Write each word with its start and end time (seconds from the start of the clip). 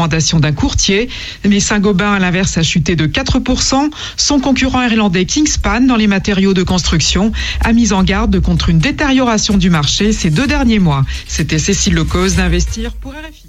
recommandation 0.00 0.38
d'un 0.38 0.52
courtier, 0.52 1.08
mais 1.44 1.58
Saint-Gobain 1.58 2.12
à 2.12 2.20
l'inverse 2.20 2.56
a 2.56 2.62
chuté 2.62 2.94
de 2.94 3.08
4%. 3.08 3.90
Son 4.16 4.38
concurrent 4.38 4.80
irlandais 4.84 5.24
Kingspan 5.24 5.80
dans 5.80 5.96
les 5.96 6.06
matériaux 6.06 6.54
de 6.54 6.62
construction 6.62 7.32
a 7.64 7.72
mis 7.72 7.92
en 7.92 8.04
garde 8.04 8.38
contre 8.38 8.68
une 8.68 8.78
détérioration 8.78 9.56
du 9.56 9.70
marché 9.70 10.12
ces 10.12 10.30
deux 10.30 10.46
derniers 10.46 10.78
mois. 10.78 11.04
C'était 11.26 11.58
Cécile 11.58 11.94
Lecause 11.94 12.36
d'Investir 12.36 12.92
pour 12.92 13.10
RFI. 13.10 13.48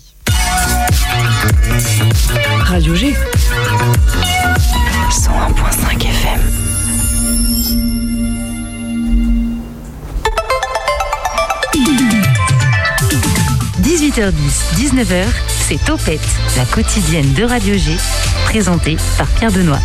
Radio 2.64 2.96
G. 2.96 3.14
101.5 5.12 6.02
FM. 6.02 6.42
18h10, 13.84 14.34
19h, 14.78 15.26
c'est 15.70 15.86
Topette, 15.86 16.20
la 16.58 16.66
quotidienne 16.66 17.32
de 17.34 17.44
Radio 17.44 17.78
G, 17.78 17.96
présentée 18.46 18.98
par 19.20 19.28
Pierre 19.28 19.52
Benoît. 19.52 19.78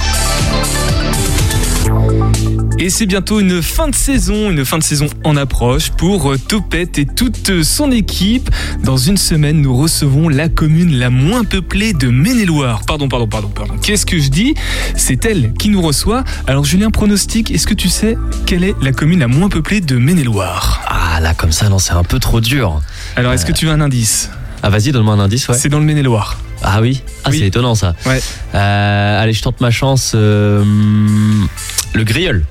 Et 2.78 2.88
c'est 2.88 3.04
bientôt 3.04 3.38
une 3.38 3.60
fin 3.60 3.88
de 3.88 3.94
saison, 3.94 4.50
une 4.50 4.64
fin 4.64 4.78
de 4.78 4.82
saison 4.82 5.08
en 5.24 5.36
approche 5.36 5.90
pour 5.90 6.32
euh, 6.32 6.38
Topette 6.38 6.98
et 6.98 7.04
toute 7.04 7.62
son 7.62 7.92
équipe. 7.92 8.50
Dans 8.82 8.96
une 8.96 9.18
semaine, 9.18 9.60
nous 9.60 9.76
recevons 9.76 10.30
la 10.30 10.48
commune 10.48 10.98
la 10.98 11.10
moins 11.10 11.44
peuplée 11.44 11.92
de 11.92 12.08
Maine-et-Loire. 12.08 12.80
Pardon, 12.86 13.06
pardon, 13.06 13.28
pardon, 13.28 13.48
pardon. 13.48 13.74
Qu'est-ce 13.82 14.06
que 14.06 14.18
je 14.18 14.30
dis? 14.30 14.54
C'est 14.96 15.26
elle 15.26 15.52
qui 15.52 15.68
nous 15.68 15.82
reçoit. 15.82 16.24
Alors 16.46 16.64
Julien, 16.64 16.90
pronostic, 16.90 17.50
est-ce 17.50 17.66
que 17.66 17.74
tu 17.74 17.90
sais 17.90 18.16
quelle 18.46 18.64
est 18.64 18.74
la 18.80 18.92
commune 18.92 19.18
la 19.18 19.28
moins 19.28 19.50
peuplée 19.50 19.82
de 19.82 19.98
Maine-et-Loire? 19.98 20.80
Ah 20.86 21.20
là, 21.20 21.34
comme 21.34 21.52
ça, 21.52 21.68
non, 21.68 21.78
c'est 21.78 21.92
un 21.92 22.04
peu 22.04 22.20
trop 22.20 22.40
dur. 22.40 22.80
Alors 23.16 23.34
est-ce 23.34 23.44
que 23.44 23.52
tu 23.52 23.68
as 23.68 23.72
un 23.72 23.82
indice? 23.82 24.30
Ah 24.66 24.70
vas-y, 24.70 24.92
donne-moi 24.92 25.12
un 25.12 25.18
indice, 25.20 25.46
ouais. 25.48 25.58
C'est 25.58 25.68
dans 25.68 25.78
le 25.78 25.84
Maine-et-Loire. 25.84 26.38
Ah 26.62 26.80
oui 26.80 27.02
Ah 27.22 27.28
Oui. 27.30 27.38
c'est 27.38 27.46
étonnant 27.48 27.74
ça. 27.74 27.94
Ouais. 28.06 28.18
Euh, 28.54 29.22
allez, 29.22 29.34
je 29.34 29.42
tente 29.42 29.60
ma 29.60 29.70
chance. 29.70 30.12
euh, 30.14 30.64
le 31.92 32.02
grilleul. 32.04 32.46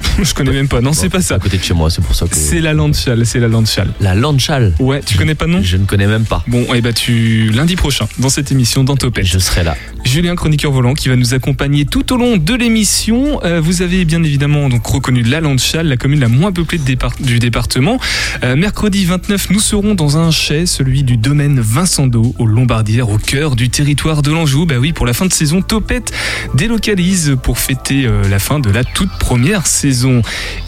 je 0.22 0.34
connais 0.34 0.52
même 0.52 0.68
pas. 0.68 0.80
Non, 0.80 0.92
c'est 0.92 1.08
pas 1.08 1.22
ça. 1.22 1.36
À 1.36 1.38
côté 1.38 1.58
de 1.58 1.62
chez 1.62 1.74
moi, 1.74 1.90
c'est 1.90 2.02
pour 2.02 2.14
ça 2.14 2.26
que. 2.26 2.36
C'est 2.36 2.60
la 2.60 2.72
Landchal, 2.72 3.24
c'est 3.26 3.38
la 3.40 3.48
Landchal. 3.48 3.88
La 4.00 4.14
Landchal. 4.14 4.74
Ouais, 4.78 5.00
tu 5.04 5.16
connais 5.18 5.34
pas 5.34 5.46
non 5.46 5.60
Je 5.62 5.76
ne 5.76 5.84
connais 5.84 6.06
même 6.06 6.24
pas. 6.24 6.42
Bon, 6.48 6.72
et 6.74 6.80
bah 6.80 6.92
tu 6.92 7.50
lundi 7.50 7.76
prochain 7.76 8.06
dans 8.18 8.28
cette 8.28 8.50
émission 8.52 8.84
dans 8.84 8.96
Topette. 8.96 9.26
Je 9.26 9.38
serai 9.38 9.64
là. 9.64 9.76
Julien 10.04 10.34
chroniqueur 10.36 10.72
volant 10.72 10.94
qui 10.94 11.08
va 11.08 11.16
nous 11.16 11.34
accompagner 11.34 11.84
tout 11.84 12.12
au 12.12 12.16
long 12.16 12.36
de 12.36 12.54
l'émission. 12.54 13.40
Euh, 13.44 13.60
vous 13.60 13.82
avez 13.82 14.04
bien 14.04 14.22
évidemment 14.22 14.68
donc 14.68 14.86
reconnu 14.86 15.22
la 15.22 15.40
Landchal, 15.40 15.86
la 15.88 15.96
commune 15.96 16.20
la 16.20 16.28
moins 16.28 16.52
peuplée 16.52 16.78
de 16.78 16.84
départ- 16.84 17.12
du 17.20 17.38
département. 17.38 17.98
Euh, 18.44 18.56
mercredi 18.56 19.04
29, 19.04 19.50
nous 19.50 19.60
serons 19.60 19.94
dans 19.94 20.16
un 20.16 20.30
chai, 20.30 20.66
celui 20.66 21.02
du 21.02 21.16
domaine 21.16 21.60
Vincent 21.60 22.06
d'Eau, 22.06 22.34
aux 22.38 22.46
Lombardières, 22.46 23.08
au 23.10 23.18
cœur 23.18 23.56
du 23.56 23.68
territoire 23.70 24.22
de 24.22 24.30
l'Anjou. 24.30 24.66
Bah 24.66 24.76
oui, 24.78 24.92
pour 24.92 25.06
la 25.06 25.12
fin 25.12 25.26
de 25.26 25.32
saison, 25.32 25.60
Topette 25.62 26.12
délocalise 26.54 27.36
pour 27.42 27.58
fêter 27.58 28.04
euh, 28.06 28.22
la 28.28 28.38
fin 28.38 28.58
de 28.60 28.70
la 28.70 28.84
toute 28.84 29.10
première 29.18 29.66
saison. 29.66 29.87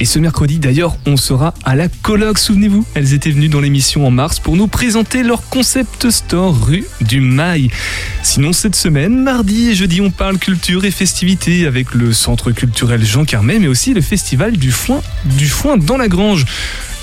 Et 0.00 0.04
ce 0.06 0.18
mercredi 0.18 0.58
d'ailleurs, 0.58 0.96
on 1.06 1.16
sera 1.16 1.52
à 1.64 1.76
la 1.76 1.88
colloque, 1.88 2.38
souvenez-vous. 2.38 2.86
Elles 2.94 3.12
étaient 3.12 3.30
venues 3.30 3.48
dans 3.48 3.60
l'émission 3.60 4.06
en 4.06 4.10
mars 4.10 4.40
pour 4.40 4.56
nous 4.56 4.66
présenter 4.66 5.22
leur 5.22 5.46
concept 5.48 6.10
store 6.10 6.66
rue 6.66 6.84
du 7.02 7.20
Mail. 7.20 7.70
Sinon, 8.22 8.52
cette 8.52 8.76
semaine, 8.76 9.22
mardi 9.22 9.70
et 9.70 9.74
jeudi, 9.74 10.00
on 10.00 10.10
parle 10.10 10.38
culture 10.38 10.84
et 10.84 10.90
festivités 10.90 11.66
avec 11.66 11.94
le 11.94 12.12
centre 12.12 12.50
culturel 12.50 13.04
Jean 13.04 13.24
Carmet, 13.24 13.58
mais 13.58 13.68
aussi 13.68 13.92
le 13.92 14.00
festival 14.00 14.56
du 14.56 14.72
foin, 14.72 15.02
du 15.38 15.48
foin 15.48 15.76
dans 15.76 15.98
la 15.98 16.08
grange. 16.08 16.46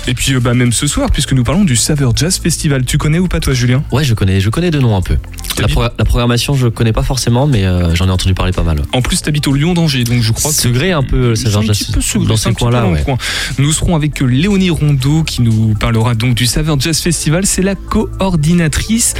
Et 0.06 0.14
puis, 0.14 0.32
euh, 0.34 0.40
bah, 0.40 0.54
même 0.54 0.72
ce 0.72 0.86
soir, 0.86 1.10
puisque 1.10 1.32
nous 1.34 1.44
parlons 1.44 1.64
du 1.64 1.76
Saveur 1.76 2.16
Jazz 2.16 2.38
Festival. 2.38 2.84
Tu 2.86 2.96
connais 2.96 3.18
ou 3.18 3.28
pas, 3.28 3.40
toi, 3.40 3.52
Julien? 3.52 3.82
Ouais, 3.92 4.04
je 4.04 4.14
connais, 4.14 4.40
je 4.40 4.48
connais 4.48 4.70
de 4.70 4.78
nom 4.78 4.96
un 4.96 5.02
peu. 5.02 5.14
La, 5.14 5.64
T'habites- 5.64 5.74
pro- 5.74 5.82
la 5.98 6.04
programmation, 6.06 6.54
je 6.54 6.68
connais 6.68 6.92
pas 6.94 7.02
forcément, 7.02 7.46
mais 7.46 7.64
euh, 7.64 7.94
j'en 7.94 8.06
ai 8.08 8.10
entendu 8.10 8.32
parler 8.32 8.52
pas 8.52 8.62
mal. 8.62 8.80
En 8.92 9.02
plus, 9.02 9.20
t'habites 9.20 9.46
au 9.48 9.52
Lyon 9.52 9.74
d'Angers, 9.74 10.04
donc 10.04 10.22
je 10.22 10.32
crois 10.32 10.50
que 10.50 10.56
Segré 10.56 10.92
un 10.92 11.02
peu, 11.02 11.30
un 11.32 11.34
petit 11.60 11.92
peu 11.92 12.00
secret, 12.00 12.26
dans 12.26 12.36
ces 12.36 12.52
coins-là, 12.52 12.82
le 12.86 12.92
ouais. 12.94 13.02
coin. 13.02 13.18
Nous 13.58 13.70
serons 13.72 13.96
avec 13.96 14.20
Léonie 14.20 14.70
Rondeau 14.70 15.24
qui 15.24 15.42
nous 15.42 15.74
parlera 15.78 16.14
donc 16.14 16.34
du 16.34 16.46
Saveur 16.46 16.80
Jazz 16.80 17.00
Festival. 17.00 17.44
C'est 17.44 17.62
la 17.62 17.74
coordinatrice. 17.74 19.14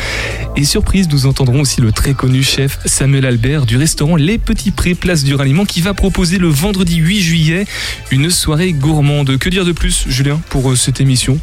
Et 0.57 0.65
surprise, 0.65 1.09
nous 1.11 1.27
entendrons 1.27 1.61
aussi 1.61 1.81
le 1.81 1.93
très 1.93 2.15
connu 2.15 2.43
chef 2.43 2.79
Samuel 2.87 3.27
Albert 3.27 3.67
du 3.67 3.77
restaurant 3.77 4.17
Les 4.17 4.39
Petits 4.39 4.71
Prés, 4.71 4.95
place 4.95 5.23
du 5.23 5.35
Ralliement, 5.35 5.65
qui 5.67 5.81
va 5.83 5.93
proposer 5.93 6.39
le 6.39 6.49
vendredi 6.49 6.97
8 6.97 7.21
juillet 7.21 7.67
une 8.11 8.31
soirée 8.31 8.73
gourmande. 8.73 9.37
Que 9.39 9.49
dire 9.51 9.65
de 9.65 9.73
plus, 9.73 10.05
Julien, 10.09 10.41
pour 10.51 10.68
euh, 10.71 10.77
cette 10.77 11.01
émission 11.01 11.39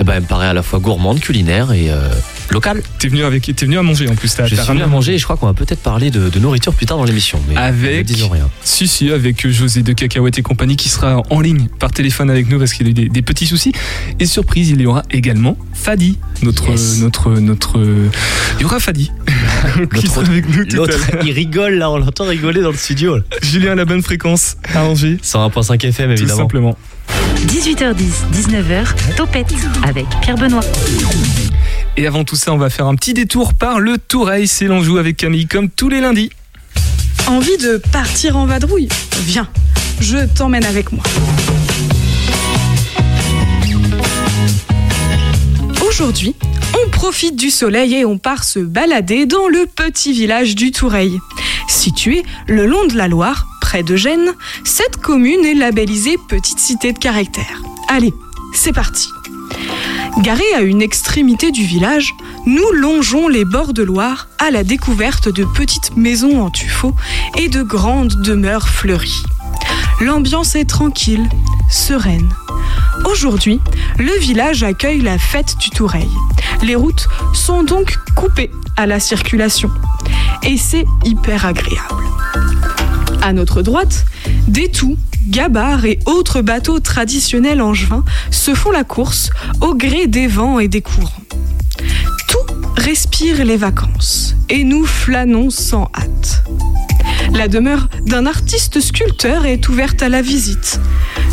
Eh 0.00 0.04
ben, 0.04 0.14
elle 0.16 0.22
me 0.22 0.26
paraît 0.26 0.46
à 0.48 0.52
la 0.52 0.62
fois 0.62 0.78
gourmande, 0.78 1.20
culinaire 1.20 1.72
et 1.72 1.90
euh, 1.90 2.08
locale. 2.50 2.82
T'es 2.98 3.08
venu, 3.08 3.24
avec, 3.24 3.42
t'es 3.54 3.66
venu 3.66 3.78
à 3.78 3.82
manger 3.82 4.08
en 4.08 4.14
plus. 4.14 4.34
t'as- 4.34 4.46
Je 4.46 4.54
t'as 4.56 4.62
suis 4.62 4.72
venu 4.72 4.82
à 4.82 4.86
manger 4.86 5.14
et 5.14 5.18
je 5.18 5.24
crois 5.24 5.36
qu'on 5.36 5.46
va 5.46 5.54
peut-être 5.54 5.80
parler 5.82 6.10
de, 6.10 6.28
de 6.28 6.38
nourriture 6.38 6.72
plus 6.74 6.86
tard 6.86 6.98
dans 6.98 7.04
l'émission. 7.04 7.40
Avec- 7.56 8.06
disons 8.06 8.28
rien. 8.28 8.48
Si, 8.62 8.86
si, 8.88 9.10
avec 9.10 9.46
José 9.48 9.82
de 9.82 9.92
Cacahuète 9.92 10.38
et 10.38 10.42
compagnie 10.42 10.76
qui 10.76 10.88
sera 10.88 11.22
en 11.30 11.40
ligne 11.40 11.68
par 11.78 11.90
téléphone 11.92 12.30
avec 12.30 12.48
nous 12.48 12.58
parce 12.58 12.72
qu'il 12.72 12.86
a 12.86 12.90
eu 12.90 12.94
des, 12.94 13.08
des 13.08 13.22
petits 13.22 13.46
soucis. 13.46 13.72
Et 14.20 14.26
surprise, 14.26 14.70
il 14.70 14.80
y 14.80 14.86
aura 14.86 15.02
également 15.10 15.56
Fadi, 15.72 16.18
notre. 16.42 16.70
Yes. 16.70 16.98
notre, 17.00 17.30
notre 17.40 17.78
Il 18.58 18.62
y 18.62 18.64
aura 18.64 18.80
Fadi 18.80 19.10
qui 19.96 20.06
sera 20.06 20.22
avec 20.26 20.48
nous 20.48 20.64
tout 20.64 20.82
à 20.84 21.22
il 21.24 21.32
rigole 21.32 21.74
là, 21.74 21.90
on 21.90 21.98
l'entend 21.98 22.24
rigoler 22.24 22.60
dans 22.62 22.70
le 22.70 22.76
studio. 22.76 23.16
là. 23.16 23.22
Julien 23.42 23.72
à 23.72 23.74
la 23.74 23.84
bonne 23.84 24.02
fréquence 24.02 24.56
à 24.74 24.84
Angers, 24.84 25.18
101.5 25.22 25.84
FM 25.86 26.06
tout 26.14 26.18
évidemment. 26.20 26.36
simplement. 26.40 26.78
18h10, 27.46 28.24
19h, 28.32 29.14
Topette 29.16 29.54
avec 29.82 30.06
Pierre 30.22 30.36
Benoît. 30.36 30.62
Et 31.96 32.06
avant 32.06 32.24
tout 32.24 32.36
ça, 32.36 32.52
on 32.52 32.58
va 32.58 32.70
faire 32.70 32.86
un 32.86 32.94
petit 32.96 33.14
détour 33.14 33.54
par 33.54 33.80
le 33.80 33.98
Toureil. 33.98 34.48
C'est 34.48 34.66
l'Anjou 34.66 34.98
avec 34.98 35.16
Camille 35.16 35.46
comme 35.46 35.68
tous 35.68 35.88
les 35.88 36.00
lundis. 36.00 36.30
Envie 37.26 37.56
de 37.58 37.76
partir 37.92 38.36
en 38.36 38.46
vadrouille 38.46 38.88
Viens, 39.22 39.48
je 40.00 40.18
t'emmène 40.34 40.64
avec 40.64 40.92
moi. 40.92 41.04
Aujourd'hui, 45.86 46.34
on 46.84 46.90
profite 46.90 47.36
du 47.36 47.50
soleil 47.50 47.94
et 47.94 48.04
on 48.04 48.18
part 48.18 48.44
se 48.44 48.58
balader 48.58 49.26
dans 49.26 49.48
le 49.48 49.66
petit 49.66 50.12
village 50.12 50.54
du 50.54 50.72
Toureil. 50.72 51.18
Situé 51.68 52.24
le 52.48 52.66
long 52.66 52.86
de 52.86 52.96
la 52.96 53.06
Loire, 53.06 53.46
de 53.82 53.96
Gênes, 53.96 54.34
cette 54.62 54.98
commune 54.98 55.44
est 55.44 55.54
labellisée 55.54 56.16
petite 56.28 56.60
cité 56.60 56.92
de 56.92 56.98
caractère. 56.98 57.62
Allez, 57.88 58.14
c'est 58.54 58.72
parti. 58.72 59.08
Garé 60.22 60.44
à 60.54 60.60
une 60.60 60.80
extrémité 60.80 61.50
du 61.50 61.64
village, 61.64 62.14
nous 62.46 62.70
longeons 62.72 63.26
les 63.26 63.44
bords 63.44 63.72
de 63.72 63.82
Loire 63.82 64.28
à 64.38 64.50
la 64.50 64.62
découverte 64.62 65.28
de 65.28 65.44
petites 65.44 65.96
maisons 65.96 66.40
en 66.42 66.50
tuffeau 66.50 66.94
et 67.36 67.48
de 67.48 67.62
grandes 67.62 68.22
demeures 68.22 68.68
fleuries. 68.68 69.22
L'ambiance 70.00 70.54
est 70.54 70.68
tranquille, 70.68 71.28
sereine. 71.68 72.32
Aujourd'hui, 73.06 73.60
le 73.98 74.18
village 74.20 74.62
accueille 74.62 75.00
la 75.00 75.18
fête 75.18 75.56
du 75.58 75.70
Toureil. 75.70 76.08
Les 76.62 76.76
routes 76.76 77.08
sont 77.32 77.64
donc 77.64 77.96
coupées 78.14 78.52
à 78.76 78.86
la 78.86 79.00
circulation. 79.00 79.70
Et 80.42 80.56
c'est 80.58 80.84
hyper 81.04 81.44
agréable. 81.44 82.04
À 83.24 83.32
notre 83.32 83.62
droite, 83.62 84.04
des 84.48 84.68
toux, 84.68 84.98
gabarres 85.28 85.86
et 85.86 85.98
autres 86.04 86.42
bateaux 86.42 86.78
traditionnels 86.78 87.62
angevins 87.62 88.04
se 88.30 88.54
font 88.54 88.70
la 88.70 88.84
course 88.84 89.30
au 89.62 89.74
gré 89.74 90.06
des 90.06 90.26
vents 90.26 90.58
et 90.58 90.68
des 90.68 90.82
courants. 90.82 91.22
Tout 92.28 92.54
respire 92.76 93.42
les 93.42 93.56
vacances 93.56 94.34
et 94.50 94.62
nous 94.62 94.84
flânons 94.84 95.48
sans 95.48 95.90
hâte. 95.96 96.44
La 97.32 97.48
demeure 97.48 97.88
d'un 98.04 98.26
artiste 98.26 98.80
sculpteur 98.80 99.46
est 99.46 99.70
ouverte 99.70 100.02
à 100.02 100.10
la 100.10 100.20
visite. 100.20 100.78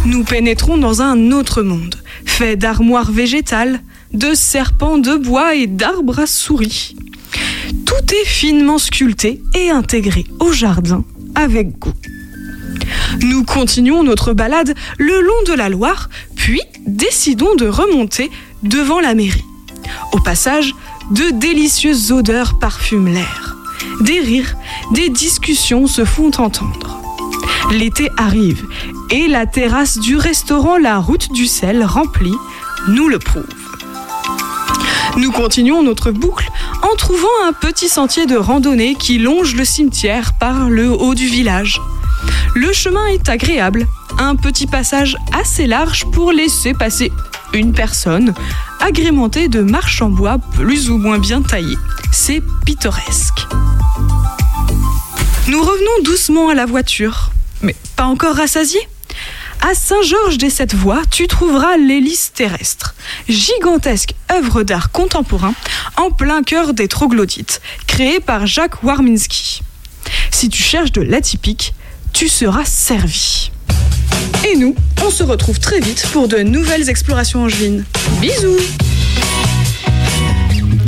Nous 0.06 0.24
pénétrons 0.24 0.78
dans 0.78 1.02
un 1.02 1.32
autre 1.34 1.62
monde, 1.62 1.96
fait 2.24 2.56
d'armoires 2.56 3.12
végétales, 3.12 3.82
de 4.14 4.34
serpents 4.34 4.98
de 4.98 5.18
bois 5.18 5.56
et 5.56 5.68
d'arbres 5.68 6.20
à 6.20 6.26
souris. 6.26 6.96
Tout 7.86 8.16
est 8.16 8.28
finement 8.28 8.78
sculpté 8.78 9.42
et 9.54 9.70
intégré 9.70 10.24
au 10.40 10.54
jardin 10.54 11.04
avec 11.36 11.78
goût. 11.80 11.94
Nous 13.22 13.44
continuons 13.44 14.04
notre 14.04 14.34
balade 14.34 14.74
le 14.98 15.22
long 15.22 15.44
de 15.48 15.54
la 15.54 15.70
Loire, 15.70 16.10
puis 16.36 16.62
décidons 16.88 17.56
de 17.56 17.68
remonter 17.68 18.32
devant 18.64 19.00
la 19.00 19.14
mairie. 19.14 19.44
Au 20.14 20.20
passage, 20.20 20.74
de 21.12 21.32
délicieuses 21.32 22.12
odeurs 22.12 22.58
parfument 22.60 23.10
l'air. 23.10 23.58
Des 24.02 24.20
rires, 24.20 24.56
des 24.94 25.10
discussions 25.10 25.88
se 25.88 26.06
font 26.06 26.32
entendre. 26.38 27.02
L'été 27.72 28.10
arrive 28.18 28.66
et 29.10 29.28
la 29.28 29.46
terrasse 29.46 29.98
du 29.98 30.16
restaurant 30.16 30.78
La 30.78 31.00
Route 31.00 31.32
du 31.32 31.46
Sel 31.48 31.84
remplie 31.84 32.36
nous 32.88 33.10
le 33.10 33.20
prouve. 33.20 33.46
Nous 35.18 35.32
continuons 35.32 35.84
notre 35.84 36.12
boucle 36.12 36.50
en 36.84 36.96
trouvant 36.96 37.28
un 37.46 37.54
petit 37.54 37.90
sentier 37.90 38.26
de 38.26 38.36
randonnée 38.36 38.96
qui 38.96 39.18
longe 39.18 39.56
le 39.56 39.66
cimetière 39.66 40.34
par 40.34 40.70
le 40.70 40.90
haut 40.90 41.16
du 41.16 41.28
village. 41.28 41.80
Le 42.56 42.74
chemin 42.74 43.06
est 43.08 43.30
agréable, 43.30 43.88
un 44.20 44.36
petit 44.36 44.68
passage 44.68 45.18
assez 45.34 45.68
large 45.68 46.06
pour 46.12 46.32
laisser 46.32 46.74
passer 46.74 47.12
une 47.54 47.74
personne, 47.74 48.34
agrémentée 48.80 49.48
de 49.48 49.62
marches 49.62 50.02
en 50.02 50.10
bois 50.10 50.38
plus 50.54 50.90
ou 50.90 50.98
moins 50.98 51.20
bien 51.20 51.42
taillées. 51.42 51.78
C'est 52.12 52.42
pittoresque. 52.66 53.48
Nous 55.48 55.62
revenons 55.62 56.04
doucement 56.04 56.50
à 56.50 56.54
la 56.54 56.66
voiture, 56.66 57.32
mais 57.62 57.76
pas 57.96 58.06
encore 58.06 58.36
rassasiés 58.36 58.88
à 59.62 59.74
Saint-Georges 59.74 60.38
des 60.38 60.50
Sept-Voies, 60.50 61.02
tu 61.10 61.28
trouveras 61.28 61.78
l'hélice 61.78 62.32
terrestre, 62.34 62.96
gigantesque 63.30 64.16
œuvre 64.32 64.64
d'art 64.64 64.92
contemporain 64.92 65.54
en 65.98 66.12
plein 66.12 66.44
cœur 66.44 66.74
des 66.74 66.88
troglodytes, 66.88 67.62
créée 67.88 68.20
par 68.20 68.48
Jacques 68.48 68.84
Warminski. 68.84 69.62
Si 70.32 70.50
tu 70.50 70.62
cherches 70.62 70.92
de 70.92 71.02
l'atypique, 71.02 71.74
tu 72.14 72.28
seras 72.28 72.66
servi. 72.66 73.52
Et 74.52 74.56
nous, 74.56 74.76
on 75.06 75.12
se 75.12 75.24
retrouve 75.24 75.60
très 75.60 75.80
vite 75.80 76.08
pour 76.12 76.28
de 76.28 76.40
nouvelles 76.40 76.90
explorations 76.90 77.44
angevines. 77.44 77.86
Bisous 78.20 78.58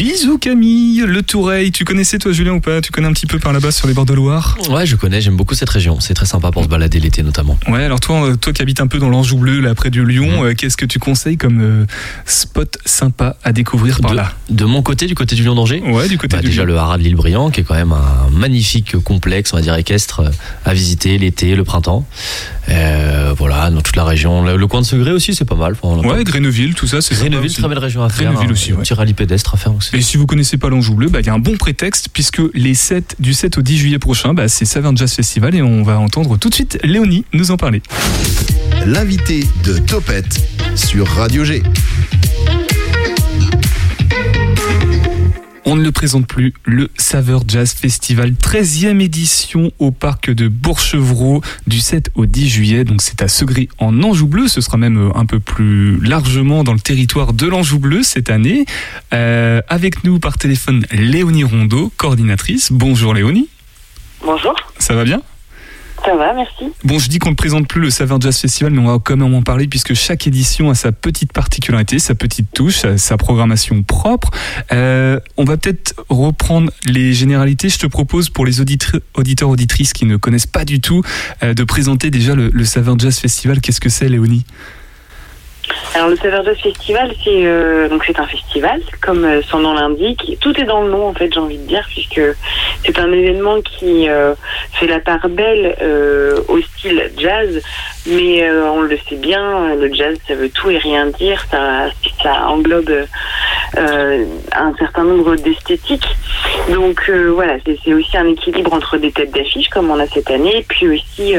Bisous 0.04 0.38
Camille, 0.38 1.06
le 1.08 1.22
Toureil. 1.24 1.72
Tu 1.72 1.86
connaissais 1.86 2.18
toi 2.20 2.34
Julien 2.34 2.52
ou 2.52 2.60
pas? 2.60 2.82
Tu 2.82 2.92
connais 2.92 3.08
un 3.08 3.14
petit 3.14 3.26
peu 3.26 3.40
par 3.40 3.54
là-bas 3.54 3.72
sur 3.72 3.88
les 3.88 3.94
bords 3.94 4.06
de 4.06 4.14
Loire? 4.14 4.58
Ouais, 4.70 4.86
je 4.86 4.98
connais, 4.98 5.22
j'aime 5.22 5.38
beaucoup 5.38 5.56
cette 5.56 5.70
région. 5.70 6.02
C'est 6.02 6.14
très 6.14 6.26
sympa 6.26 6.52
pour 6.52 6.62
se 6.62 6.68
balader 6.68 7.00
l'été 7.00 7.24
notamment. 7.24 7.58
Ouais, 7.70 7.86
alors 7.86 8.02
toi, 8.02 8.32
euh, 8.32 8.36
toi 8.36 8.52
qui 8.52 8.62
habites 8.62 8.82
un 8.82 8.88
peu 8.88 9.00
dans 9.00 9.08
l'Anjou 9.08 9.38
bleu, 9.38 9.62
là 9.62 9.74
près 9.76 9.90
du 9.92 10.06
Lyon, 10.06 10.42
Mhm. 10.42 10.46
euh, 10.48 10.54
qu'est-ce 10.56 10.76
que 10.76 10.86
tu 10.86 11.00
conseilles 11.00 11.38
comme 11.38 11.62
euh, 11.62 11.86
spot 12.26 12.80
sympa 12.86 13.38
à 13.46 13.54
découvrir 13.54 14.02
par 14.02 14.12
de, 14.12 14.18
là? 14.18 14.34
de 14.50 14.66
mon 14.66 14.82
côté, 14.82 15.06
du 15.06 15.16
côté 15.16 15.38
du 15.38 15.44
Lion 15.46 15.56
d'Angers? 15.56 15.82
Ouais, 15.86 16.10
du 16.10 16.18
côté 16.18 16.36
bah, 16.36 16.42
du 16.42 16.48
déjà 16.50 16.64
Lyon. 16.66 16.74
le 16.74 16.80
haras 16.80 16.98
de 16.98 17.04
l'île 17.04 17.16
Briand 17.16 17.50
qui 17.50 17.62
est 17.62 17.64
quand 17.64 17.76
même 17.76 17.94
un 17.94 18.30
magnifique 18.30 18.98
complexe 18.98 19.54
on 19.54 19.56
va 19.56 19.62
dire 19.64 19.76
équestre 19.76 20.22
à 20.66 20.74
visiter 20.74 21.18
l'été 21.18 21.56
le 21.56 21.64
printemps 21.64 22.06
Euh, 22.70 23.34
voilà 23.38 23.70
dans 23.70 23.82
toute 23.82 23.96
la 23.98 24.04
région 24.06 24.42
le, 24.44 24.56
le 24.58 24.68
coin 24.68 24.80
de 24.82 24.86
Segré 24.86 25.12
aussi 25.12 25.34
c'est 25.36 25.44
pas 25.46 25.56
mal 25.56 25.76
Enfin, 25.82 26.06
Ouais, 26.08 26.24
Gréneville, 26.24 26.74
tout 26.76 26.88
ça, 26.88 27.02
c'est 27.02 27.16
Gréneville 27.16 27.54
très 27.54 27.68
belle 27.70 27.78
région 27.80 28.04
à 28.04 28.10
faire 28.10 28.28
Gréneville 28.32 28.50
un- 28.50 28.54
aussi, 28.54 28.72
un 28.72 28.76
ouais. 28.76 28.82
petit 28.84 28.94
rallye 28.94 29.14
pédestre 29.14 29.54
à 29.54 29.58
faire 29.58 29.74
aussi 29.76 29.93
Et 29.96 30.02
si 30.02 30.18
vous 30.18 30.26
connaissez 30.26 30.58
pas 30.58 30.70
l'Anjou 30.70 30.96
bleu, 30.96 31.08
bah, 31.08 31.20
il 31.20 31.28
y 31.28 31.30
a 31.30 31.34
un 31.34 31.40
bon 31.40 31.56
prétexte 31.56 32.10
puisque 32.12 32.42
les 32.56 32.74
7, 32.74 33.18
du 33.20 33.34
7 33.34 33.60
au 33.60 33.62
10 33.62 33.78
juillet 33.78 34.00
prochain, 34.00 34.34
bah, 34.34 34.48
c'est 34.48 34.66
Saverne 34.66 34.98
Jazz 34.98 35.14
Festival 35.14 35.54
et 35.54 35.62
on 35.62 35.84
va 35.84 36.00
entendre 36.00 36.38
tout 36.38 36.50
de 36.50 36.56
suite 36.56 36.80
Léonie 36.84 37.26
nous 37.32 37.52
en 37.52 37.58
parler. 37.58 37.84
L'invité 38.88 39.48
de 39.64 39.78
Topette 39.78 40.42
sur 40.76 41.08
Radio 41.08 41.44
G. 41.44 41.62
On 45.66 45.78
ne 45.78 45.84
le 45.84 45.94
présente 45.94 46.28
plus, 46.28 46.54
le 46.66 46.90
Saveur 46.98 47.44
Jazz 47.48 47.74
Festival, 47.74 48.32
13e 48.32 49.00
édition 49.00 49.72
au 49.80 49.92
parc 49.92 50.30
de 50.30 50.50
Bourchevreau 50.50 51.42
du 51.68 51.80
7 51.80 52.12
au 52.16 52.26
10 52.26 52.50
juillet. 52.50 52.84
Donc 52.84 53.02
c'est 53.02 53.22
à 53.22 53.30
Segré 53.30 53.70
en 53.78 54.04
Anjou 54.04 54.28
Bleu. 54.28 54.50
Ce 54.50 54.60
sera 54.60 54.76
même 54.76 54.98
euh, 54.98 55.18
un 55.18 55.26
peu 55.26 55.40
plus 55.40 56.02
largement 56.02 56.66
dans 56.66 56.74
le 56.74 56.82
territoire 56.82 57.32
de 57.32 57.48
l'Anjou 57.48 57.80
Bleu 57.80 58.04
cette 58.04 58.30
année. 58.30 58.66
Euh, 59.14 59.62
avec 59.70 60.04
nous 60.04 60.20
par 60.20 60.38
téléphone 60.38 60.86
Léonie 60.92 61.46
Rondeau, 61.46 61.94
coordinatrice. 61.96 62.74
Bonjour 62.74 63.14
Léonie, 63.14 63.48
Bonjour, 64.26 64.56
ça 64.80 64.96
va 64.96 65.06
bien? 65.06 65.22
Ça 66.06 66.16
va, 66.16 66.34
merci. 66.34 66.66
Bon, 66.84 67.00
je 67.00 67.08
dis 67.08 67.20
qu'on 67.20 67.30
ne 67.32 67.36
présente 67.36 67.68
plus 67.68 67.80
le 67.82 67.90
Saveur 67.90 68.20
Jazz 68.20 68.38
Festival, 68.38 68.74
mais 68.74 68.80
on 68.80 68.88
va 68.92 69.00
quand 69.04 69.16
même 69.16 69.34
en 69.34 69.42
parler 69.42 69.68
puisque 69.68 69.94
chaque 69.94 70.28
édition 70.28 70.70
a 70.70 70.76
sa 70.76 70.92
petite 70.92 71.32
particularité, 71.32 72.00
sa 72.00 72.14
petite 72.16 72.48
touche, 72.54 72.84
sa- 72.98 73.18
programmation 73.18 73.84
propre. 73.84 74.30
Euh, 74.72 75.20
on 75.38 75.46
va 75.46 75.56
peut-être 75.58 75.94
reprendre 76.10 76.72
les 76.86 77.14
généralités. 77.14 77.70
Je 77.70 77.78
te 77.80 77.88
propose 77.88 78.30
pour 78.30 78.46
les 78.46 78.60
auditeurs 78.60 79.50
auditrices 79.50 79.94
qui 79.94 80.06
ne 80.06 80.18
connaissent 80.18 80.46
pas 80.48 80.66
du 80.66 80.82
tout 80.82 81.04
euh, 81.42 81.54
de 81.54 81.64
présenter 81.64 82.10
déjà 82.12 82.36
le, 82.36 82.50
le 82.52 82.66
Saveur 82.66 83.00
Jazz 83.00 83.18
Festival. 83.20 83.62
Qu'est-ce 83.62 83.80
que 83.80 83.90
c'est, 83.90 84.10
Léonie? 84.10 84.46
Alors 85.96 86.10
le 86.10 86.16
Saveur 86.18 86.44
Jazz 86.44 86.58
Festival, 86.58 87.14
c'est 87.24 87.46
euh, 87.46 87.88
c'est 88.06 88.20
un 88.20 88.26
festival, 88.26 88.82
comme 89.02 89.24
euh, 89.26 89.42
son 89.44 89.60
nom 89.60 89.74
l'indique. 89.74 90.38
Tout 90.42 90.60
est 90.60 90.64
dans 90.66 90.82
le 90.82 90.90
nom 90.90 91.08
en 91.08 91.14
fait, 91.14 91.32
j'ai 91.32 91.40
envie 91.40 91.58
de 91.58 91.68
dire, 91.68 91.86
puisque 91.88 92.22
c'est 92.84 92.98
un 92.98 93.12
événement 93.12 93.62
qui 93.62 94.10
euh, 94.10 94.34
fait 94.74 94.88
la 94.88 95.00
part 95.00 95.30
belle 95.30 95.76
euh, 95.82 96.42
au 96.48 96.60
style 96.62 97.12
jazz, 97.18 97.62
mais 98.08 98.50
on 98.52 98.82
le 98.82 98.98
sait 99.08 99.16
bien, 99.16 99.76
le 99.76 99.94
jazz 99.94 100.18
ça 100.28 100.36
veut 100.36 100.50
tout 100.50 100.70
et 100.70 100.78
rien 100.78 101.08
dire, 101.08 101.46
ça, 101.52 101.90
englobe 102.48 102.92
un 103.78 104.76
certain 104.78 105.04
nombre 105.04 105.36
d'esthétiques. 105.36 106.08
Donc 106.70 107.10
voilà, 107.10 107.58
c'est 107.66 107.94
aussi 107.94 108.18
un 108.18 108.28
équilibre 108.28 108.74
entre 108.74 108.98
des 108.98 109.12
têtes 109.12 109.34
d'affiche 109.34 109.70
comme 109.70 109.90
on 109.92 110.00
a 110.00 110.08
cette 110.08 110.30
année, 110.32 110.66
puis 110.68 110.88
aussi 110.90 111.36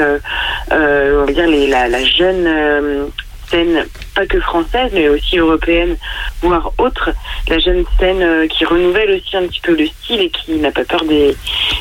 on 0.70 1.24
va 1.24 1.32
dire 1.32 1.46
les, 1.48 1.66
la, 1.66 1.88
la 1.88 2.04
jeune 2.04 3.10
scène, 3.48 3.84
pas 4.14 4.26
que 4.26 4.40
française, 4.40 4.90
mais 4.92 5.08
aussi 5.08 5.38
européenne, 5.38 5.96
voire 6.42 6.72
autre, 6.78 7.10
la 7.48 7.58
jeune 7.58 7.84
scène 7.98 8.22
euh, 8.22 8.46
qui 8.46 8.64
renouvelle 8.64 9.10
aussi 9.12 9.36
un 9.36 9.46
petit 9.46 9.60
peu 9.60 9.74
le 9.76 9.86
style 9.86 10.20
et 10.20 10.30
qui 10.30 10.52
n'a 10.56 10.70
pas 10.70 10.84
peur 10.84 11.04
des, 11.04 11.36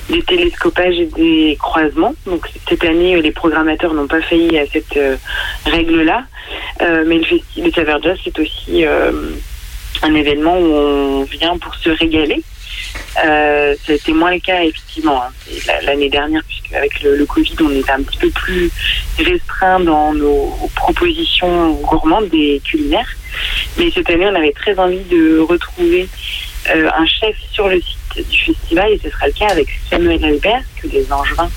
des 0.09 0.21
télescopages 0.23 0.99
et 0.99 1.05
des 1.05 1.57
croisements. 1.59 2.15
Donc 2.25 2.47
cette 2.67 2.83
année, 2.83 3.15
euh, 3.15 3.21
les 3.21 3.31
programmateurs 3.31 3.93
n'ont 3.93 4.07
pas 4.07 4.21
failli 4.21 4.57
à 4.57 4.65
cette 4.67 4.97
euh, 4.97 5.15
règle-là, 5.65 6.23
Euh, 6.81 7.03
mais 7.07 7.17
le 7.19 7.25
festival 7.25 8.01
de 8.01 8.03
Jazz, 8.03 8.17
c'est 8.23 8.37
aussi 8.39 8.85
euh, 8.85 9.11
un 10.01 10.13
événement 10.15 10.57
où 10.57 10.73
on 10.73 11.23
vient 11.23 11.57
pour 11.57 11.73
se 11.75 11.89
régaler. 11.89 12.41
Euh, 13.23 13.75
moins 14.09 14.31
le 14.31 14.39
cas 14.39 14.63
effectivement 14.63 15.21
hein. 15.23 15.29
L'année 15.83 16.09
dernière 16.09 16.41
puisque 16.47 16.73
avec 16.73 17.01
le, 17.03 17.25
Covid 17.25 17.55
on 17.61 17.69
était 17.69 17.91
un 17.91 18.01
petit 18.01 18.17
peu 18.17 18.29
plus 18.31 18.71
restreint 19.19 19.79
dans 19.79 20.13
nos 20.13 20.69
propositions 20.75 21.73
gourmandes 21.73 22.29
des 22.29 22.59
culinaires 22.65 23.09
mais 23.77 23.91
cette 23.91 24.09
année 24.09 24.25
on 24.25 24.35
avait 24.35 24.51
très 24.51 24.77
envie 24.79 25.03
de 25.03 25.39
retrouver 25.39 26.09
euh, 26.73 26.89
un 26.95 27.05
chef 27.05 27.35
sur 27.51 27.67
le 27.67 27.81
site 27.81 28.29
du 28.29 28.37
festival 28.39 28.91
et 28.91 28.99
ce 29.03 29.09
sera 29.09 29.27
le 29.27 29.33
cas 29.33 29.49
avec 29.49 29.67
Samuel 29.89 30.23
Albert 30.23 30.63
que 30.81 30.87
les 30.87 31.11
Angevins 31.11 31.51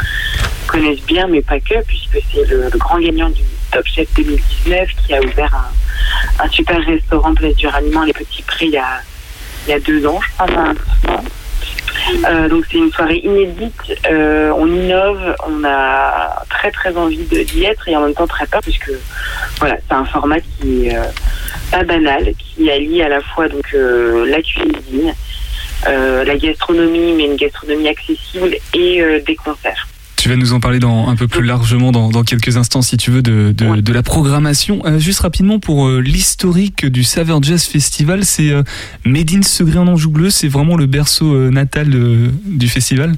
connaissent 0.66 1.04
bien 1.06 1.26
mais 1.26 1.42
pas 1.42 1.60
que 1.60 1.82
puisque 1.86 2.18
c'est 2.32 2.44
le, 2.48 2.68
grand 2.76 2.98
gagnant 2.98 3.30
du 3.30 3.42
Top 3.72 3.86
Chef 3.86 4.08
2019 4.14 4.88
qui 5.06 5.14
a 5.14 5.22
ouvert 5.22 5.70
un, 6.38 6.48
super 6.50 6.84
restaurant 6.84 7.34
Place 7.34 7.54
du 7.54 7.66
Ralliement 7.66 8.04
les 8.04 8.12
Petits 8.12 8.42
Prés 8.42 8.66
il 8.66 8.82
il 9.66 9.70
y 9.70 9.74
a 9.74 9.80
deux 9.80 10.06
ans, 10.06 10.20
je 10.20 10.44
crois. 10.44 10.46
Euh, 12.28 12.48
donc 12.48 12.64
c'est 12.70 12.78
une 12.78 12.92
soirée 12.92 13.20
inédite, 13.24 13.98
euh, 14.08 14.52
on 14.56 14.66
innove, 14.66 15.34
on 15.48 15.64
a 15.64 16.44
très 16.48 16.70
très 16.70 16.96
envie 16.96 17.24
d'y 17.24 17.64
être 17.64 17.88
et 17.88 17.96
en 17.96 18.02
même 18.02 18.14
temps 18.14 18.28
très 18.28 18.46
peur 18.46 18.60
puisque 18.60 18.92
voilà, 19.58 19.76
c'est 19.86 19.94
un 19.94 20.04
format 20.04 20.38
qui 20.40 20.86
est 20.86 20.96
euh, 20.96 21.02
pas 21.72 21.82
banal, 21.82 22.32
qui 22.38 22.70
allie 22.70 23.02
à 23.02 23.08
la 23.08 23.20
fois 23.20 23.48
donc 23.48 23.66
euh, 23.74 24.24
la 24.26 24.40
cuisine, 24.40 25.14
la 25.84 26.36
gastronomie, 26.36 27.12
mais 27.14 27.24
une 27.24 27.36
gastronomie 27.36 27.88
accessible 27.88 28.56
et 28.74 29.20
des 29.26 29.36
concerts. 29.36 29.86
Tu 30.26 30.30
vas 30.32 30.36
nous 30.38 30.54
en 30.54 30.58
parler 30.58 30.80
dans, 30.80 31.06
un 31.06 31.14
peu 31.14 31.28
plus 31.28 31.44
largement 31.44 31.92
dans, 31.92 32.08
dans 32.08 32.24
quelques 32.24 32.56
instants, 32.56 32.82
si 32.82 32.96
tu 32.96 33.12
veux, 33.12 33.22
de, 33.22 33.54
de, 33.56 33.64
Ouais. 33.64 33.80
de 33.80 33.92
la 33.92 34.02
programmation. 34.02 34.82
Euh, 34.84 34.98
juste 34.98 35.20
rapidement, 35.20 35.60
pour 35.60 35.86
euh, 35.86 36.00
l'historique 36.00 36.84
du 36.84 37.04
Saveur 37.04 37.40
Jazz 37.40 37.62
Festival, 37.62 38.24
c'est 38.24 38.50
euh, 38.50 38.64
Made 39.04 39.30
in 39.32 39.42
Segré 39.42 39.78
en 39.78 39.86
Anjou 39.86 40.10
Bleu, 40.10 40.30
c'est 40.30 40.48
vraiment 40.48 40.76
le 40.76 40.86
berceau 40.86 41.32
euh, 41.32 41.50
natal 41.50 41.90
du 42.44 42.68
festival? 42.68 43.12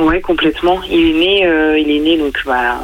Ouais, 0.00 0.20
complètement. 0.20 0.82
Il 0.90 0.98
est 0.98 1.12
né, 1.12 1.80
il 1.80 1.90
est 1.96 2.00
né 2.00 2.18
donc 2.18 2.36
bah, 2.44 2.80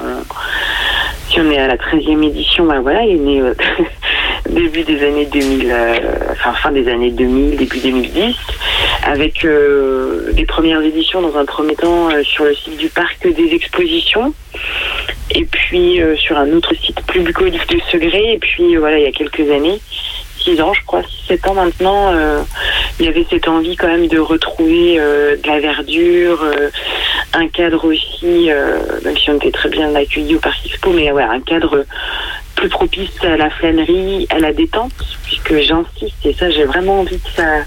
si 1.34 1.40
on 1.40 1.50
est 1.50 1.58
à 1.58 1.66
la 1.66 1.76
13e 1.76 2.22
édition, 2.24 2.64
bah 2.64 2.80
voilà, 2.80 3.02
il 3.02 3.16
est 3.16 3.18
né 3.18 3.40
euh, 3.40 3.54
début 4.50 4.84
des 4.84 5.04
années 5.04 5.26
2000, 5.26 5.68
euh, 5.68 5.96
enfin 6.30 6.52
fin 6.54 6.70
des 6.70 6.88
années 6.88 7.10
2000, 7.10 7.56
début 7.56 7.80
2010, 7.80 8.36
avec 9.04 9.44
euh, 9.44 10.30
les 10.36 10.46
premières 10.46 10.80
éditions 10.80 11.22
dans 11.22 11.36
un 11.36 11.44
premier 11.44 11.74
temps 11.74 12.08
euh, 12.08 12.22
sur 12.22 12.44
le 12.44 12.54
site 12.54 12.76
du 12.76 12.88
parc 12.88 13.26
des 13.26 13.52
expositions, 13.52 14.32
et 15.34 15.44
puis 15.44 16.00
euh, 16.00 16.14
sur 16.16 16.38
un 16.38 16.52
autre 16.52 16.72
site 16.76 17.04
plus 17.06 17.20
bucolique 17.20 17.68
de 17.68 17.80
Segré, 17.90 18.34
et 18.34 18.38
puis 18.38 18.76
voilà, 18.76 18.98
il 18.98 19.04
y 19.04 19.08
a 19.08 19.12
quelques 19.12 19.50
années. 19.50 19.80
6 20.44 20.60
ans, 20.60 20.74
je 20.74 20.84
crois, 20.86 21.02
7 21.26 21.46
ans 21.48 21.54
maintenant, 21.54 22.12
euh, 22.12 22.42
il 23.00 23.06
y 23.06 23.08
avait 23.08 23.26
cette 23.28 23.48
envie 23.48 23.76
quand 23.76 23.88
même 23.88 24.08
de 24.08 24.18
retrouver 24.18 24.96
euh, 24.98 25.36
de 25.36 25.46
la 25.48 25.60
verdure, 25.60 26.42
euh, 26.42 26.70
un 27.32 27.48
cadre 27.48 27.84
aussi, 27.86 28.50
même 29.04 29.16
si 29.16 29.30
on 29.30 29.36
était 29.36 29.50
très 29.50 29.68
bien 29.68 29.92
accueillis 29.94 30.36
au 30.36 30.38
Parc 30.38 30.64
Expo, 30.66 30.90
mais 30.90 31.10
ouais, 31.10 31.22
un 31.22 31.40
cadre 31.40 31.84
plus 32.54 32.68
propice 32.68 33.10
à 33.22 33.36
la 33.36 33.50
flânerie, 33.50 34.28
à 34.30 34.38
la 34.38 34.52
détente, 34.52 34.92
puisque 35.24 35.58
j'insiste, 35.60 36.24
et 36.24 36.32
ça 36.34 36.50
j'ai 36.50 36.64
vraiment 36.64 37.00
envie 37.00 37.18
que 37.18 37.30
ça, 37.34 37.64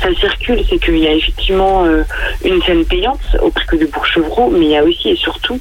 ça 0.00 0.14
circule, 0.14 0.62
c'est 0.68 0.78
qu'il 0.78 0.98
y 0.98 1.06
a 1.06 1.12
effectivement 1.12 1.84
euh, 1.84 2.02
une 2.44 2.62
scène 2.62 2.84
payante 2.84 3.36
au 3.42 3.50
parc 3.50 3.76
de 3.78 3.86
Bourchevreau, 3.86 4.50
mais 4.50 4.66
il 4.66 4.70
y 4.72 4.76
a 4.76 4.84
aussi 4.84 5.10
et 5.10 5.16
surtout, 5.16 5.58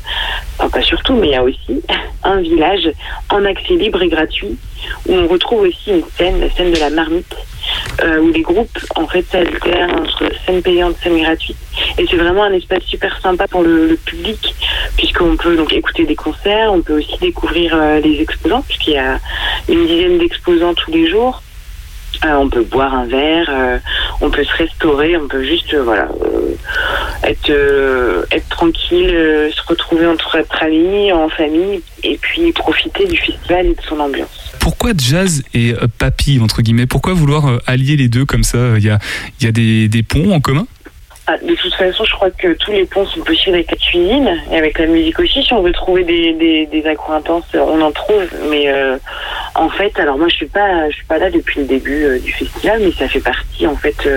enfin 0.58 0.70
pas 0.70 0.82
surtout, 0.82 1.13
mais 1.13 1.27
il 1.27 1.32
y 1.32 1.36
a 1.36 1.44
aussi 1.44 1.82
un 2.24 2.42
village 2.42 2.89
en 3.30 3.46
accès 3.46 3.75
libre 3.75 4.01
et 4.01 4.08
gratuit, 4.08 4.58
où 5.08 5.13
on 5.13 5.27
retrouve 5.27 5.62
aussi 5.62 5.92
une 5.92 6.04
scène, 6.18 6.39
la 6.42 6.50
scène 6.51 6.72
de 6.72 6.80
la 6.80 6.89
marmite, 6.89 7.36
euh, 8.04 8.20
où 8.20 8.30
les 8.30 8.42
groupes 8.42 8.77
en 8.96 9.08
fait 9.08 9.25
s'alternent 9.32 10.00
entre 10.00 10.30
scène 10.46 10.62
payante, 10.62 10.96
scène 11.01 11.20
gratuite. 11.22 11.58
Et 11.98 12.06
c'est 12.10 12.18
vraiment 12.18 12.44
un 12.44 12.54
espace 12.54 12.84
super 12.84 13.20
sympa 13.22 13.48
pour 13.48 13.63
le, 13.63 13.88
le 13.88 13.96
public, 13.96 14.54
puisqu'on 14.98 15.38
peut 15.38 15.56
donc 15.56 15.74
écouter 15.74 16.06
des 16.06 16.15
concerts, 16.15 16.72
on 16.74 16.82
peut 16.82 16.98
aussi 17.00 17.18
découvrir 17.20 17.75
les 18.04 18.22
exposants, 18.22 18.63
puisqu'il 18.68 18.94
y 18.94 18.98
a 18.98 19.20
une 19.70 19.88
dizaine 19.88 20.18
d'exposants 20.18 20.74
tous 20.74 20.92
les 20.92 21.10
jours. 21.10 21.42
On 22.24 22.50
peut 22.50 22.63
boire 22.63 22.93
un 22.93 23.05
verre, 23.05 23.79
on 24.22 24.29
peut 24.29 24.43
se 24.43 24.53
restaurer, 24.55 25.17
on 25.17 25.27
peut 25.27 25.43
juste 25.43 25.75
voilà 25.75 26.07
être 27.24 27.51
être 28.31 28.50
tranquille, 28.50 29.10
se 29.53 29.62
retrouver 29.67 30.07
entre, 30.07 30.38
amis, 30.62 31.12
en 31.12 31.29
famille, 31.29 31.81
et 32.03 32.17
puis 32.17 32.51
profiter 32.51 33.05
du 33.05 33.17
festival 33.17 33.67
et 33.67 33.75
de 33.75 33.81
son 33.81 34.00
ambiance. 34.00 34.53
Pourquoi 34.60 34.91
jazz 34.98 35.43
et 35.53 35.74
euh, 35.74 35.88
papy, 36.00 36.39
entre 36.41 36.62
guillemets? 36.62 36.88
Pourquoi 36.88 37.13
vouloir 37.13 37.48
euh, 37.48 37.57
allier 37.67 37.98
les 37.98 38.07
deux 38.07 38.25
comme 38.25 38.43
ça? 38.43 38.77
Il 38.77 38.84
y 38.84 38.89
a, 38.89 39.51
des 39.51 40.03
ponts 40.07 40.31
en 40.31 40.39
commun? 40.39 40.67
Ah, 41.27 41.38
de 41.38 41.55
toute 41.55 41.74
façon, 41.74 42.03
je 42.03 42.13
crois 42.13 42.29
que 42.29 42.53
tous 42.53 42.72
les 42.72 42.86
ponts 42.86 43.05
sont 43.05 43.22
possibles 43.22 43.55
avec 43.55 43.72
la 43.72 43.77
cuisine 43.77 44.29
et 44.51 44.58
avec 44.58 44.77
la 44.77 44.86
musique 44.86 45.20
aussi. 45.20 45.44
Si 45.44 45.53
on 45.53 45.62
veut 45.62 45.72
trouver 45.72 46.03
des, 46.03 46.34
des, 46.34 46.65
des 46.67 46.88
intenses, 46.88 47.46
on 47.53 47.82
en 47.82 47.91
trouve. 47.91 48.27
Mais 48.50 48.70
euh, 48.70 48.98
en 49.55 49.70
fait, 49.70 49.98
alors 50.00 50.17
moi, 50.17 50.27
je 50.29 50.36
suis 50.36 50.46
pas, 50.48 50.89
je 50.89 50.96
suis 50.96 51.05
pas 51.05 51.17
là 51.17 51.29
depuis 51.29 51.62
le 51.62 51.65
début 51.65 52.20
du 52.20 52.32
festival, 52.32 52.79
mais 52.82 52.91
ça 52.91 53.08
fait 53.08 53.22
partie 53.22 53.65
en 53.65 53.75
fait 53.75 54.08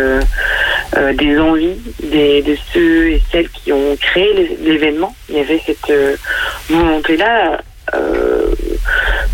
des 1.14 1.38
envies 1.38 1.80
des, 2.02 2.42
de 2.42 2.56
ceux 2.72 3.12
et 3.12 3.22
celles 3.30 3.48
qui 3.50 3.72
ont 3.72 3.96
créé 4.00 4.56
l'événement. 4.62 5.14
Il 5.28 5.36
y 5.36 5.40
avait 5.40 5.60
cette 5.64 5.92
volonté-là 6.68 7.60
euh, 7.94 8.54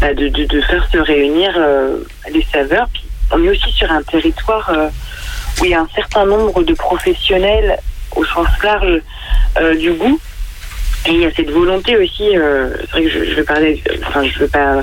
bah, 0.01 0.15
de, 0.15 0.29
de, 0.29 0.45
de, 0.45 0.61
faire 0.61 0.87
se 0.91 0.99
réunir 0.99 1.55
euh, 1.57 1.99
les 2.33 2.45
saveurs. 2.53 2.89
Puis 2.93 3.03
on 3.33 3.43
est 3.45 3.49
aussi 3.49 3.71
sur 3.73 3.91
un 3.91 4.03
territoire 4.03 4.71
euh, 4.71 4.89
où 5.61 5.65
il 5.65 5.71
y 5.71 5.75
a 5.75 5.81
un 5.81 5.89
certain 5.95 6.27
nombre 6.27 6.63
de 6.63 6.75
professionnels 6.75 7.79
au 8.17 8.25
sens 8.25 8.49
large 8.63 9.01
du 9.79 9.93
goût. 9.93 10.21
Et 11.07 11.11
il 11.11 11.21
y 11.21 11.27
a 11.27 11.31
cette 11.33 11.51
volonté 11.51 11.99
aussi, 11.99 12.31
c'est 12.31 12.91
vrai 12.93 13.03
que 13.03 13.11
je, 13.11 13.25
je, 13.25 13.35
vais 13.35 13.43
parler, 13.43 13.83
enfin 14.07 14.25
je 14.25 14.39
veux 14.39 14.49
pas, 14.49 14.83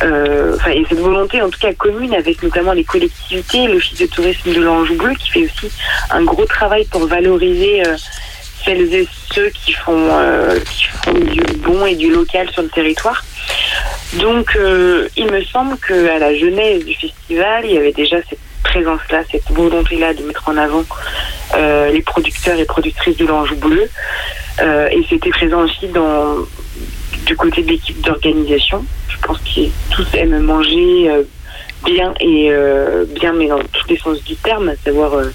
enfin 0.00 0.70
il 0.72 0.82
y 0.82 0.84
a 0.84 0.88
cette 0.88 0.98
volonté 0.98 1.40
en 1.40 1.48
tout 1.48 1.60
cas 1.60 1.72
commune 1.74 2.12
avec 2.12 2.42
notamment 2.42 2.72
les 2.72 2.82
collectivités, 2.82 3.68
l'office 3.68 4.00
de 4.00 4.06
tourisme 4.06 4.52
de 4.52 4.60
l'Ange 4.60 4.92
Bleu 4.94 5.14
qui 5.14 5.30
fait 5.30 5.44
aussi 5.44 5.70
un 6.10 6.24
gros 6.24 6.44
travail 6.44 6.84
pour 6.86 7.06
valoriser 7.06 7.84
celles 8.64 8.92
et 8.94 9.08
ceux 9.32 9.50
qui 9.50 9.72
font, 9.72 10.08
euh, 10.12 10.58
du 11.12 11.40
bon 11.58 11.84
et 11.86 11.96
du 11.96 12.10
local 12.10 12.48
sur 12.50 12.62
le 12.62 12.68
territoire. 12.68 13.24
Donc, 14.14 14.56
euh, 14.56 15.08
il 15.16 15.30
me 15.30 15.42
semble 15.42 15.76
qu'à 15.78 16.18
la 16.18 16.34
jeunesse 16.34 16.84
du 16.84 16.94
festival, 16.94 17.64
il 17.64 17.72
y 17.72 17.78
avait 17.78 17.92
déjà 17.92 18.16
cette 18.28 18.38
présence-là, 18.64 19.22
cette 19.30 19.50
volonté-là 19.50 20.14
de 20.14 20.22
mettre 20.24 20.48
en 20.48 20.56
avant 20.56 20.84
euh, 21.54 21.90
les 21.90 22.02
producteurs 22.02 22.58
et 22.58 22.64
productrices 22.64 23.16
de 23.16 23.26
l'Ange 23.26 23.54
Bleu. 23.54 23.88
et 24.60 25.04
c'était 25.08 25.30
présent 25.30 25.62
aussi 25.62 25.86
dans, 25.88 26.36
du 27.26 27.36
côté 27.36 27.62
de 27.62 27.70
l'équipe 27.70 28.00
d'organisation. 28.00 28.84
Je 29.08 29.18
pense 29.26 29.38
qu'ils 29.40 29.70
tous 29.90 30.06
aiment 30.14 30.40
manger 30.40 31.10
bien 31.84 32.14
et 32.20 32.48
euh, 32.50 33.04
bien, 33.14 33.32
mais 33.32 33.48
dans 33.48 33.58
tous 33.58 33.88
les 33.88 33.96
sens 33.96 34.22
du 34.24 34.36
terme, 34.36 34.70
à 34.70 34.76
savoir 34.76 35.14
euh, 35.14 35.30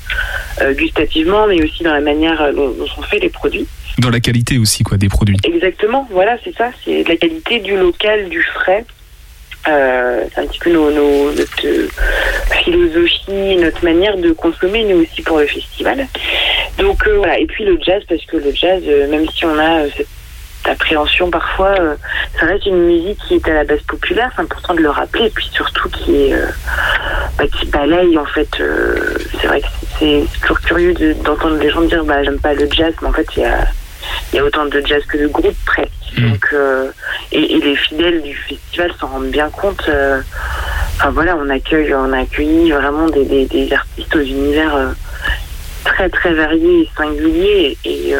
euh, 0.61 0.73
gustativement, 0.73 1.47
mais 1.47 1.63
aussi 1.63 1.83
dans 1.83 1.93
la 1.93 2.01
manière 2.01 2.53
dont, 2.53 2.73
sont 2.87 3.01
faits 3.03 3.21
les 3.21 3.29
produits. 3.29 3.67
Dans 3.97 4.09
la 4.09 4.19
qualité 4.19 4.57
aussi, 4.57 4.83
quoi, 4.83 4.97
des 4.97 5.09
produits. 5.09 5.37
Exactement, 5.43 6.07
voilà, 6.11 6.37
c'est 6.43 6.55
ça, 6.55 6.71
c'est 6.83 7.07
la 7.07 7.15
qualité 7.15 7.59
du 7.59 7.77
local, 7.77 8.29
du 8.29 8.41
frais. 8.41 8.85
C'est 9.65 10.39
un 10.41 10.47
petit 10.47 10.59
peu 10.59 10.71
notre 10.71 11.67
philosophie, 12.63 13.55
notre 13.57 13.83
manière 13.83 14.17
de 14.17 14.31
consommer, 14.31 14.83
nous 14.83 15.03
aussi 15.03 15.21
pour 15.21 15.39
le 15.39 15.47
festival. 15.47 16.07
Donc 16.77 17.07
voilà, 17.07 17.39
et 17.39 17.45
puis 17.45 17.65
le 17.65 17.77
jazz, 17.81 18.01
parce 18.07 18.25
que 18.25 18.37
le 18.37 18.51
jazz, 18.53 18.83
même 19.09 19.27
si 19.29 19.45
on 19.45 19.57
a 19.59 19.89
cette 19.95 20.07
appréhension 20.69 21.29
parfois. 21.29 21.75
Euh, 21.79 21.95
ça 22.39 22.45
reste 22.45 22.65
une 22.65 22.85
musique 22.85 23.19
qui 23.27 23.35
est 23.35 23.47
à 23.49 23.53
la 23.53 23.63
base 23.63 23.81
populaire, 23.81 24.31
c'est 24.35 24.41
important 24.41 24.73
de 24.73 24.81
le 24.81 24.89
rappeler, 24.89 25.25
et 25.25 25.29
puis 25.29 25.49
surtout 25.51 25.89
qui 25.89 26.33
euh, 26.33 26.45
bah, 27.37 27.45
balaye 27.67 28.17
en 28.17 28.25
fait. 28.25 28.59
Euh, 28.59 29.17
c'est 29.39 29.47
vrai 29.47 29.61
que 29.61 29.67
c'est 29.97 30.23
toujours 30.41 30.59
curieux 30.61 30.93
d'entendre 31.23 31.57
les 31.57 31.69
gens 31.69 31.81
dire 31.81 32.03
bah 32.05 32.23
j'aime 32.23 32.39
pas 32.39 32.53
le 32.53 32.67
jazz, 32.71 32.93
mais 33.01 33.07
en 33.07 33.13
fait 33.13 33.27
il 33.35 33.43
y 33.43 33.45
a 33.45 33.67
il 34.31 34.37
y 34.37 34.39
a 34.39 34.43
autant 34.43 34.65
de 34.65 34.81
jazz 34.85 35.03
que 35.05 35.17
de 35.17 35.27
groupes 35.27 35.57
presque. 35.65 35.91
Mm. 36.17 36.29
Donc 36.31 36.55
et, 37.31 37.55
et, 37.55 37.59
les 37.59 37.75
fidèles 37.75 38.21
du 38.21 38.35
festival 38.35 38.91
s'en 38.99 39.07
rendent 39.07 39.31
bien 39.31 39.49
compte. 39.49 39.89
enfin 40.97 41.09
voilà, 41.11 41.35
on 41.37 41.49
accueille, 41.49 41.93
on 41.93 42.11
a 42.13 42.19
accueilli 42.19 42.71
vraiment 42.71 43.07
des, 43.07 43.25
des, 43.25 43.45
des 43.45 43.73
artistes 43.73 44.15
aux 44.15 44.21
univers 44.21 44.93
très 45.85 46.09
très 46.09 46.33
variés 46.33 46.81
et 46.81 46.89
singuliers 46.97 47.77
et 47.85 48.15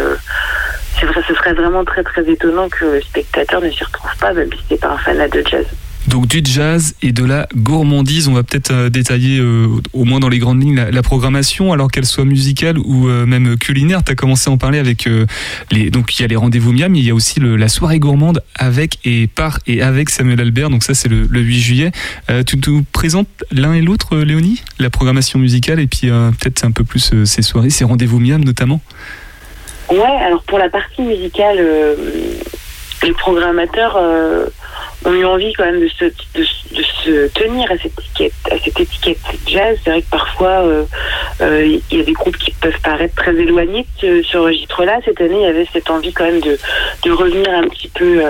c'est 1.00 1.06
vrai, 1.06 1.22
ce 1.28 1.34
serait 1.34 1.54
vraiment 1.54 1.86
très 1.86 2.04
très 2.04 2.30
étonnant 2.30 2.68
que 2.68 2.86
le 2.86 3.02
spectateur 3.02 3.62
ne 3.62 3.72
s'y 3.72 3.84
retrouve 3.84 4.16
pas, 4.18 4.34
même 4.34 4.52
si 4.52 4.60
c'est 4.68 4.80
pas 4.80 4.90
un 4.90 4.98
fanat 4.98 5.30
de 5.30 5.44
jazz. 5.48 5.66
Donc 6.10 6.26
du 6.26 6.42
jazz 6.44 6.96
et 7.04 7.12
de 7.12 7.24
la 7.24 7.48
gourmandise, 7.56 8.28
on 8.30 8.34
va 8.34 8.42
peut-être 8.42 8.72
euh, 8.72 8.90
détailler 8.90 9.40
euh, 9.40 9.68
au 9.94 10.06
moins 10.06 10.20
dans 10.20 10.28
les 10.28 10.40
grandes 10.40 10.60
lignes 10.60 10.76
la, 10.76 11.02
programmation, 11.04 11.72
alors 11.72 11.92
qu'elle 11.92 12.06
soit 12.06 12.26
musicale 12.26 12.80
ou 12.80 13.08
euh, 13.08 13.28
même 13.28 13.58
culinaire. 13.58 14.04
Tu 14.04 14.14
as 14.14 14.16
commencé 14.16 14.50
à 14.50 14.54
en 14.54 14.58
parler 14.58 14.80
avec 14.80 15.08
les 15.70 15.92
donc 15.92 16.18
il 16.18 16.24
y 16.24 16.26
a 16.26 16.28
les 16.28 16.36
rendez-vous 16.36 16.74
Miam, 16.74 16.92
mais 16.92 17.00
il 17.00 17.06
y 17.06 17.12
a 17.12 17.14
aussi 17.14 17.40
la 17.40 17.70
soirée 17.70 18.00
gourmande 18.00 18.42
avec 18.56 18.98
et 19.06 19.28
par 19.28 19.60
et 19.68 19.84
avec 19.84 20.10
Samuel 20.10 20.42
Albert. 20.42 20.72
Donc 20.72 20.82
ça 20.82 20.96
c'est 20.96 21.10
le, 21.10 21.28
8 21.32 21.60
juillet. 21.60 21.92
tu 22.48 22.58
nous 22.68 22.84
présentes 22.92 23.28
l'un 23.52 23.74
et 23.74 23.82
l'autre, 23.82 24.18
Léonie, 24.18 24.64
la 24.80 24.90
programmation 24.90 25.38
musicale 25.38 25.80
et 25.80 25.88
puis 25.88 26.08
peut-être 26.08 26.64
un 26.64 26.72
peu 26.72 26.84
plus 26.84 27.14
ces 27.26 27.42
soirées, 27.44 27.70
ces 27.70 27.84
rendez-vous 27.84 28.20
Miam 28.20 28.44
notamment. 28.44 28.82
Ouais, 29.92 30.02
alors 30.26 30.42
pour 30.44 30.58
la 30.58 30.70
partie 30.70 31.02
musicale, 31.02 31.60
les 33.04 33.14
programmateurs 33.14 33.98
ont 35.06 35.14
eu 35.14 35.26
envie 35.26 35.54
quand 35.54 35.66
même 35.66 35.82
de 35.82 35.88
se, 35.88 36.06
de, 36.06 36.44
se 37.04 37.28
tenir 37.30 37.72
à 37.72 37.78
cette 37.78 37.98
étiquette, 37.98 38.34
à 38.52 38.58
cette 38.58 38.80
étiquette 38.80 39.18
jazz. 39.48 39.78
C'est 39.84 39.92
vrai 39.92 40.02
que 40.02 40.10
parfois 40.10 40.64
euh, 40.64 40.86
il 41.92 41.98
y 41.98 42.02
a 42.02 42.04
des 42.04 42.14
groupes 42.14 42.38
qui 42.38 42.52
peuvent 42.52 42.82
paraître 42.82 43.16
très 43.16 43.36
éloignés 43.36 43.86
de 44.02 44.22
ce 44.24 44.38
registre-là. 44.38 45.00
Cette 45.06 45.22
année, 45.22 45.40
il 45.40 45.44
y 45.44 45.46
avait 45.46 45.68
cette 45.72 45.90
envie 45.90 46.14
quand 46.14 46.26
même 46.26 46.42
de, 46.42 46.58
de 47.04 47.12
revenir 47.12 47.50
un 47.50 47.68
petit 47.68 47.88
peu 47.90 48.22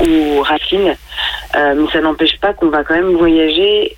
aux 0.00 0.42
racines. 0.42 0.96
mais 1.54 1.90
ça 1.92 2.00
n'empêche 2.00 2.38
pas 2.40 2.52
qu'on 2.52 2.68
va 2.68 2.84
quand 2.84 2.94
même 2.94 3.16
voyager 3.16 3.96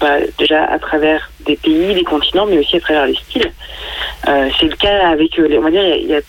bah, 0.00 0.18
déjà 0.38 0.64
à 0.64 0.78
travers 0.78 1.30
des 1.40 1.56
pays, 1.56 1.94
des 1.94 2.04
continents, 2.04 2.46
mais 2.46 2.58
aussi 2.58 2.76
à 2.76 2.80
travers 2.80 3.06
les 3.06 3.16
styles. 3.16 3.50
Euh, 4.28 4.48
c'est 4.58 4.66
le 4.66 4.76
cas 4.76 5.08
avec, 5.08 5.38
euh, 5.38 5.56
on 5.58 5.62
va 5.62 5.70
dire, 5.70 5.82
il 5.96 6.06
y, 6.06 6.14
a 6.14 6.20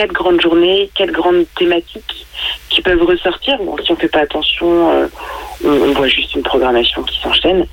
quatre 0.00 0.12
grandes 0.14 0.40
journées, 0.40 0.90
quatre 0.94 1.12
grandes 1.12 1.44
thématiques 1.58 2.26
qui 2.70 2.80
peuvent 2.80 3.02
ressortir. 3.02 3.58
Bon, 3.58 3.76
si 3.84 3.92
on 3.92 3.96
fait 3.96 4.08
pas 4.08 4.20
attention, 4.20 4.90
euh, 4.92 5.06
on, 5.62 5.92
voit 5.92 6.08
juste 6.08 6.34
une 6.34 6.42
programmation 6.42 7.02
qui 7.02 7.20
s'enchaîne. 7.20 7.66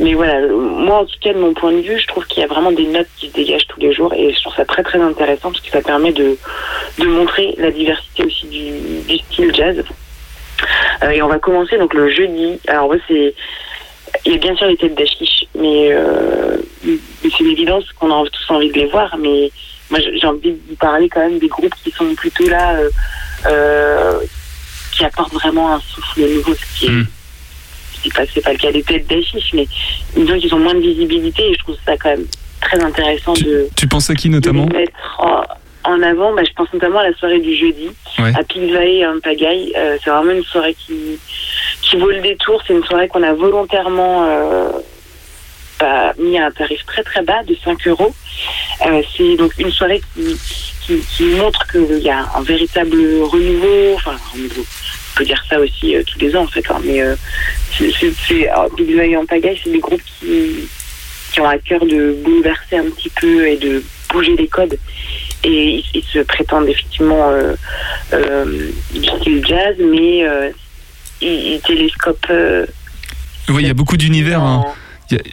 Mais 0.00 0.14
voilà, 0.14 0.40
moi 0.48 1.00
en 1.00 1.04
tout 1.04 1.18
cas 1.20 1.34
de 1.34 1.38
mon 1.38 1.52
point 1.52 1.72
de 1.72 1.82
vue, 1.82 1.98
je 1.98 2.06
trouve 2.06 2.26
qu'il 2.26 2.40
y 2.40 2.44
a 2.44 2.46
vraiment 2.46 2.72
des 2.72 2.86
notes 2.86 3.08
qui 3.18 3.28
se 3.28 3.34
dégagent 3.34 3.66
tous 3.68 3.80
les 3.80 3.92
jours 3.92 4.14
et 4.14 4.32
je 4.32 4.40
trouve 4.40 4.54
ça 4.54 4.64
très 4.64 4.82
très 4.82 4.98
intéressant 4.98 5.50
parce 5.50 5.60
que 5.60 5.70
ça 5.70 5.82
permet 5.82 6.12
de, 6.12 6.38
de 6.98 7.04
montrer 7.04 7.54
la 7.58 7.70
diversité 7.70 8.24
aussi 8.24 8.46
du, 8.46 9.18
style 9.18 9.54
jazz. 9.54 9.84
et 11.12 11.20
on 11.20 11.28
va 11.28 11.38
commencer 11.38 11.76
donc 11.76 11.92
le 11.92 12.08
jeudi. 12.08 12.60
Alors 12.66 12.94
c'est 13.08 13.34
il 14.24 14.32
y 14.32 14.34
a 14.36 14.38
bien 14.38 14.56
sûr 14.56 14.68
les 14.68 14.76
têtes 14.76 14.94
d'affiche, 14.94 15.44
mais, 15.54 15.88
euh, 15.92 16.56
c'est 17.22 17.40
une 17.40 17.50
évidence 17.50 17.84
qu'on 17.98 18.10
a 18.10 18.24
tous 18.30 18.50
envie 18.54 18.70
de 18.70 18.78
les 18.78 18.86
voir. 18.86 19.16
Mais 19.18 19.50
moi, 19.90 20.00
j'ai 20.00 20.26
envie 20.26 20.52
de 20.52 20.60
vous 20.68 20.76
parler 20.76 21.08
quand 21.08 21.20
même 21.20 21.38
des 21.38 21.48
groupes 21.48 21.74
qui 21.82 21.90
sont 21.90 22.14
plutôt 22.14 22.48
là, 22.48 22.74
euh, 22.74 22.90
euh, 23.46 24.20
qui 24.92 25.04
apportent 25.04 25.34
vraiment 25.34 25.74
un 25.74 25.80
souffle 25.80 26.20
nouveau. 26.20 26.54
Ce 26.54 26.78
qui 26.78 26.86
est, 26.86 26.90
mm. 26.90 27.06
pas 28.14 28.22
c'est 28.32 28.42
pas 28.42 28.52
le 28.52 28.58
cas 28.58 28.72
des 28.72 28.82
têtes 28.82 29.08
d'affiche, 29.08 29.52
mais 29.52 29.66
disons 30.16 30.38
qu'ils 30.38 30.54
ont 30.54 30.60
moins 30.60 30.74
de 30.74 30.80
visibilité 30.80 31.50
et 31.50 31.54
je 31.54 31.58
trouve 31.58 31.76
ça 31.84 31.96
quand 31.96 32.10
même 32.10 32.26
très 32.60 32.80
intéressant 32.82 33.34
de. 33.34 33.68
Tu 33.76 33.86
penses 33.86 34.10
à 34.10 34.14
qui 34.14 34.30
notamment 34.30 34.66
mettre 34.66 34.92
en, 35.86 36.02
avant, 36.02 36.34
bah, 36.34 36.42
je 36.46 36.52
pense 36.54 36.72
notamment 36.72 37.00
à 37.00 37.10
la 37.10 37.14
soirée 37.14 37.40
du 37.40 37.54
jeudi, 37.54 37.90
à 38.18 38.42
Pigvae 38.42 39.00
et 39.00 39.06
en 39.06 39.20
Pagaille. 39.20 39.74
c'est 40.02 40.10
vraiment 40.10 40.32
une 40.32 40.44
soirée 40.44 40.74
qui 40.74 41.18
qui 41.84 41.96
vaut 41.96 42.10
le 42.10 42.20
détour. 42.20 42.62
C'est 42.66 42.72
une 42.72 42.84
soirée 42.84 43.08
qu'on 43.08 43.22
a 43.22 43.32
volontairement 43.32 44.24
euh, 44.24 44.68
bah, 45.78 46.12
mis 46.18 46.38
à 46.38 46.46
un 46.46 46.50
tarif 46.50 46.84
très 46.86 47.02
très 47.02 47.22
bas 47.22 47.42
de 47.44 47.54
5 47.64 47.86
euros. 47.88 48.14
Euh, 48.86 49.02
c'est 49.16 49.36
donc 49.36 49.52
une 49.58 49.70
soirée 49.70 50.00
qui, 50.14 51.00
qui, 51.16 51.24
montre 51.24 51.66
qu'il 51.66 51.98
y 51.98 52.10
a 52.10 52.26
un 52.36 52.42
véritable 52.42 52.96
renouveau. 53.22 53.94
Enfin, 53.94 54.16
renouveau. 54.32 54.62
On 54.62 55.18
peut 55.18 55.24
dire 55.24 55.42
ça 55.48 55.58
aussi 55.60 55.96
euh, 55.96 56.02
tous 56.04 56.18
les 56.18 56.36
ans 56.36 56.42
en 56.42 56.48
fait. 56.48 56.64
Hein, 56.70 56.80
mais 56.84 57.00
c'est 57.78 58.50
Big 58.76 59.16
en 59.16 59.26
pagaille, 59.26 59.60
c'est 59.62 59.70
des 59.70 59.78
groupes 59.78 60.02
qui, 60.18 60.68
qui 61.32 61.40
ont 61.40 61.48
à 61.48 61.58
cœur 61.58 61.84
de 61.86 62.16
bouleverser 62.24 62.76
un 62.76 62.90
petit 62.90 63.10
peu 63.10 63.46
et 63.46 63.56
de 63.56 63.82
bouger 64.12 64.36
les 64.36 64.48
codes 64.48 64.78
et 65.42 65.84
ils, 65.92 66.04
se 66.04 66.20
prétendent 66.20 66.68
effectivement 66.68 67.30
euh, 67.30 67.54
euh, 68.12 68.70
du 68.94 69.04
style 69.04 69.44
jazz, 69.46 69.76
mais 69.78 70.24
il, 71.20 71.60
télescope. 71.60 72.26
oui, 73.48 73.62
il 73.62 73.66
y 73.66 73.70
a 73.70 73.74
beaucoup 73.74 73.96
d'univers. 73.96 74.42
Hein. 74.42 74.64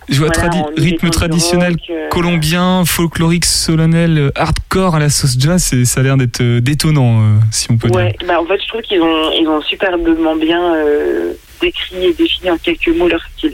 Je 0.10 0.18
vois 0.20 0.30
Voilà, 0.34 0.50
tradi- 0.50 0.80
rythme 0.82 1.10
traditionnel 1.10 1.72
rock, 1.74 1.82
euh, 1.90 2.10
colombien, 2.10 2.84
folklorique, 2.86 3.46
solennel, 3.46 4.18
euh, 4.18 4.32
hardcore 4.36 4.96
à 4.96 5.00
la 5.00 5.10
sauce 5.10 5.36
jazz, 5.40 5.74
et 5.74 5.86
ça 5.86 6.00
a 6.02 6.04
l'air 6.04 6.18
d'être 6.18 6.42
euh, 6.42 6.60
détonnant, 6.62 7.40
si 7.52 7.70
on 7.72 7.78
peut 7.78 7.90
Ouais, 7.90 8.16
dire. 8.20 8.28
bah 8.28 8.42
en 8.42 8.46
fait, 8.46 8.60
je 8.62 8.68
trouve 8.68 8.82
qu'ils 8.82 9.02
ont, 9.02 9.32
ils 9.32 9.48
ont 9.48 9.62
superbement 9.62 10.36
bien 10.36 10.62
euh, 10.76 11.34
décrit 11.62 12.06
et 12.06 12.14
défini 12.14 12.50
en 12.52 12.58
quelques 12.58 12.88
mots 12.90 13.08
leur 13.08 13.22
style. 13.38 13.54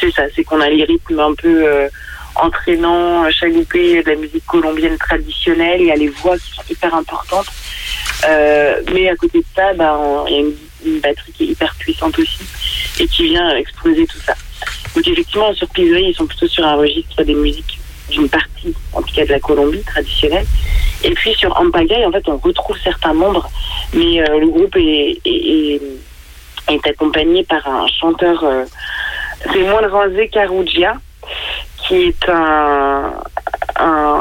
C'est 0.00 0.10
ça, 0.12 0.22
c'est 0.34 0.44
qu'on 0.44 0.60
a 0.60 0.68
les 0.68 0.84
rythmes 0.84 1.18
un 1.20 1.34
peu 1.34 1.66
euh, 1.66 1.88
entraînants, 2.36 3.30
chaloupés 3.30 4.02
de 4.02 4.10
la 4.10 4.16
musique 4.16 4.44
colombienne 4.46 4.98
traditionnelle, 4.98 5.80
il 5.80 5.86
y 5.86 5.90
a 5.90 5.96
les 5.96 6.08
voix 6.08 6.36
qui 6.36 6.50
sont 6.54 6.62
hyper 6.70 6.94
importantes. 6.94 7.46
Mais 8.92 9.08
à 9.08 9.16
côté 9.16 9.38
de 9.38 9.44
ça, 9.54 9.72
bah, 9.74 9.98
il 10.28 10.32
y 10.32 10.36
a 10.36 10.40
une, 10.40 10.52
une 10.94 11.00
batterie 11.00 11.32
qui 11.32 11.44
est 11.44 11.46
hyper 11.48 11.74
puissante 11.78 12.18
aussi 12.18 12.38
et 13.00 13.06
qui 13.06 13.24
vient 13.28 13.56
exploser 13.56 14.06
tout 14.06 14.18
ça. 14.24 14.34
Donc 14.96 15.06
effectivement, 15.06 15.52
sur 15.52 15.68
Pisoy, 15.68 16.08
ils 16.08 16.14
sont 16.14 16.26
plutôt 16.26 16.48
sur 16.48 16.64
un 16.66 16.76
registre 16.76 17.22
des 17.22 17.34
musiques 17.34 17.78
d'une 18.10 18.28
partie, 18.30 18.72
en 18.94 19.02
tout 19.02 19.14
cas 19.14 19.26
de 19.26 19.30
la 19.32 19.40
Colombie 19.40 19.82
traditionnelle. 19.82 20.46
Et 21.04 21.10
puis 21.10 21.34
sur 21.34 21.54
Ampagay, 21.60 22.02
en 22.06 22.10
fait, 22.10 22.26
on 22.28 22.38
retrouve 22.38 22.78
certains 22.82 23.12
membres, 23.12 23.46
mais 23.92 24.22
euh, 24.22 24.38
le 24.38 24.48
groupe 24.48 24.74
est, 24.76 25.20
est, 25.26 25.80
accompagné 26.86 27.44
par 27.44 27.66
un 27.66 27.86
chanteur, 27.88 28.42
euh, 28.42 28.64
c'est 29.52 29.64
Moinranzé 29.64 30.28
Carugia, 30.28 30.94
qui 31.86 31.94
est 31.96 32.28
un, 32.30 33.12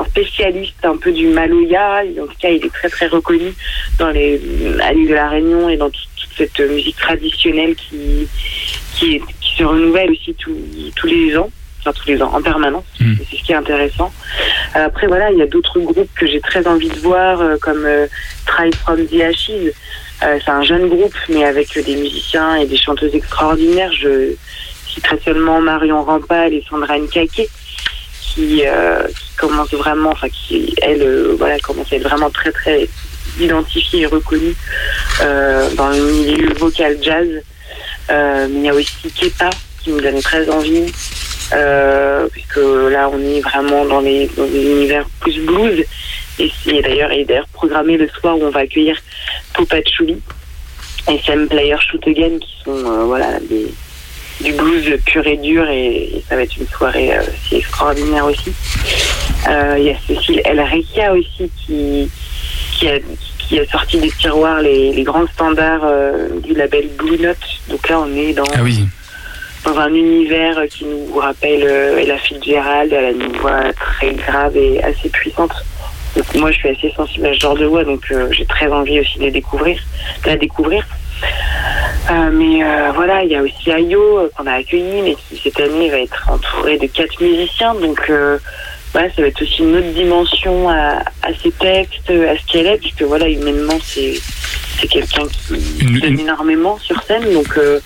spécialiste 0.09 0.83
un 0.85 0.97
peu 0.97 1.11
du 1.13 1.27
Maloya. 1.27 2.03
En 2.21 2.27
tout 2.27 2.37
cas, 2.39 2.49
il 2.49 2.65
est 2.65 2.73
très 2.73 2.89
très 2.89 3.07
reconnu 3.07 3.53
dans 3.97 4.09
les, 4.09 4.41
à 4.83 4.91
l'île 4.91 5.07
de 5.07 5.13
la 5.13 5.29
Réunion 5.29 5.69
et 5.69 5.77
dans 5.77 5.89
toute, 5.89 6.07
toute 6.17 6.31
cette 6.37 6.59
musique 6.69 6.97
traditionnelle 6.97 7.75
qui, 7.75 8.27
qui, 8.95 9.15
est- 9.15 9.21
se 9.55 9.63
renouvelle 9.63 10.11
aussi 10.11 10.33
tous 10.35 10.55
tous 10.95 11.07
les 11.07 11.37
ans, 11.37 11.49
enfin 11.79 11.91
tous 11.93 12.07
les 12.09 12.21
ans, 12.21 12.31
en 12.33 12.41
permanence. 12.41 12.85
Mm. 12.99 13.13
Et 13.13 13.27
C'est 13.29 13.37
ce 13.37 13.43
qui 13.43 13.51
est 13.51 13.55
intéressant. 13.55 14.11
Euh, 14.75 14.85
Après, 14.85 15.07
voilà, 15.07 15.31
il 15.31 15.37
y 15.37 15.41
a 15.41 15.47
d'autres 15.47 15.79
groupes 15.79 16.13
que 16.15 16.27
j'ai 16.27 16.41
très 16.41 16.65
envie 16.67 16.89
de 16.89 16.99
voir, 16.99 17.41
euh, 17.41 17.57
comme 17.61 17.85
euh, 17.85 18.07
Try 18.45 18.71
from 18.83 19.05
the 19.07 19.21
Ashes. 19.21 19.71
C'est 20.21 20.49
un 20.49 20.63
jeune 20.63 20.87
groupe, 20.87 21.15
mais 21.29 21.43
avec 21.43 21.77
des 21.85 21.95
musiciens 21.95 22.55
et 22.55 22.65
des 22.65 22.77
chanteuses 22.77 23.13
extraordinaires. 23.13 23.91
Je 23.93 24.33
citerai 24.87 25.19
seulement 25.23 25.61
Marion 25.61 26.03
Rampal 26.03 26.53
et 26.53 26.63
Sandra 26.69 26.97
Nkake, 26.97 27.49
qui, 28.21 28.63
euh, 28.65 29.03
qui 29.07 29.35
commencent 29.37 29.73
vraiment, 29.73 30.11
enfin, 30.11 30.29
qui, 30.29 30.73
elle, 30.81 31.01
euh, 31.01 31.35
voilà, 31.37 31.59
commence 31.59 31.91
à 31.91 31.97
être 31.97 32.03
vraiment 32.03 32.29
très, 32.29 32.51
très 32.51 32.87
identifiée 33.39 34.01
et 34.01 34.05
reconnue 34.05 34.55
euh, 35.21 35.69
dans 35.75 35.89
le 35.89 36.01
milieu 36.01 36.53
vocal 36.53 36.97
jazz. 37.01 37.27
Euh, 38.09 38.47
il 38.49 38.61
y 38.61 38.69
a 38.69 38.73
aussi 38.73 39.11
Kepa, 39.11 39.49
qui 39.83 39.91
me 39.91 40.01
donne 40.01 40.21
très 40.21 40.49
envie 40.49 40.91
euh, 41.53 42.27
puisque 42.31 42.57
là 42.57 43.09
on 43.11 43.19
est 43.19 43.41
vraiment 43.41 43.85
dans 43.85 44.01
les, 44.01 44.29
univers 44.37 45.05
plus 45.19 45.39
blues. 45.45 45.83
Et 46.39 46.51
c'est 46.63 46.81
d'ailleurs 46.81 47.11
il 47.13 47.21
est 47.21 47.25
d'ailleurs 47.25 47.47
programmé 47.53 47.97
le 47.97 48.09
soir 48.09 48.37
où 48.37 48.43
on 48.43 48.49
va 48.49 48.61
accueillir 48.61 48.97
Popachuli 49.53 50.17
et 51.09 51.19
Sam 51.25 51.47
Player 51.47 51.75
Shoot 51.79 52.05
Again 52.07 52.39
qui 52.39 52.55
sont 52.63 52.75
euh, 52.75 53.03
voilà 53.05 53.39
des, 53.41 53.67
du 54.41 54.53
blues 54.53 54.99
pur 55.05 55.25
et 55.27 55.37
dur 55.37 55.69
et, 55.69 56.17
et 56.17 56.23
ça 56.27 56.35
va 56.35 56.41
être 56.41 56.57
une 56.57 56.67
soirée 56.67 57.15
euh, 57.15 57.23
extraordinaire 57.51 58.25
aussi. 58.25 58.51
Il 59.47 59.83
y 59.83 59.91
a 59.91 59.95
Cécile 60.07 60.41
El 60.43 60.59
Rekia 60.59 61.13
aussi 61.13 61.51
qui 61.65 62.09
qui 62.77 62.87
a 62.89 62.97
qui 63.47 63.59
a 63.59 63.65
sorti 63.65 63.99
des 63.99 64.11
tiroirs 64.11 64.61
les, 64.61 64.91
les 64.93 65.03
grands 65.03 65.27
standards 65.27 65.83
euh, 65.83 66.39
du 66.39 66.53
label 66.53 66.87
Blue 66.97 67.19
Note. 67.19 67.37
Donc 67.69 67.87
là 67.89 67.99
on 67.99 68.15
est 68.15 68.33
dans 68.33 68.43
Ah 68.53 68.61
oui, 68.63 68.87
dans 69.65 69.79
un 69.79 69.93
univers 69.93 70.61
qui 70.69 70.85
nous 70.85 71.15
rappelle 71.15 71.63
euh, 71.63 71.97
Ella 71.97 72.17
Fitzgerald, 72.17 72.93
elle 72.93 73.05
a 73.05 73.11
une 73.11 73.35
voix 73.37 73.73
très 73.73 74.13
grave 74.13 74.55
et 74.55 74.81
assez 74.83 75.09
puissante. 75.09 75.53
Donc, 76.15 76.35
moi, 76.35 76.51
je 76.51 76.57
suis 76.57 76.69
assez 76.69 76.93
sensible 76.95 77.25
à 77.25 77.33
ce 77.33 77.39
genre 77.39 77.57
de 77.57 77.65
voix, 77.65 77.83
donc 77.83 78.03
euh, 78.11 78.27
j'ai 78.31 78.45
très 78.45 78.71
envie 78.71 78.99
aussi 79.01 79.17
de 79.17 79.23
les 79.23 79.31
découvrir, 79.31 79.77
de 80.23 80.29
la 80.29 80.37
découvrir. 80.37 80.85
Euh, 82.11 82.29
mais 82.31 82.63
voilà, 82.93 83.23
il 83.23 83.31
y 83.31 83.35
a 83.35 83.41
aussi 83.41 83.71
Ayo 83.71 84.29
qu'on 84.37 84.45
a 84.45 84.53
accueilli, 84.53 85.01
mais 85.01 85.15
qui 85.15 85.41
cette 85.41 85.59
année 85.59 85.89
va 85.89 85.97
être 85.97 86.29
entouré 86.29 86.77
de 86.77 86.85
quatre 86.85 87.19
musiciens, 87.19 87.73
donc 87.73 88.11
voilà, 88.95 89.13
ça 89.13 89.21
va 89.21 89.27
être 89.27 89.41
aussi 89.41 89.59
une 89.61 89.75
autre 89.75 89.93
dimension 89.93 90.69
à, 90.69 91.03
à 91.21 91.33
ses 91.43 91.51
textes, 91.51 92.09
à 92.09 92.37
ce 92.37 92.45
qu'elle 92.49 92.65
est, 92.67 92.77
puisque 92.77 93.01
voilà, 93.01 93.27
humainement, 93.27 93.77
c'est 93.83 94.13
c'est 94.79 94.87
quelqu'un 94.87 95.23
qui 95.27 95.83
Une- 95.85 95.99
donne 95.99 96.19
énormément 96.19 96.77
sur 96.79 97.01
scène, 97.03 97.23
donc 97.33 97.57
euh, 97.57 97.79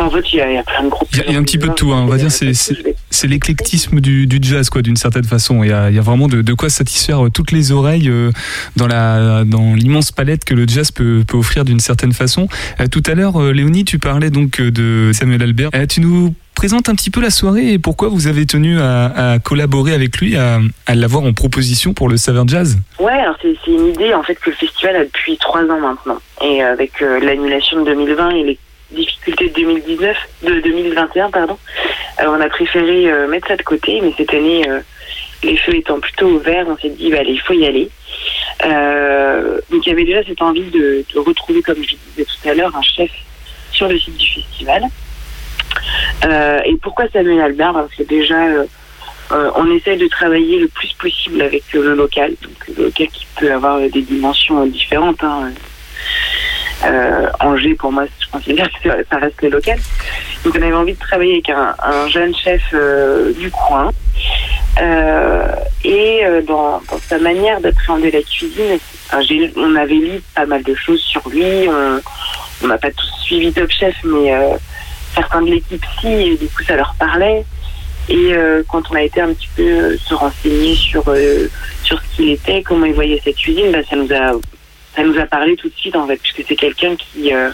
en 0.00 0.08
fait, 0.10 0.24
il 0.32 0.36
y, 0.36 0.40
a, 0.40 0.50
il 0.50 0.54
y 0.54 0.58
a 0.58 0.62
plein 0.62 0.82
de 0.84 0.88
groupes. 0.88 1.08
Il 1.12 1.18
y 1.18 1.20
a- 1.20 1.24
il 1.28 1.32
y 1.32 1.36
a 1.36 1.38
un 1.38 1.42
petit 1.42 1.58
peu 1.58 1.68
de 1.68 1.72
tout, 1.74 1.92
hein, 1.92 2.02
on 2.04 2.06
va 2.06 2.16
dire, 2.16 2.30
c'est- 2.30 2.54
c'est- 2.54 2.94
c'est 3.10 3.26
l'éclectisme 3.26 4.00
du, 4.00 4.26
du 4.26 4.38
jazz, 4.40 4.70
quoi, 4.70 4.80
d'une 4.82 4.96
certaine 4.96 5.24
façon. 5.24 5.62
Il 5.64 5.70
y 5.70 5.72
a, 5.72 5.90
il 5.90 5.96
y 5.96 5.98
a 5.98 6.02
vraiment 6.02 6.28
de, 6.28 6.40
de 6.40 6.54
quoi 6.54 6.70
satisfaire 6.70 7.26
euh, 7.26 7.30
toutes 7.30 7.52
les 7.52 7.72
oreilles 7.72 8.08
euh, 8.08 8.30
dans 8.76 8.86
la 8.86 9.44
dans 9.44 9.74
l'immense 9.74 10.10
palette 10.12 10.44
que 10.44 10.54
le 10.54 10.66
jazz 10.68 10.90
peut, 10.90 11.22
peut 11.26 11.36
offrir 11.36 11.64
d'une 11.64 11.80
certaine 11.80 12.12
façon. 12.12 12.48
Euh, 12.80 12.86
tout 12.86 13.02
à 13.06 13.14
l'heure, 13.14 13.40
Léonie, 13.52 13.84
tu 13.84 13.98
parlais 13.98 14.30
donc 14.30 14.60
de 14.60 15.10
Samuel 15.12 15.42
Albert. 15.42 15.70
Tu 15.88 16.00
nous 16.00 16.34
présentes 16.58 16.88
un 16.88 16.96
petit 16.96 17.10
peu 17.10 17.20
la 17.20 17.30
soirée 17.30 17.74
et 17.74 17.78
pourquoi 17.78 18.08
vous 18.08 18.26
avez 18.26 18.44
tenu 18.44 18.80
à, 18.80 19.38
collaborer 19.44 19.94
avec 19.94 20.18
lui, 20.18 20.36
à, 20.36 20.58
l'avoir 20.92 21.22
en 21.22 21.32
proposition 21.32 21.94
pour 21.94 22.08
le 22.08 22.16
Saveur 22.16 22.48
Jazz? 22.48 22.76
Ouais, 22.98 23.12
alors 23.12 23.36
c'est 23.40 23.54
une 23.68 23.86
idée 23.86 24.12
en 24.12 24.24
fait 24.24 24.34
que 24.34 24.50
le 24.50 24.56
festival 24.56 24.96
a 24.96 25.04
depuis 25.04 25.38
trois 25.38 25.62
ans 25.62 25.78
maintenant. 25.78 26.18
Et 26.42 26.60
avec 26.60 27.00
euh, 27.00 27.20
l'annulation 27.20 27.84
de 27.84 27.84
2020 27.84 28.30
et 28.30 28.42
les 28.42 28.58
difficultés 28.90 29.50
de 29.50 29.54
2019, 29.54 30.16
de 30.48 30.60
2021, 30.60 31.30
pardon, 31.30 31.56
euh, 32.20 32.24
on 32.26 32.40
a 32.40 32.48
préféré 32.48 33.08
euh, 33.08 33.28
mettre 33.28 33.46
ça 33.46 33.56
de 33.56 33.62
côté. 33.62 34.00
Mais 34.02 34.12
cette 34.16 34.34
année, 34.34 34.68
euh, 34.68 34.80
les 35.44 35.56
feux 35.58 35.76
étant 35.76 36.00
plutôt 36.00 36.26
ouverts, 36.26 36.66
on 36.68 36.76
s'est 36.76 36.90
dit, 36.90 37.12
bah, 37.12 37.18
allez, 37.20 37.34
il 37.34 37.40
faut 37.40 37.54
y 37.54 37.66
aller. 37.66 37.88
Euh, 38.64 39.60
donc 39.70 39.86
il 39.86 39.90
y 39.90 39.92
avait 39.92 40.04
déjà 40.04 40.24
cette 40.24 40.42
envie 40.42 40.70
de, 40.72 41.04
de 41.14 41.18
retrouver, 41.20 41.62
comme 41.62 41.84
je 41.84 41.94
disais 42.10 42.24
tout 42.24 42.48
à 42.48 42.54
l'heure, 42.54 42.74
un 42.74 42.82
chef 42.82 43.12
sur 43.70 43.86
le 43.86 43.96
site 43.96 44.16
du 44.16 44.26
festival. 44.26 44.82
Euh, 46.24 46.60
et 46.64 46.76
pourquoi 46.76 47.06
Samuel 47.12 47.40
Albert 47.40 47.72
Parce 47.72 47.94
que 47.94 48.02
déjà, 48.02 48.46
euh, 48.46 48.64
euh, 49.32 49.50
on 49.56 49.70
essaie 49.74 49.96
de 49.96 50.06
travailler 50.08 50.58
le 50.58 50.68
plus 50.68 50.92
possible 50.94 51.42
avec 51.42 51.62
le 51.72 51.94
local. 51.94 52.34
Le 52.76 52.84
local 52.84 53.08
qui 53.08 53.26
peut 53.36 53.52
avoir 53.52 53.78
des 53.78 54.02
dimensions 54.02 54.66
différentes. 54.66 55.22
Hein. 55.22 55.52
Angers, 57.40 57.74
pour 57.74 57.92
moi, 57.92 58.04
je 58.20 58.26
considère 58.30 58.68
que 58.82 58.88
ça 59.10 59.18
reste 59.18 59.42
le 59.42 59.50
local. 59.50 59.78
Donc 60.44 60.54
on 60.56 60.62
avait 60.62 60.72
envie 60.72 60.94
de 60.94 60.98
travailler 60.98 61.32
avec 61.34 61.50
un, 61.50 61.74
un 61.82 62.08
jeune 62.08 62.34
chef 62.34 62.62
du 63.36 63.50
coin. 63.50 63.90
Et 65.84 66.22
dans, 66.46 66.80
sa 67.08 67.18
manière 67.18 67.60
d'appréhender 67.60 68.12
la 68.12 68.22
cuisine, 68.22 68.78
on 69.56 69.74
avait 69.74 69.94
lu 69.94 70.22
pas 70.34 70.46
mal 70.46 70.62
de 70.62 70.74
choses 70.74 71.00
sur 71.00 71.28
lui. 71.28 71.68
On 72.62 72.66
n'a 72.66 72.78
pas 72.78 72.90
tous 72.90 73.10
suivi 73.22 73.52
Top 73.52 73.70
Chef, 73.70 73.94
mais 74.04 74.32
certains 75.14 75.42
de 75.42 75.50
l'équipe 75.50 75.84
si, 76.00 76.08
et 76.08 76.36
du 76.36 76.46
coup 76.48 76.62
ça 76.62 76.76
leur 76.76 76.94
parlait. 76.98 77.44
Et 78.08 78.32
euh, 78.32 78.62
quand 78.66 78.90
on 78.90 78.94
a 78.94 79.02
été 79.02 79.20
un 79.20 79.34
petit 79.34 79.48
peu 79.54 79.62
euh, 79.62 79.96
se 79.98 80.14
renseigner 80.14 80.74
sur 80.74 81.04
euh, 81.08 81.46
sur 81.84 82.00
ce 82.00 82.16
qu'il 82.16 82.30
était, 82.30 82.62
comment 82.62 82.86
il 82.86 82.94
voyait 82.94 83.20
sa 83.22 83.32
cuisine, 83.32 83.70
bah, 83.70 83.80
ça 83.88 83.96
nous 83.96 84.10
a 84.12 84.32
ça 84.96 85.02
nous 85.02 85.18
a 85.18 85.26
parlé 85.26 85.56
tout 85.56 85.68
de 85.68 85.74
suite 85.74 85.94
en 85.94 86.06
fait, 86.06 86.16
puisque 86.16 86.42
c'est 86.48 86.56
quelqu'un 86.56 86.96
qui 86.96 87.34
euh, 87.34 87.50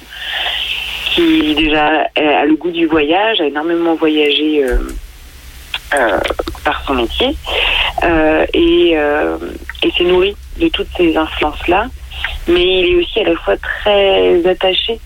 qui 1.06 1.54
déjà 1.54 2.06
a 2.16 2.44
le 2.44 2.54
goût 2.54 2.70
du 2.70 2.86
voyage, 2.86 3.40
a 3.40 3.46
énormément 3.46 3.94
voyagé 3.94 4.64
par 6.64 6.84
son 6.86 6.94
métier 6.94 7.36
et 8.52 8.96
et 9.82 9.90
s'est 9.96 10.04
nourri 10.04 10.34
de 10.58 10.68
toutes 10.68 10.88
ces 10.96 11.16
influences 11.16 11.68
là. 11.68 11.86
Mais 12.48 12.80
il 12.80 12.92
est 12.92 12.96
aussi 12.96 13.20
à 13.20 13.24
la 13.28 13.36
fois 13.36 13.56
très 13.56 14.44
attaché 14.44 14.98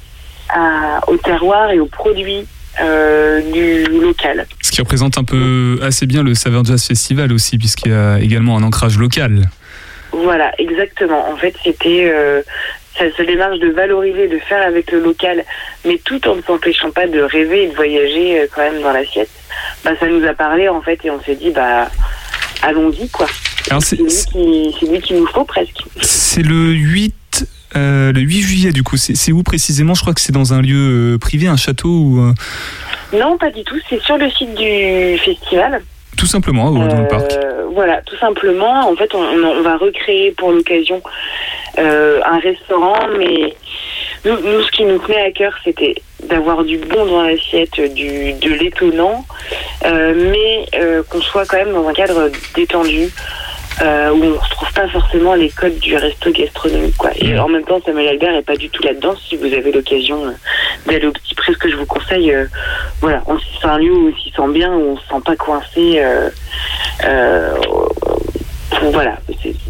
à- 0.48 1.00
au 1.08 1.16
terroir 1.16 1.70
et 1.70 1.78
aux 1.80 1.86
produits 1.86 2.46
euh, 2.80 3.40
du 3.52 3.84
local. 4.00 4.46
Ce 4.62 4.70
qui 4.70 4.80
représente 4.80 5.18
un 5.18 5.24
peu 5.24 5.78
assez 5.82 6.06
bien 6.06 6.22
le 6.22 6.34
Saveur 6.34 6.64
Jazz 6.64 6.84
Festival 6.86 7.32
aussi, 7.32 7.58
puisqu'il 7.58 7.90
y 7.90 7.94
a 7.94 8.20
également 8.20 8.56
un 8.56 8.62
ancrage 8.62 8.98
local. 8.98 9.48
Voilà, 10.12 10.52
exactement. 10.58 11.28
En 11.30 11.36
fait, 11.36 11.54
c'était 11.64 12.10
euh, 12.12 12.40
sa 12.98 13.24
démarche 13.24 13.58
de 13.58 13.68
valoriser, 13.70 14.28
de 14.28 14.38
faire 14.38 14.66
avec 14.66 14.90
le 14.92 15.00
local, 15.00 15.44
mais 15.84 16.00
tout 16.04 16.26
en 16.28 16.36
ne 16.36 16.42
s'empêchant 16.42 16.90
pas 16.90 17.06
de 17.06 17.20
rêver 17.20 17.64
et 17.64 17.68
de 17.68 17.74
voyager 17.74 18.40
euh, 18.40 18.46
quand 18.54 18.62
même 18.62 18.80
dans 18.80 18.92
l'assiette. 18.92 19.30
Bah, 19.84 19.90
ça 19.98 20.06
nous 20.06 20.24
a 20.24 20.34
parlé 20.34 20.68
en 20.68 20.80
fait 20.80 20.98
et 21.04 21.10
on 21.10 21.20
s'est 21.22 21.34
dit 21.36 21.50
bah 21.50 21.88
allons-y 22.62 23.08
quoi. 23.10 23.26
C'est- 23.80 23.96
lui 23.96 24.72
qui, 24.78 25.00
qu'il 25.02 25.16
nous 25.16 25.26
faut 25.26 25.44
presque. 25.44 25.82
C'est 26.00 26.42
le 26.42 26.72
8, 26.72 27.14
euh, 27.76 28.12
le 28.12 28.20
8 28.20 28.40
juillet 28.40 28.72
du 28.72 28.82
coup. 28.82 28.96
C'est 28.96 29.32
où 29.32 29.42
précisément? 29.42 29.94
Je 29.94 30.00
crois 30.00 30.14
que 30.14 30.20
c'est 30.20 30.32
dans 30.32 30.52
un 30.52 30.62
lieu 30.62 31.14
euh, 31.14 31.18
privé, 31.18 31.48
un 31.48 31.56
château 31.56 31.88
ou 31.88 32.20
euh, 32.20 32.32
Non, 33.12 33.36
pas 33.36 33.50
du 33.50 33.62
tout. 33.64 33.76
C'est 33.88 34.00
sur 34.00 34.16
le 34.16 34.30
site 34.30 34.54
du 34.54 35.18
festival. 35.18 35.82
tout 36.16 36.26
simplement 36.26 36.70
dans 36.70 36.84
le 36.84 37.08
parc. 37.08 37.32
Voilà, 37.74 38.00
tout 38.02 38.16
simplement. 38.16 38.88
En 38.90 38.96
fait, 38.96 39.14
on, 39.14 39.18
on 39.20 39.62
va 39.62 39.76
recréer 39.76 40.32
pour 40.32 40.50
l'occasion 40.52 41.02
un 41.76 42.38
restaurant, 42.40 42.98
mais 43.18 43.54
nous, 44.24 44.36
nous, 44.40 44.62
ce 44.62 44.70
qui 44.72 44.84
nous 44.84 44.98
tenait 44.98 45.26
à 45.26 45.30
cœur, 45.30 45.52
c'était 45.62 45.94
d'avoir 46.28 46.64
du 46.64 46.76
bon 46.78 47.06
dans 47.06 47.22
l'assiette, 47.22 47.80
du 47.94 48.32
de 48.32 48.50
l'étonnant, 48.54 49.24
mais 49.84 50.66
qu'on 51.08 51.20
soit 51.20 51.46
quand 51.46 51.58
même 51.58 51.72
dans 51.72 51.86
un 51.86 51.92
cadre 51.92 52.30
détendu. 52.56 53.10
Euh, 53.80 54.10
où 54.10 54.16
on 54.24 54.30
ne 54.30 54.32
retrouve 54.32 54.72
pas 54.72 54.88
forcément 54.88 55.34
les 55.34 55.50
codes 55.50 55.78
du 55.78 55.94
resto 55.96 56.32
gastronomique. 56.32 56.96
Quoi. 56.96 57.10
Et 57.16 57.38
en 57.38 57.48
même 57.48 57.62
temps, 57.64 57.80
Samuel 57.84 58.08
Albert 58.08 58.32
n'est 58.32 58.42
pas 58.42 58.56
du 58.56 58.68
tout 58.70 58.82
là-dedans. 58.82 59.14
Si 59.28 59.36
vous 59.36 59.44
avez 59.46 59.70
l'occasion 59.70 60.26
euh, 60.26 60.32
d'aller 60.86 61.06
au 61.06 61.12
Petit 61.12 61.34
Prix, 61.36 61.52
ce 61.52 61.58
que 61.58 61.70
je 61.70 61.76
vous 61.76 61.86
conseille, 61.86 62.32
euh, 62.32 62.46
voilà, 63.00 63.22
on- 63.28 63.38
c'est 63.38 63.68
un 63.68 63.78
lieu 63.78 63.92
où 63.92 64.08
on 64.08 64.16
s'y 64.16 64.30
sent 64.30 64.52
bien, 64.52 64.72
où 64.74 64.80
on 64.90 64.94
ne 64.94 64.98
se 65.00 65.06
sent 65.06 65.22
pas 65.24 65.36
coincé. 65.36 66.00
Voilà. 68.92 69.18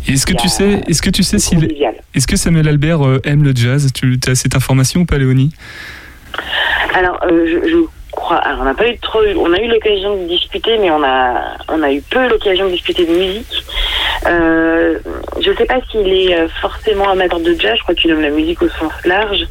Est-ce 0.06 0.26
que 0.26 0.34
tu 0.34 0.48
sais, 0.48 0.80
est-ce 0.88 1.02
que 1.02 1.10
tu 1.10 1.22
sais 1.22 1.36
convivial. 1.54 1.94
est-ce 2.14 2.26
que 2.26 2.36
Samuel 2.36 2.68
Albert 2.68 3.00
aime 3.24 3.44
le 3.44 3.52
jazz? 3.54 3.88
Tu 3.94 4.18
as 4.26 4.34
cette 4.34 4.56
information 4.56 5.00
ou 5.02 5.04
pas, 5.04 5.18
Léonie? 5.18 5.52
Alors, 6.94 7.18
euh, 7.24 7.46
je, 7.46 7.68
je 7.70 7.76
crois. 8.18 8.36
Alors, 8.36 8.60
on 8.60 8.64
n'a 8.64 8.74
pas 8.74 8.88
eu 8.88 8.98
trop. 8.98 9.20
On 9.36 9.52
a 9.52 9.58
eu 9.58 9.68
l'occasion 9.68 10.16
de 10.22 10.28
discuter, 10.28 10.78
mais 10.78 10.90
on 10.90 11.02
a, 11.02 11.56
on 11.68 11.82
a 11.82 11.92
eu 11.92 12.02
peu 12.02 12.28
l'occasion 12.28 12.66
de 12.66 12.72
discuter 12.72 13.04
de 13.06 13.12
musique. 13.12 13.64
Euh, 14.26 14.98
je 15.40 15.50
ne 15.50 15.56
sais 15.56 15.64
pas 15.64 15.80
s'il 15.90 16.08
est 16.12 16.36
euh, 16.36 16.48
forcément 16.60 17.08
amateur 17.08 17.40
de 17.40 17.54
jazz. 17.54 17.76
Je 17.76 17.82
crois 17.82 17.94
qu'il 17.94 18.10
aime 18.10 18.22
la 18.22 18.30
musique 18.30 18.60
au 18.62 18.68
sens 18.68 18.92
large. 19.04 19.46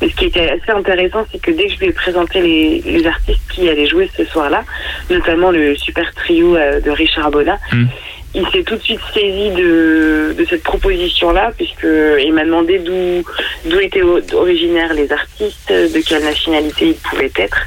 Mais 0.00 0.08
ce 0.10 0.16
qui 0.16 0.26
était 0.26 0.50
assez 0.50 0.70
intéressant, 0.70 1.24
c'est 1.30 1.40
que 1.40 1.50
dès 1.50 1.66
que 1.66 1.72
je 1.74 1.78
lui 1.78 1.86
ai 1.86 1.92
présenté 1.92 2.40
les, 2.40 2.80
les 2.80 3.06
artistes 3.06 3.40
qui 3.52 3.68
allaient 3.68 3.86
jouer 3.86 4.10
ce 4.16 4.24
soir-là, 4.24 4.64
notamment 5.10 5.50
le 5.50 5.76
super 5.76 6.12
trio 6.14 6.56
euh, 6.56 6.80
de 6.80 6.90
Richard 6.90 7.30
Bonnat, 7.30 7.58
Mm. 7.72 7.86
il 8.34 8.46
s'est 8.48 8.62
tout 8.62 8.76
de 8.76 8.82
suite 8.82 9.00
saisi 9.14 9.50
de, 9.50 10.34
de 10.36 10.44
cette 10.48 10.62
proposition-là, 10.62 11.52
puisque 11.56 11.86
il 12.20 12.32
m'a 12.32 12.44
demandé 12.44 12.78
d'où 12.78 13.24
d'où 13.68 13.80
étaient 13.80 14.02
originaires 14.02 14.94
les 14.94 15.10
artistes, 15.12 15.70
de 15.72 16.00
quelle 16.06 16.24
nationalité 16.24 16.88
ils 16.88 16.94
pouvaient 17.10 17.32
être. 17.36 17.58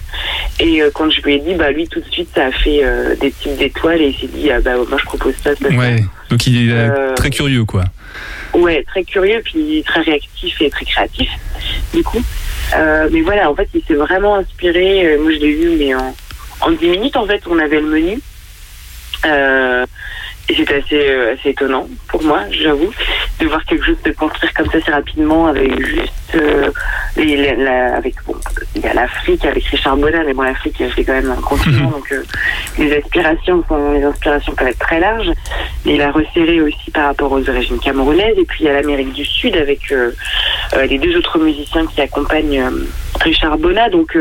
Et 0.61 0.79
euh, 0.79 0.91
quand 0.93 1.09
je 1.09 1.21
lui 1.21 1.35
ai 1.35 1.39
dit, 1.39 1.55
bah 1.55 1.71
lui 1.71 1.87
tout 1.87 1.99
de 1.99 2.05
suite, 2.11 2.29
ça 2.35 2.45
a 2.45 2.51
fait 2.51 2.81
euh, 2.83 3.15
des 3.15 3.31
types 3.31 3.57
d'étoiles 3.57 3.99
et 3.99 4.09
il 4.09 4.15
s'est 4.15 4.27
dit, 4.27 4.51
ah, 4.51 4.61
bah 4.61 4.75
moi 4.87 4.99
je 4.99 5.05
propose 5.05 5.33
ça, 5.43 5.55
ça, 5.55 5.69
ça. 5.69 5.75
Ouais. 5.75 6.03
Donc 6.29 6.45
il 6.45 6.69
est 6.69 6.71
euh, 6.71 7.15
très 7.15 7.31
curieux, 7.31 7.65
quoi. 7.65 7.83
Ouais, 8.53 8.83
très 8.83 9.03
curieux, 9.03 9.41
puis 9.43 9.83
très 9.87 10.01
réactif 10.01 10.61
et 10.61 10.69
très 10.69 10.85
créatif, 10.85 11.29
du 11.95 12.03
coup. 12.03 12.21
Euh, 12.75 13.09
mais 13.11 13.21
voilà, 13.21 13.49
en 13.49 13.55
fait, 13.55 13.69
il 13.73 13.81
s'est 13.83 13.95
vraiment 13.95 14.35
inspiré. 14.35 15.17
moi, 15.19 15.31
je 15.31 15.39
l'ai 15.39 15.53
vu, 15.53 15.71
mais 15.79 15.95
en, 15.95 16.15
en 16.61 16.71
10 16.71 16.89
minutes, 16.89 17.17
en 17.17 17.25
fait, 17.25 17.41
on 17.49 17.57
avait 17.57 17.79
le 17.79 17.87
menu. 17.87 18.19
Euh, 19.25 19.85
et 20.49 20.55
c'était 20.55 20.75
assez, 20.75 21.09
euh, 21.09 21.33
assez 21.33 21.49
étonnant 21.49 21.87
pour 22.09 22.23
moi, 22.23 22.41
j'avoue, 22.51 22.91
de 23.39 23.45
voir 23.47 23.63
quelque 23.65 23.85
chose 23.85 23.95
se 24.05 24.09
construire 24.11 24.53
comme 24.53 24.69
ça 24.71 24.77
assez 24.79 24.91
rapidement 24.91 25.47
avec 25.47 25.85
juste 25.85 26.11
euh, 26.35 26.69
les, 27.15 27.55
la- 27.55 27.95
avec 27.95 28.15
bon, 28.25 28.35
il 28.75 28.81
y 28.81 28.87
a 28.87 28.93
l'Afrique 28.93 29.45
avec 29.45 29.63
Richard 29.65 29.97
Bonnat, 29.97 30.23
mais 30.25 30.33
bon 30.33 30.41
l'Afrique 30.43 30.81
c'est 30.95 31.03
quand 31.03 31.13
même 31.13 31.31
un 31.31 31.41
continent, 31.41 31.89
donc 31.91 32.11
euh, 32.11 32.23
les 32.77 32.95
aspirations 32.97 33.63
sont 33.67 33.91
les 33.93 34.03
inspirations 34.03 34.53
peuvent 34.55 34.67
être 34.69 34.79
très 34.79 34.99
larges. 34.99 35.31
Mais 35.85 35.95
il 35.95 36.01
a 36.01 36.11
resserré 36.11 36.61
aussi 36.61 36.91
par 36.91 37.05
rapport 37.07 37.31
aux 37.31 37.49
origines 37.49 37.79
camerounaises 37.79 38.37
et 38.37 38.45
puis 38.45 38.59
il 38.61 38.65
y 38.67 38.69
a 38.69 38.73
l'Amérique 38.73 39.13
du 39.13 39.25
Sud 39.25 39.55
avec 39.55 39.93
les 40.87 40.97
deux 40.99 41.17
autres 41.17 41.39
musiciens 41.39 41.85
qui 41.87 42.01
accompagnent 42.01 42.63
Richard 43.21 43.57
Bonnat. 43.57 43.89
Donc 43.89 44.15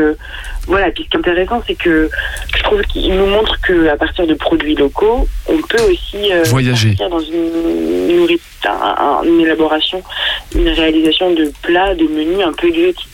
voilà, 0.71 0.89
puis 0.89 1.03
ce 1.03 1.09
qui 1.09 1.17
est 1.17 1.19
intéressant, 1.19 1.61
c'est 1.67 1.75
que 1.75 2.09
je 2.55 2.63
trouve 2.63 2.81
qu'il 2.83 3.13
nous 3.13 3.25
montre 3.25 3.59
que 3.59 3.89
à 3.89 3.97
partir 3.97 4.25
de 4.25 4.33
produits 4.33 4.75
locaux, 4.75 5.27
on 5.49 5.57
peut 5.57 5.81
aussi 5.81 6.31
euh, 6.31 6.43
Voyager. 6.45 6.95
partir 6.95 7.09
dans 7.09 7.19
une, 7.19 9.41
élaboration, 9.41 10.01
une 10.55 10.69
réalisation 10.69 11.33
de 11.33 11.51
plats, 11.61 11.93
de 11.93 12.05
menus 12.05 12.45
un 12.45 12.53
peu 12.53 12.69
exotiques. 12.69 13.09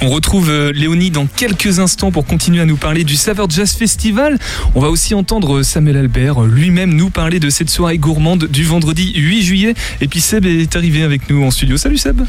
On 0.00 0.08
retrouve 0.08 0.48
euh, 0.48 0.72
Léonie 0.72 1.10
dans 1.10 1.26
quelques 1.26 1.80
instants 1.80 2.12
pour 2.12 2.24
continuer 2.24 2.62
à 2.62 2.64
nous 2.64 2.78
parler 2.78 3.04
du 3.04 3.16
Saveur 3.16 3.50
Jazz 3.50 3.74
Festival. 3.74 4.38
On 4.74 4.80
va 4.80 4.88
aussi 4.88 5.14
entendre 5.14 5.62
Samuel 5.62 5.98
Albert 5.98 6.42
euh, 6.42 6.46
lui-même 6.46 6.94
nous 6.94 7.10
parler 7.10 7.40
de 7.40 7.50
cette 7.50 7.68
soirée 7.68 7.98
gourmande 7.98 8.44
du 8.44 8.64
vendredi 8.64 9.12
8 9.14 9.42
juillet. 9.42 9.74
Et 10.00 10.08
puis 10.08 10.20
Seb 10.20 10.46
est 10.46 10.76
arrivé 10.76 11.02
avec 11.02 11.28
nous 11.28 11.44
en 11.44 11.50
studio. 11.50 11.76
Salut 11.76 11.98
Seb 11.98 12.22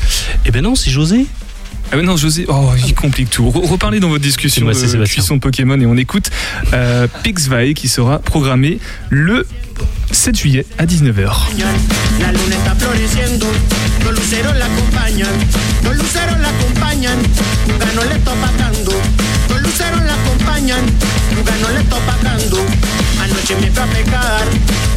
Eh 0.45 0.51
ben 0.51 0.61
non, 0.61 0.75
c'est 0.75 0.89
José. 0.89 1.25
Ah 1.91 1.97
ouais, 1.97 2.03
non, 2.03 2.17
José, 2.17 2.45
oh, 2.47 2.71
il 2.85 2.93
complique 2.93 3.29
tout. 3.31 3.49
Re- 3.49 3.67
reparlez 3.67 3.99
dans 3.99 4.09
votre 4.09 4.21
discussion 4.23 4.63
moi, 4.65 4.73
de 4.73 4.77
Sébastien. 4.77 5.05
cuisson 5.05 5.39
Pokémon 5.39 5.79
et 5.79 5.85
on 5.87 5.97
écoute 5.97 6.29
euh, 6.73 7.07
Pixvay 7.23 7.73
qui 7.73 7.87
sera 7.87 8.19
programmé 8.19 8.79
le 9.09 9.47
7 10.11 10.37
juillet 10.37 10.65
à 10.77 10.85
19h. 10.85 11.31
La 12.19 12.31
luna 12.31 12.55
está 12.55 12.75
floreciendo, 12.75 13.47
los 14.05 14.13
luceros 14.13 14.55
la 14.55 14.65
acompañan, 14.65 15.29
los 15.83 15.95
luceros 15.95 16.37
la 16.39 16.49
acompañan, 16.49 17.17
nunca 17.67 17.87
no 17.95 18.03
le 18.03 18.15
está 18.17 18.33
opacando, 18.33 18.91
los 19.49 19.61
luceros 19.61 20.01
la 20.05 20.13
acompañan, 20.13 20.85
nunca 21.35 21.53
no 21.61 21.69
le 21.69 21.79
está 21.81 21.95
opacando. 21.95 22.57
Anoche 23.23 23.55
me 23.61 23.71
fue 23.71 23.83
a 23.83 23.87
pecar 23.87 24.45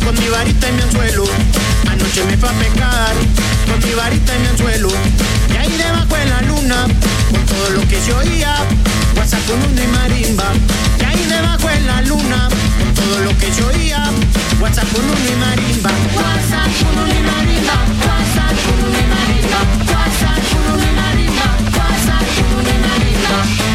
con 0.04 0.14
mi 0.18 0.28
varita 0.28 0.68
y 0.68 0.72
mi 0.72 0.82
anzuelo, 0.82 1.24
anoche 1.90 2.24
me 2.24 2.36
fue 2.36 2.48
a 2.48 2.52
pecar 2.52 3.14
con 3.70 3.88
mi 3.88 3.94
varita 3.94 4.36
y 4.36 4.40
mi 4.40 4.46
anzuelo, 4.48 4.88
y 5.52 5.56
ahí 5.56 5.72
debajo 5.76 6.16
de 6.16 6.26
la 6.26 6.42
luna, 6.42 6.86
con 7.30 7.46
todo 7.46 7.70
lo 7.70 7.88
que 7.88 8.00
se 8.00 8.12
oía, 8.12 8.54
WhatsApp 9.16 9.46
con 9.46 9.58
uno 9.62 9.82
y 9.82 9.86
marimba, 9.86 10.52
y 11.00 11.04
ahí 11.04 11.26
debajo 11.26 11.68
de 11.68 11.80
la 11.80 12.02
luna, 12.02 12.48
con 12.78 12.94
todo 12.94 13.18
lo 13.20 13.36
que 13.38 13.52
se 13.52 13.62
oía, 13.64 14.10
WhatsApp 14.60 14.88
con 14.92 15.04
uno 15.04 15.14
y 15.14 15.36
marimba. 15.40 15.90
WhatsApp 16.14 16.70
con 16.78 16.98
uno 17.02 17.08
y 17.08 17.22
marimba. 17.22 17.76
WhatsApp 18.06 18.56
con 18.64 18.78
uno 18.86 18.98
y 18.98 19.06
marimba. 19.14 19.60
WhatsApp 19.92 20.42
con 20.50 20.62
uno 20.72 20.82
y 20.82 20.94
marimba. 21.02 21.48
WhatsApp 21.78 22.26
con 22.36 22.46
uno 22.54 22.70
y 22.70 22.78
marimba. 22.86 23.71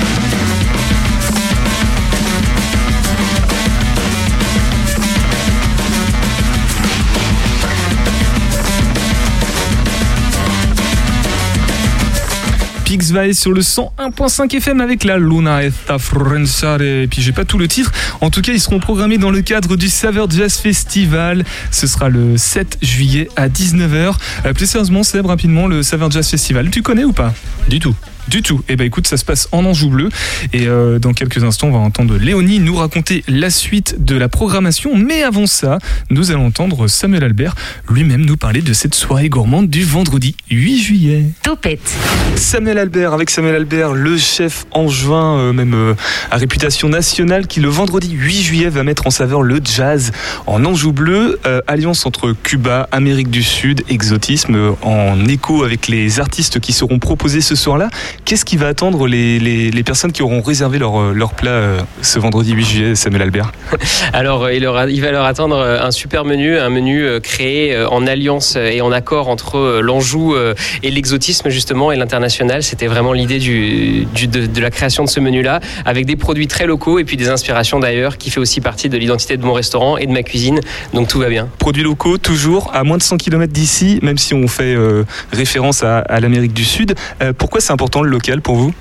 Pixvay 12.87 13.33
sur 13.33 13.51
le 13.51 13.59
101.5 13.59 14.55
FM 14.55 14.79
avec 14.79 15.03
la 15.03 15.17
Luna 15.17 15.61
Esta 15.61 15.99
Frenzare. 15.99 16.81
Et 16.81 17.07
puis 17.07 17.21
j'ai 17.21 17.33
pas 17.33 17.43
tout 17.43 17.57
le 17.57 17.67
titre. 17.67 17.91
En 18.21 18.29
tout 18.29 18.41
cas, 18.41 18.53
ils 18.53 18.61
seront 18.61 18.79
programmés 18.79 19.17
dans 19.17 19.29
le 19.29 19.41
cadre 19.41 19.75
du 19.75 19.89
Saveur 19.89 20.29
Jazz 20.31 20.55
Festival. 20.55 21.43
Ce 21.69 21.85
sera 21.85 22.07
le 22.07 22.37
7 22.37 22.77
juillet 22.81 23.27
à 23.35 23.49
19h. 23.49 24.15
Euh, 24.45 24.53
plus 24.53 24.67
sérieusement, 24.67 25.03
Seb, 25.03 25.25
rapidement, 25.25 25.67
le 25.67 25.83
Saveur 25.83 26.09
Jazz 26.11 26.29
Festival, 26.29 26.69
tu 26.69 26.81
connais 26.81 27.03
ou 27.03 27.11
pas? 27.11 27.33
Du 27.67 27.81
tout. 27.81 27.93
Du 28.27 28.41
tout. 28.41 28.61
Eh 28.67 28.75
ben 28.75 28.85
écoute, 28.85 29.07
ça 29.07 29.17
se 29.17 29.25
passe 29.25 29.47
en 29.51 29.65
Anjou 29.65 29.89
bleu. 29.89 30.09
Et 30.53 30.67
euh, 30.67 30.99
dans 30.99 31.13
quelques 31.13 31.43
instants, 31.43 31.67
on 31.67 31.71
va 31.71 31.79
entendre 31.79 32.17
Léonie 32.17 32.59
nous 32.59 32.75
raconter 32.75 33.23
la 33.27 33.49
suite 33.49 34.03
de 34.03 34.15
la 34.15 34.29
programmation. 34.29 34.95
Mais 34.95 35.23
avant 35.23 35.47
ça, 35.47 35.79
nous 36.09 36.31
allons 36.31 36.47
entendre 36.47 36.87
Samuel 36.87 37.23
Albert 37.23 37.55
lui-même 37.89 38.25
nous 38.25 38.37
parler 38.37 38.61
de 38.61 38.73
cette 38.73 38.95
soirée 38.95 39.29
gourmande 39.29 39.69
du 39.69 39.83
vendredi 39.83 40.35
8 40.49 40.79
juillet. 40.79 41.25
Topette. 41.41 41.95
Samuel 42.35 42.77
Albert, 42.77 43.13
avec 43.13 43.29
Samuel 43.29 43.55
Albert, 43.55 43.93
le 43.93 44.17
chef 44.17 44.65
angevin, 44.71 45.37
euh, 45.37 45.53
même 45.53 45.73
euh, 45.73 45.93
à 46.31 46.37
réputation 46.37 46.89
nationale, 46.89 47.47
qui 47.47 47.59
le 47.59 47.69
vendredi 47.69 48.11
8 48.11 48.41
juillet 48.41 48.69
va 48.69 48.83
mettre 48.83 49.07
en 49.07 49.09
saveur 49.09 49.41
le 49.41 49.59
jazz 49.63 50.11
en 50.45 50.63
Anjou 50.65 50.91
bleu, 50.91 51.39
euh, 51.45 51.61
alliance 51.67 52.05
entre 52.05 52.33
Cuba, 52.43 52.87
Amérique 52.91 53.29
du 53.29 53.43
Sud, 53.43 53.83
exotisme, 53.89 54.55
euh, 54.55 54.71
en 54.81 55.25
écho 55.27 55.63
avec 55.63 55.87
les 55.87 56.19
artistes 56.19 56.59
qui 56.59 56.73
seront 56.73 56.99
proposés 56.99 57.41
ce 57.41 57.55
soir-là. 57.55 57.89
Qu'est-ce 58.25 58.43
qui 58.45 58.57
va 58.57 58.67
attendre 58.67 59.07
les, 59.07 59.39
les- 59.39 59.71
les 59.71 59.83
personnes 59.83 60.11
qui 60.11 60.21
auront 60.21 60.41
réservé 60.41 60.79
leur, 60.79 60.99
euh, 60.99 61.13
leur 61.13 61.33
plat 61.33 61.51
euh, 61.51 61.79
ce 62.01 62.19
vendredi 62.19 62.51
8 62.51 62.65
juillet, 62.65 62.95
Samuel 62.95 63.21
Albert 63.21 63.51
Alors, 64.13 64.43
euh, 64.43 64.53
il, 64.53 64.65
aura- 64.65 64.87
il 64.89 65.01
va 65.01 65.11
leur 65.11 65.25
attendre 65.25 65.57
un 65.57 65.91
super 65.91 66.25
menu, 66.25 66.57
un 66.57 66.69
menu 66.69 67.05
créé 67.21 67.77
en 67.89 68.05
alliance 68.05 68.55
et 68.57 68.81
en 68.81 68.91
accord 68.91 69.29
entre 69.29 69.79
l'Anjou 69.81 70.35
et 70.83 70.91
l'exotisme, 70.91 71.49
justement, 71.49 71.91
et 71.91 71.95
l'international. 71.95 72.63
C'était 72.63 72.87
vraiment 72.87 73.13
l'idée 73.13 73.39
du, 73.39 74.05
du- 74.13 74.27
de, 74.27 74.45
de 74.45 74.61
la 74.61 74.71
création 74.71 75.03
de 75.03 75.09
ce 75.09 75.19
menu-là, 75.19 75.59
avec 75.85 76.05
des 76.05 76.15
produits 76.15 76.47
très 76.47 76.65
locaux 76.65 76.99
et 76.99 77.03
puis 77.05 77.15
des 77.17 77.29
inspirations 77.29 77.79
d'ailleurs, 77.79 78.17
qui 78.17 78.29
fait 78.29 78.39
aussi 78.39 78.59
partie 78.61 78.89
de 78.89 78.97
l'identité 78.97 79.37
de 79.37 79.43
mon 79.45 79.53
restaurant 79.53 79.97
et 79.97 80.05
de 80.05 80.11
ma 80.11 80.23
cuisine. 80.23 80.59
Donc, 80.93 81.07
tout 81.07 81.19
va 81.19 81.29
bien. 81.29 81.47
Produits 81.59 81.83
locaux, 81.83 82.17
toujours 82.17 82.71
à 82.73 82.83
moins 82.83 82.97
de 82.97 83.03
100 83.03 83.17
km 83.17 83.51
d'ici, 83.53 83.99
même 84.01 84.17
si 84.17 84.33
on 84.33 84.47
fait 84.47 84.75
euh, 84.75 85.03
référence 85.31 85.83
à, 85.83 85.99
à 85.99 86.19
l'Amérique 86.19 86.53
du 86.53 86.65
Sud. 86.65 86.95
Euh, 87.21 87.31
pourquoi 87.37 87.61
c'est 87.61 87.71
important 87.73 88.03
local 88.09 88.41
pour 88.41 88.55
vous? 88.55 88.73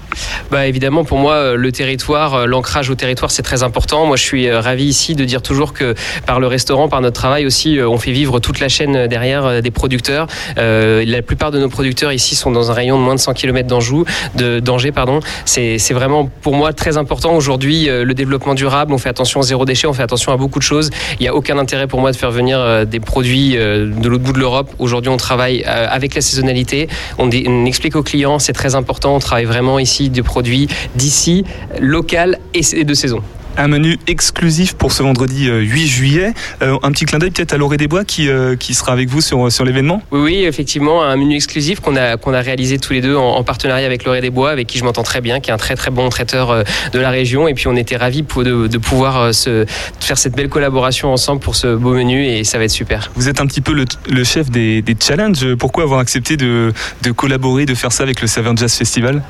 Bah 0.51 0.67
évidemment 0.67 1.05
pour 1.05 1.19
moi 1.19 1.35
euh, 1.35 1.57
le 1.57 1.73
territoire, 1.73 2.35
euh, 2.35 2.47
l'ancrage 2.47 2.91
au 2.91 2.95
territoire 2.95 3.31
c'est 3.31 3.43
très 3.43 3.63
important. 3.63 4.07
Moi 4.07 4.17
je 4.17 4.23
suis 4.23 4.49
euh, 4.49 4.61
ravi 4.61 4.85
ici 4.85 5.15
de 5.15 5.25
dire 5.25 5.43
toujours 5.43 5.73
que 5.73 5.95
par 6.27 6.41
le 6.41 6.47
restaurant, 6.47 6.89
par 6.89 7.01
notre 7.01 7.17
travail 7.17 7.47
aussi, 7.47 7.79
on 7.81 7.99
fait 7.99 8.13
vivre 8.13 8.39
toute 8.39 8.61
la 8.61 8.69
chaîne 8.69 9.07
derrière 9.07 9.63
des 9.63 9.71
producteurs. 9.71 10.27
La 10.57 11.23
plupart 11.23 11.51
de 11.51 11.59
nos 11.59 11.69
producteurs 11.69 12.13
ici 12.13 12.35
sont 12.35 12.51
dans 12.51 12.71
un 12.71 12.75
rayon 12.75 12.99
de 12.99 13.03
moins 13.03 13.15
de 13.15 13.21
100 13.21 13.35
km 13.35 13.69
d'Anjou, 13.69 14.05
de 14.35 14.61
d'Angers 14.61 14.93
pardon. 14.93 15.21
C'est 15.45 15.93
vraiment 15.93 16.31
pour 16.43 16.55
moi 16.55 16.73
très 16.73 16.97
important 16.97 17.35
aujourd'hui 17.35 17.87
le 17.87 18.15
développement 18.15 18.55
durable. 18.55 18.93
On 18.93 18.99
fait 18.99 19.09
attention 19.09 19.41
au 19.41 19.43
zéro 19.43 19.65
déchet, 19.65 19.87
on 19.87 19.93
fait 19.93 20.03
attention 20.03 20.33
à 20.33 20.37
beaucoup 20.37 20.59
de 20.59 20.65
choses. 20.65 20.91
Il 21.19 21.23
n'y 21.23 21.29
a 21.29 21.35
aucun 21.35 21.59
intérêt 21.59 21.87
pour 21.87 22.01
moi 22.01 22.13
de 22.13 22.17
faire 22.17 22.31
venir 22.31 22.87
des 22.87 23.01
produits 23.01 23.53
de 23.57 24.09
l'autre 24.09 24.25
bout 24.25 24.33
de 24.33 24.39
l'Europe. 24.39 24.71
Aujourd'hui 24.79 25.11
on 25.11 25.17
travaille 25.17 25.65
avec 25.65 26.15
la 26.15 26.21
saisonnalité. 26.21 26.89
On 27.19 27.31
explique 27.31 27.97
aux 27.97 28.03
clients, 28.03 28.39
c'est 28.39 28.53
très 28.53 28.75
important. 28.75 29.16
On 29.17 29.19
travaille 29.19 29.47
vraiment 29.47 29.79
ici 29.79 30.11
de 30.11 30.21
produits 30.21 30.69
d'ici, 30.95 31.47
local 31.81 32.39
et 32.53 32.85
de 32.85 32.93
saison. 32.93 33.23
Un 33.59 33.69
menu 33.69 33.99
exclusif 34.07 34.75
pour 34.75 34.93
ce 34.93 35.03
vendredi 35.03 35.49
euh, 35.49 35.61
8 35.61 35.87
juillet. 35.87 36.35
Euh, 36.61 36.77
un 36.83 36.93
petit 36.93 37.07
clin 37.07 37.19
d'œil 37.19 37.31
peut-être 37.31 37.55
à 37.55 37.57
Lauré 37.57 37.79
des 37.79 37.89
Bois 37.89 38.05
qui, 38.05 38.29
euh, 38.29 38.55
qui 38.55 38.75
sera 38.75 38.93
avec 38.93 39.09
vous 39.09 39.23
sur, 39.23 39.51
sur 39.51 39.65
l'événement. 39.65 40.03
Oui, 40.11 40.21
oui, 40.21 40.45
effectivement, 40.45 41.03
un 41.03 41.17
menu 41.17 41.37
exclusif 41.37 41.81
qu'on 41.81 41.97
a, 41.97 42.19
qu'on 42.19 42.35
a 42.35 42.41
réalisé 42.41 42.79
tous 42.79 42.93
les 42.93 43.01
deux 43.01 43.17
en, 43.17 43.23
en 43.37 43.43
partenariat 43.45 43.87
avec 43.87 44.05
Loré 44.05 44.21
des 44.21 44.29
Bois, 44.29 44.51
avec 44.51 44.67
qui 44.67 44.77
je 44.77 44.85
m'entends 44.85 45.03
très 45.05 45.23
bien, 45.23 45.41
qui 45.41 45.51
est 45.51 45.55
un 45.55 45.57
très 45.57 45.75
très 45.75 45.91
bon 45.91 46.09
traiteur 46.11 46.51
euh, 46.51 46.65
de 46.93 46.99
la 46.99 47.09
région. 47.09 47.49
Et 47.49 47.55
puis 47.55 47.67
on 47.67 47.77
était 47.77 47.97
ravis 47.97 48.23
pour- 48.23 48.45
de, 48.45 48.67
de 48.67 48.79
pouvoir 48.79 49.17
euh, 49.21 49.33
se, 49.33 49.65
faire 50.01 50.19
cette 50.19 50.35
belle 50.37 50.51
collaboration 50.51 51.11
ensemble 51.11 51.41
pour 51.41 51.57
ce 51.57 51.75
beau 51.75 51.95
menu 51.95 52.27
et 52.27 52.45
ça 52.45 52.59
va 52.59 52.65
être 52.65 52.71
super. 52.71 53.11
Vous 53.17 53.29
êtes 53.31 53.41
un 53.41 53.47
petit 53.47 53.63
peu 53.63 53.73
le, 53.73 53.87
le 54.11 54.23
chef 54.25 54.51
des, 54.51 54.83
des 54.83 54.95
challenges. 55.01 55.55
Pourquoi 55.55 55.85
avoir 55.85 56.01
accepté 56.01 56.37
de, 56.37 56.75
de 57.03 57.11
collaborer, 57.11 57.65
de 57.65 57.75
faire 57.75 57.91
ça 57.93 58.03
avec 58.03 58.21
le 58.21 58.27
Saveur 58.27 58.55
Jazz 58.55 58.75
Festival? 58.75 59.23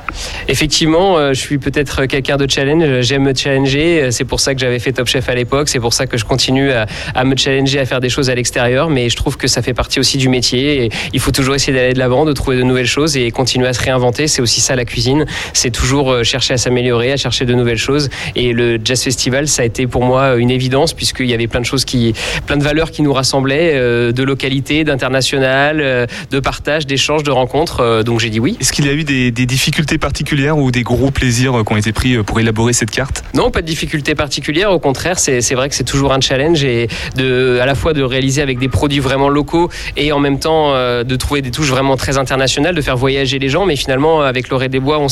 Effectivement, 0.49 1.17
euh, 1.17 1.33
je 1.33 1.41
suis 1.41 1.59
peut-être 1.59 2.07
quelqu'un 2.07 2.37
de 2.37 2.51
challenge, 2.51 3.03
j'aime 3.03 3.23
me 3.23 3.33
challenger, 3.33 4.03
Euh, 4.03 4.11
c'est 4.17 4.25
pour 4.25 4.41
ça 4.41 4.55
que 4.55 4.61
j'avais 4.61 4.79
fait 4.79 4.93
Top 4.93 5.07
Chef 5.07 5.29
à 5.29 5.35
l'époque, 5.35 5.69
c'est 5.69 5.81
pour 5.81 5.93
ça 5.93 6.07
que 6.07 6.17
je 6.17 6.25
continue 6.25 6.73
à, 6.73 6.87
à 7.15 7.25
me 7.25 7.37
challenger, 7.37 7.79
à 7.79 7.87
faire 7.87 8.01
des 8.01 8.09
choses 8.09 8.31
à 8.31 8.35
l'extérieur, 8.35 8.91
mais 8.91 9.09
je 9.09 9.17
trouve 9.17 9.37
que 9.37 9.47
ça 9.47 9.63
fait 9.63 9.75
partie 9.75 10.01
aussi 10.01 10.19
du 10.19 10.29
métier 10.29 10.85
et 10.85 10.91
il 11.13 11.21
faut 11.21 11.33
toujours 11.33 11.55
essayer 11.55 11.77
d'aller 11.77 11.93
de 11.93 11.99
l'avant, 11.99 12.25
de 12.25 12.33
trouver 12.33 12.57
de 12.57 12.63
nouvelles 12.63 12.87
choses 12.87 13.17
et 13.17 13.31
continuer 13.31 13.69
à 13.69 13.73
se 13.73 13.83
réinventer, 13.83 14.27
c'est 14.27 14.43
aussi 14.43 14.61
ça 14.61 14.75
la 14.75 14.85
cuisine, 14.85 15.27
c'est 15.53 15.71
toujours 15.71 16.11
euh, 16.11 16.23
chercher 16.23 16.55
à 16.55 16.57
s'améliorer, 16.57 17.13
à 17.13 17.17
chercher 17.17 17.45
de 17.45 17.55
nouvelles 17.55 17.79
choses. 17.79 18.09
Et 18.35 18.53
le 18.53 18.79
Jazz 18.83 19.03
Festival, 19.03 19.49
ça 19.49 19.63
a 19.63 19.65
été 19.65 19.87
pour 19.87 20.03
moi 20.05 20.37
une 20.37 20.51
évidence 20.51 20.93
puisqu'il 20.93 21.27
y 21.27 21.35
avait 21.35 21.47
plein 21.47 21.61
de 21.61 21.67
choses 21.67 21.85
qui, 21.85 22.15
plein 22.47 22.57
de 22.57 22.65
valeurs 22.65 22.91
qui 22.91 23.03
nous 23.03 23.13
rassemblaient, 23.13 23.73
euh, 23.75 24.13
de 24.13 24.23
localité, 24.23 24.85
d'international, 24.85 25.81
euh, 25.81 26.07
de 26.31 26.41
partage, 26.41 26.87
d'échange, 26.87 27.23
de 27.23 27.31
rencontres, 27.31 27.81
euh, 27.81 28.03
donc 28.03 28.21
j'ai 28.21 28.31
dit 28.31 28.41
oui. 28.41 28.57
Est-ce 28.61 28.73
qu'il 28.73 28.87
y 28.87 28.89
a 28.89 28.93
eu 28.93 29.05
des, 29.05 29.31
des 29.31 29.47
difficultés 29.47 29.99
particulières 29.99 30.59
ou 30.59 30.71
des 30.71 30.83
gros 30.83 31.11
plaisirs 31.11 31.59
euh, 31.59 31.65
qui 31.65 31.73
ont 31.73 31.77
été 31.77 31.93
pris 31.93 32.15
euh, 32.15 32.23
pour 32.23 32.41
élaborer 32.41 32.73
cette 32.73 32.91
carte? 32.91 33.25
Non, 33.35 33.51
pas 33.51 33.63
de 33.63 33.67
difficulté 34.07 34.15
particulière. 34.15 34.71
Au 34.73 34.79
contraire, 34.79 35.19
c'est 35.19 35.55
vrai 35.55 35.69
que 35.69 35.75
c'est 35.75 35.85
toujours 35.85 36.13
un 36.13 36.21
challenge 36.21 36.65
et 36.65 36.89
de, 37.17 37.59
à 37.61 37.67
la 37.67 37.75
fois 37.75 37.93
de 37.93 38.03
réaliser 38.03 38.43
avec 38.43 38.59
des 38.59 38.69
produits 38.69 39.01
vraiment 39.01 39.29
locaux 39.29 39.69
et 39.97 40.13
en 40.13 40.21
même 40.21 40.39
temps 40.39 40.75
euh, 40.75 41.05
de 41.05 41.17
trouver 41.17 41.43
des 41.43 41.51
touches 41.51 41.71
vraiment 41.71 41.97
très 41.97 42.19
internationales, 42.19 42.75
de 42.75 42.81
faire 42.83 42.97
voyager 42.97 43.39
les 43.39 43.49
gens. 43.49 43.67
Mais 43.67 43.77
finalement, 43.77 44.23
avec 44.23 44.49
Loré 44.49 44.69
des 44.69 44.81
Bois, 44.81 44.99
on, 44.99 45.07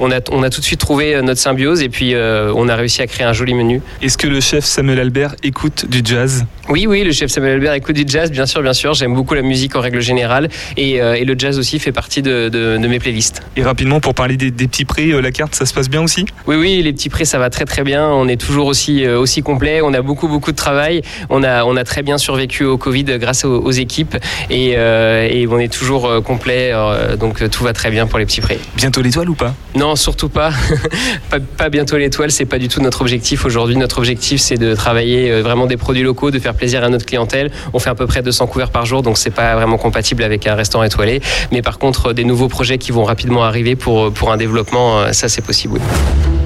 on, 0.00 0.10
a, 0.10 0.20
on 0.30 0.42
a 0.42 0.50
tout 0.50 0.60
de 0.60 0.64
suite 0.64 0.80
trouvé 0.80 1.14
euh, 1.14 1.22
notre 1.22 1.40
symbiose 1.40 1.82
et 1.82 1.88
puis 1.88 2.14
euh, 2.14 2.52
on 2.54 2.68
a 2.68 2.76
réussi 2.76 3.02
à 3.02 3.06
créer 3.06 3.26
un 3.26 3.32
joli 3.32 3.54
menu. 3.54 3.82
Est-ce 4.02 4.16
que 4.16 4.26
le 4.28 4.40
chef 4.40 4.64
Samuel 4.64 5.00
Albert 5.00 5.34
écoute 5.42 5.86
du 5.88 6.00
jazz? 6.04 6.44
Oui, 6.68 6.86
oui, 6.86 7.02
le 7.02 7.12
chef 7.12 7.30
Samuel 7.30 7.54
Albert 7.54 7.74
écoute 7.74 7.96
du 7.96 8.04
jazz, 8.06 8.30
bien 8.30 8.46
sûr, 8.46 8.62
bien 8.62 8.72
sûr. 8.72 8.94
J'aime 8.94 9.14
beaucoup 9.14 9.34
la 9.34 9.42
musique 9.42 9.76
en 9.76 9.80
règle 9.80 10.00
générale 10.00 10.48
et, 10.76 11.00
euh, 11.00 11.14
et 11.14 11.24
le 11.24 11.34
jazz 11.36 11.58
aussi 11.58 11.78
fait 11.78 11.92
partie 11.92 12.22
de, 12.22 12.48
de- 12.48 12.78
de 12.78 12.88
mes 12.88 12.98
playlists. 12.98 13.42
Et 13.56 13.62
rapidement, 13.62 14.00
pour 14.00 14.14
parler 14.14 14.36
des, 14.36 14.50
des 14.50 14.68
petits 14.68 14.84
prix, 14.84 15.12
la 15.20 15.32
carte, 15.32 15.54
ça 15.54 15.66
se 15.66 15.74
passe 15.74 15.90
bien 15.90 16.02
aussi? 16.02 16.24
Oui, 16.46 16.56
oui, 16.56 16.80
les 16.82 16.92
petits 16.92 17.08
prix, 17.08 17.26
ça 17.26 17.38
va 17.38 17.50
très 17.50 17.64
très 17.64 17.82
bien. 17.82 18.06
On 18.08 18.28
est 18.30 18.40
toujours 18.40 18.66
aussi, 18.66 19.04
euh, 19.04 19.18
aussi 19.18 19.42
complet. 19.42 19.80
On 19.82 19.92
a 19.92 20.00
beaucoup 20.00 20.28
beaucoup 20.28 20.52
de 20.52 20.56
travail. 20.56 21.02
On 21.28 21.42
a, 21.42 21.64
on 21.64 21.76
a 21.76 21.84
très 21.84 22.02
bien 22.02 22.16
survécu 22.16 22.64
au 22.64 22.78
Covid 22.78 23.04
grâce 23.18 23.44
aux, 23.44 23.60
aux 23.60 23.70
équipes 23.70 24.16
et, 24.48 24.74
euh, 24.76 25.28
et 25.30 25.46
on 25.46 25.58
est 25.58 25.72
toujours 25.72 26.06
euh, 26.06 26.20
complet. 26.22 26.70
euh, 26.72 27.16
donc 27.16 27.42
euh, 27.42 27.48
tout 27.48 27.64
va 27.64 27.72
très 27.72 27.90
bien 27.90 28.06
pour 28.06 28.18
les 28.18 28.26
petits 28.26 28.40
prix. 28.40 28.58
Bientôt 28.76 29.02
l'étoile 29.02 29.28
ou 29.28 29.34
pas? 29.34 29.54
Non, 29.74 29.96
surtout 29.96 30.28
pas. 30.28 30.50
pas. 31.30 31.38
pas 31.40 31.68
bientôt 31.68 31.96
l'étoile, 31.98 32.30
c'est 32.30 32.46
pas 32.46 32.58
du 32.58 32.68
tout 32.68 32.80
notre 32.80 33.02
objectif 33.02 33.44
aujourd'hui. 33.44 33.76
Notre 33.76 33.98
objectif, 33.98 34.40
c'est 34.40 34.56
de 34.56 34.74
travailler 34.74 35.30
euh, 35.30 35.42
vraiment 35.42 35.66
des 35.66 35.76
produits 35.76 36.02
locaux, 36.02 36.30
de 36.30 36.38
faire 36.38 36.54
plaisir 36.54 36.82
à 36.84 36.88
notre 36.88 37.06
clientèle. 37.06 37.50
On 37.72 37.78
fait 37.78 37.90
à 37.90 37.94
peu 37.94 38.06
près 38.06 38.22
200 38.22 38.46
couverts 38.46 38.70
par 38.70 38.86
jour, 38.86 39.02
donc 39.02 39.18
c'est 39.18 39.30
pas 39.30 39.54
vraiment 39.56 39.78
compatible 39.78 40.22
avec 40.22 40.46
un 40.46 40.54
restaurant 40.54 40.84
étoilé. 40.84 41.20
Mais 41.52 41.62
par 41.62 41.78
contre, 41.78 42.12
des 42.12 42.24
nouveaux 42.24 42.48
projets 42.48 42.78
qui 42.78 42.92
vont 42.92 43.04
rapidement 43.04 43.44
arriver 43.44 43.76
pour, 43.76 44.12
pour 44.12 44.32
un 44.32 44.36
développement, 44.36 45.00
euh, 45.00 45.12
ça 45.12 45.28
c'est 45.28 45.42
possible. 45.44 45.74
oui. 45.74 46.39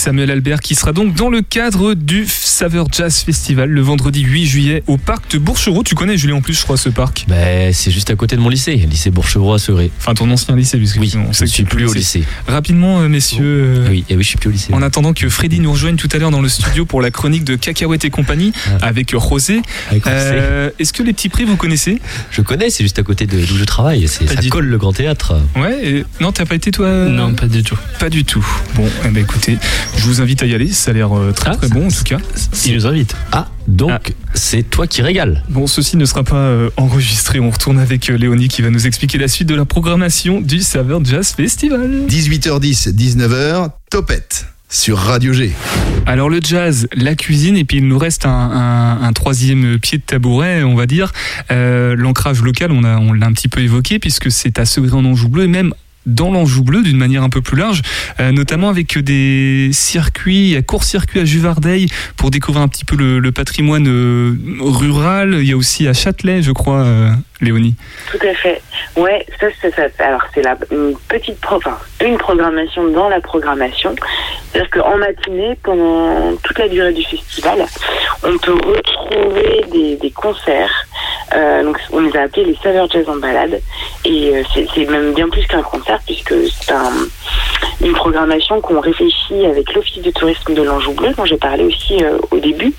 Samuel 0.00 0.30
Albert 0.30 0.60
qui 0.60 0.74
sera 0.74 0.94
donc 0.94 1.12
dans 1.14 1.28
le 1.28 1.42
cadre 1.42 1.92
du 1.92 2.24
Saveur 2.26 2.86
Jazz 2.90 3.18
Festival 3.22 3.68
le 3.68 3.82
vendredi 3.82 4.22
8 4.22 4.46
juillet 4.46 4.82
au 4.86 4.96
parc 4.96 5.30
de 5.32 5.36
Bourchereau. 5.38 5.82
Tu 5.82 5.94
connais 5.94 6.16
Julien 6.16 6.36
en 6.36 6.40
plus 6.40 6.54
je 6.54 6.62
crois 6.62 6.78
ce 6.78 6.88
parc? 6.88 7.26
Ben, 7.28 7.70
c'est 7.74 7.90
juste 7.90 8.08
à 8.08 8.14
côté 8.16 8.34
de 8.34 8.40
mon 8.40 8.48
lycée, 8.48 8.76
lycée 8.76 9.10
Bourchevaux 9.10 9.52
à 9.52 9.58
Segré. 9.58 9.90
Enfin 9.98 10.14
ton 10.14 10.30
ancien 10.30 10.56
lycée 10.56 10.78
puisque 10.78 10.96
Oui, 10.98 11.12
on 11.16 11.34
je 11.34 11.42
ne 11.42 11.46
suis 11.46 11.64
plus 11.64 11.84
au 11.84 11.92
lycée. 11.92 12.22
Rapidement 12.48 13.00
euh, 13.00 13.08
messieurs, 13.08 13.44
euh, 13.44 13.88
Oui, 13.90 14.06
et 14.08 14.16
oui, 14.16 14.22
je 14.22 14.28
suis 14.28 14.38
plus 14.38 14.48
au 14.48 14.52
lycée. 14.52 14.72
en 14.72 14.80
attendant 14.80 15.12
que 15.12 15.28
Freddy 15.28 15.60
nous 15.60 15.70
rejoigne 15.72 15.96
tout 15.96 16.08
à 16.12 16.16
l'heure 16.16 16.30
dans 16.30 16.40
le 16.40 16.48
studio 16.48 16.86
pour 16.86 17.02
la 17.02 17.10
chronique 17.10 17.44
de 17.44 17.56
Cacahuète 17.56 18.06
et 18.06 18.10
compagnie 18.10 18.54
Ah. 18.80 18.86
avec 18.86 19.12
Rosé. 19.14 19.60
Euh, 20.06 20.70
Est-ce 20.78 20.94
que 20.94 21.02
les 21.02 21.12
petits 21.12 21.28
prix 21.28 21.44
vous 21.44 21.56
connaissez? 21.56 22.00
Je 22.30 22.40
connais, 22.40 22.70
c'est 22.70 22.84
juste 22.84 22.98
à 22.98 23.02
côté 23.02 23.26
de 23.26 23.38
d'où 23.44 23.56
je 23.58 23.64
travaille. 23.64 24.08
Ça 24.08 24.24
du 24.36 24.48
colle 24.48 24.64
le 24.64 24.78
grand 24.78 24.94
théâtre. 24.94 25.34
Ouais, 25.56 25.78
et- 25.86 26.04
non, 26.22 26.32
t'as 26.32 26.46
pas 26.46 26.54
été 26.54 26.70
toi? 26.70 26.88
Non, 26.88 27.34
pas 27.34 27.46
du 27.48 27.62
tout. 27.62 27.76
Pas 27.98 28.08
du 28.08 28.24
tout. 28.24 28.46
Bon, 28.76 28.88
eh 29.04 29.08
ben, 29.08 29.22
écoutez, 29.22 29.58
je 29.96 30.04
vous 30.06 30.20
invite 30.20 30.42
à 30.42 30.46
y 30.46 30.54
aller, 30.54 30.68
ça 30.68 30.90
a 30.90 30.94
l'air 30.94 31.16
euh, 31.16 31.32
très 31.32 31.50
Ah, 31.50 31.56
très 31.56 31.68
bon 31.68 31.86
en 31.86 31.90
tout 31.90 32.04
cas. 32.04 32.18
Il 32.66 32.74
nous 32.74 32.86
invite. 32.86 33.14
Ah, 33.32 33.48
donc 33.68 33.90
Ah. 33.92 34.00
c'est 34.34 34.62
toi 34.62 34.86
qui 34.86 35.02
régales. 35.02 35.42
Bon, 35.48 35.66
ceci 35.66 35.96
ne 35.96 36.04
sera 36.04 36.24
pas 36.24 36.36
euh, 36.36 36.70
enregistré, 36.76 37.40
on 37.40 37.50
retourne 37.50 37.78
avec 37.78 38.08
euh, 38.10 38.16
Léonie 38.16 38.48
qui 38.48 38.62
va 38.62 38.70
nous 38.70 38.86
expliquer 38.86 39.18
la 39.18 39.28
suite 39.28 39.48
de 39.48 39.54
la 39.54 39.64
programmation 39.64 40.40
du 40.40 40.60
Saveur 40.60 41.04
Jazz 41.04 41.32
Festival. 41.36 42.06
18h10, 42.08 42.94
19h, 42.94 43.70
Topette 43.90 44.46
sur 44.72 44.98
Radio 44.98 45.32
G. 45.32 45.50
Alors 46.06 46.28
le 46.30 46.38
jazz, 46.40 46.86
la 46.94 47.16
cuisine, 47.16 47.56
et 47.56 47.64
puis 47.64 47.78
il 47.78 47.88
nous 47.88 47.98
reste 47.98 48.24
un, 48.24 48.30
un- 48.30 49.02
un 49.02 49.12
troisième 49.12 49.78
pied 49.80 49.98
de 49.98 50.02
tabouret, 50.04 50.62
on 50.62 50.76
va 50.76 50.86
dire. 50.86 51.12
Euh, 51.50 51.96
L'ancrage 51.96 52.40
local, 52.42 52.70
on, 52.70 52.84
a- 52.84 52.96
on 52.98 53.12
l'a 53.12 53.26
un 53.26 53.32
petit 53.32 53.48
peu 53.48 53.60
évoqué, 53.62 53.98
puisque 53.98 54.30
c'est 54.30 54.60
à 54.60 54.64
Segré 54.64 54.96
en 54.96 55.04
Anjou 55.04 55.28
Bleu, 55.28 55.42
et 55.44 55.48
même 55.48 55.74
dans 56.14 56.30
l'Anjou 56.30 56.62
Bleu 56.62 56.82
d'une 56.82 56.96
manière 56.96 57.22
un 57.22 57.28
peu 57.28 57.40
plus 57.40 57.56
large, 57.56 57.82
euh, 58.18 58.32
notamment 58.32 58.68
avec 58.68 58.98
des 58.98 59.70
circuits, 59.72 60.56
à 60.56 60.62
court-circuit 60.62 61.20
à 61.20 61.24
Juvardeil 61.24 61.86
pour 62.16 62.30
découvrir 62.30 62.62
un 62.62 62.68
petit 62.68 62.84
peu 62.84 62.96
le, 62.96 63.30
patrimoine 63.32 63.86
euh, 63.86 64.34
rural. 64.60 65.36
Il 65.38 65.48
y 65.48 65.52
a 65.52 65.56
aussi 65.56 65.86
à 65.86 65.92
Châtelet, 65.92 66.42
je 66.42 66.52
crois, 66.52 66.80
euh, 66.80 67.10
Léonie. 67.40 67.76
Tout 68.10 68.26
à 68.26 68.34
fait. 68.34 68.60
Ouais, 68.96 69.24
ça, 69.38 69.46
c'est 69.60 69.74
ça. 69.74 69.82
Alors, 70.00 70.22
c'est 70.34 70.42
la 70.42 70.56
une 70.72 70.94
petite 71.08 71.40
pro, 71.40 71.60
une 72.04 72.18
programmation 72.18 72.90
dans 72.90 73.08
la 73.08 73.20
programmation. 73.20 73.94
C'est-à-dire 74.50 74.70
qu'en 74.70 74.98
matinée, 74.98 75.56
pendant 75.62 76.36
toute 76.42 76.58
la 76.58 76.68
durée 76.68 76.92
du 76.92 77.04
festival, 77.04 77.64
on 78.24 78.36
peut 78.38 78.52
retrouver 78.52 79.96
des 80.00 80.10
concerts. 80.10 80.86
Euh, 81.34 81.62
donc, 81.62 81.78
on 81.92 82.00
les 82.00 82.16
a 82.16 82.22
appelés 82.22 82.44
les 82.44 82.56
saveurs 82.62 82.90
jazz 82.90 83.08
en 83.08 83.16
balade. 83.16 83.60
Et 84.04 84.36
euh, 84.36 84.42
c'est 84.74 84.84
même 84.86 85.14
bien 85.14 85.28
plus 85.28 85.46
qu'un 85.46 85.62
concert, 85.62 86.00
puisque 86.04 86.34
c'est 86.50 86.72
un, 86.72 86.92
une 87.80 87.92
programmation 87.92 88.60
qu'on 88.60 88.80
réfléchit 88.80 89.44
avec 89.46 89.72
l'Office 89.74 90.02
de 90.02 90.10
tourisme 90.10 90.54
de 90.54 90.62
l'Anjou 90.62 90.92
Bleu, 90.92 91.12
dont 91.16 91.24
j'ai 91.24 91.36
parlé 91.36 91.64
aussi 91.64 92.02
euh, 92.02 92.18
au 92.30 92.38
début, 92.38 92.72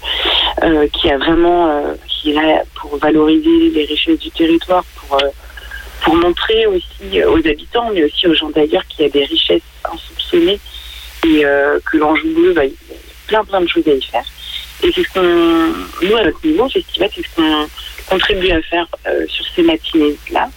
qui 0.94 1.10
a 1.10 1.18
vraiment, 1.18 1.82
est 2.26 2.34
là 2.34 2.62
pour 2.76 2.96
valoriser 2.98 3.72
les 3.74 3.86
richesses 3.86 4.20
du 4.20 4.30
territoire, 4.30 4.84
pour, 4.96 5.18
pour 6.02 6.16
montrer 6.16 6.68
aussi 6.68 7.24
aux 7.24 7.48
habitants, 7.48 7.90
mais 7.92 8.04
aussi 8.04 8.28
aux 8.28 8.36
gens 8.36 8.50
d'ailleurs 8.52 8.86
qu'il 8.88 9.06
y 9.06 9.08
a 9.08 9.10
des 9.10 9.26
richesses 9.26 9.64
insoupçonnées 9.92 10.60
et 11.26 11.44
que 11.86 11.98
l'Anjou 11.98 12.28
Bleu, 12.36 12.54
bah, 12.54 12.62
a 12.62 12.98
plein 13.28 13.44
plein 13.44 13.62
de 13.62 13.68
choses 13.68 13.88
à 13.88 13.94
y 13.94 14.02
faire. 14.04 14.26
Et 14.84 14.92
c'est 14.94 15.04
ce 15.04 15.14
qu'on, 15.14 16.06
nous 16.06 16.16
à 16.16 16.24
notre 16.24 16.46
niveau, 16.46 16.66
au 16.66 16.70
festival, 16.70 17.10
c'est 17.16 17.22
ce 17.22 17.36
qu'on 17.36 17.68
contribue 18.12 18.52
à 18.52 18.62
faire 18.63 18.88
euh, 19.08 19.26
sur 19.28 19.45
ces 19.56 19.63
matinées-là. 19.63 20.50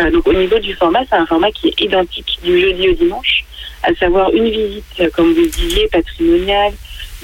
Euh, 0.00 0.10
donc 0.10 0.26
au 0.26 0.32
niveau 0.32 0.58
du 0.58 0.74
format, 0.74 1.00
c'est 1.08 1.16
un 1.16 1.26
format 1.26 1.50
qui 1.52 1.68
est 1.68 1.80
identique 1.80 2.38
du 2.42 2.60
jeudi 2.60 2.88
au 2.88 2.94
dimanche, 2.94 3.44
à 3.84 3.94
savoir 3.94 4.32
une 4.32 4.50
visite, 4.50 4.84
euh, 4.98 5.08
comme 5.14 5.32
vous 5.32 5.40
le 5.40 5.48
disiez, 5.48 5.88
patrimoniale, 5.88 6.72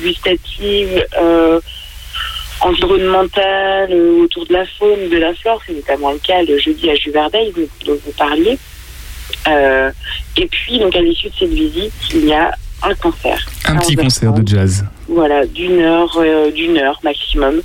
gustative, 0.01 1.07
environnementale, 2.61 3.93
autour 4.23 4.47
de 4.47 4.53
la 4.53 4.67
faune, 4.67 5.09
de 5.09 5.17
la 5.17 5.35
flore. 5.35 5.61
C'est 5.67 5.75
notamment 5.75 6.13
le 6.13 6.19
cas 6.19 6.43
le 6.43 6.59
jeudi 6.59 6.89
à 6.91 6.95
Juvardeil, 6.95 7.53
dont, 7.85 7.99
vous 8.05 8.13
parliez. 8.13 8.59
Et 10.37 10.47
puis, 10.47 10.79
donc 10.79 10.95
à 10.95 11.01
l'issue 11.01 11.29
de 11.31 11.35
cette 11.39 11.51
visite, 11.51 11.95
il 12.13 12.27
y 12.27 12.33
a 12.33 12.53
un 12.83 12.95
concert. 12.95 13.45
Un 13.67 13.77
petit 13.77 13.95
11h30. 13.97 14.03
concert 14.03 14.33
de 14.33 14.47
jazz. 14.49 14.85
Voilà, 15.09 15.47
d'une 15.47 15.81
heure, 15.81 16.17
euh, 16.19 16.51
d'une 16.51 16.79
heure 16.79 16.99
maximum. 17.03 17.63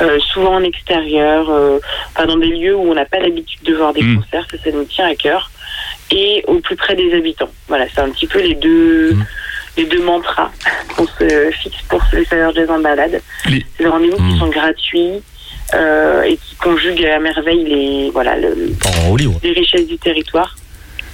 Euh, 0.00 0.18
souvent 0.32 0.54
en 0.56 0.62
extérieur, 0.62 1.48
euh, 1.50 1.78
enfin 2.14 2.26
dans 2.26 2.36
des 2.36 2.46
lieux 2.48 2.74
où 2.76 2.90
on 2.90 2.94
n'a 2.94 3.04
pas 3.04 3.18
l'habitude 3.20 3.62
de 3.64 3.74
voir 3.74 3.92
des 3.92 4.02
Mm. 4.02 4.16
concerts, 4.22 4.46
ça, 4.50 4.56
ça 4.62 4.70
nous 4.72 4.84
tient 4.84 5.06
à 5.06 5.14
cœur. 5.14 5.50
et 6.14 6.44
au 6.46 6.56
plus 6.60 6.76
près 6.76 6.94
des 6.94 7.14
habitants. 7.14 7.48
Voilà, 7.68 7.86
c'est 7.94 8.00
un 8.02 8.10
petit 8.10 8.26
peu 8.26 8.38
les 8.42 8.54
deux, 8.54 9.12
Mhm. 9.14 9.24
les 9.78 9.84
deux 9.86 10.02
mantras 10.04 10.50
qu'on 10.94 11.06
se 11.06 11.50
fixe 11.62 11.80
pour 11.88 12.02
les 12.12 12.26
saveurs 12.26 12.52
jazz 12.54 12.68
en 12.68 12.80
balade. 12.80 13.22
Les- 13.48 13.64
C'est 13.78 13.84
des 13.84 13.88
rendez-vous 13.88 14.16
qui 14.18 14.22
Mhm. 14.34 14.38
sont 14.38 14.48
gratuits 14.48 15.22
euh, 15.74 16.22
et 16.24 16.36
qui 16.36 16.54
conjuguent 16.56 17.06
à 17.06 17.18
merveille 17.18 17.64
les, 17.64 18.10
voilà, 18.10 18.36
le- 18.36 18.72
les 19.42 19.52
richesses 19.52 19.86
du 19.86 19.96
territoire 19.96 20.54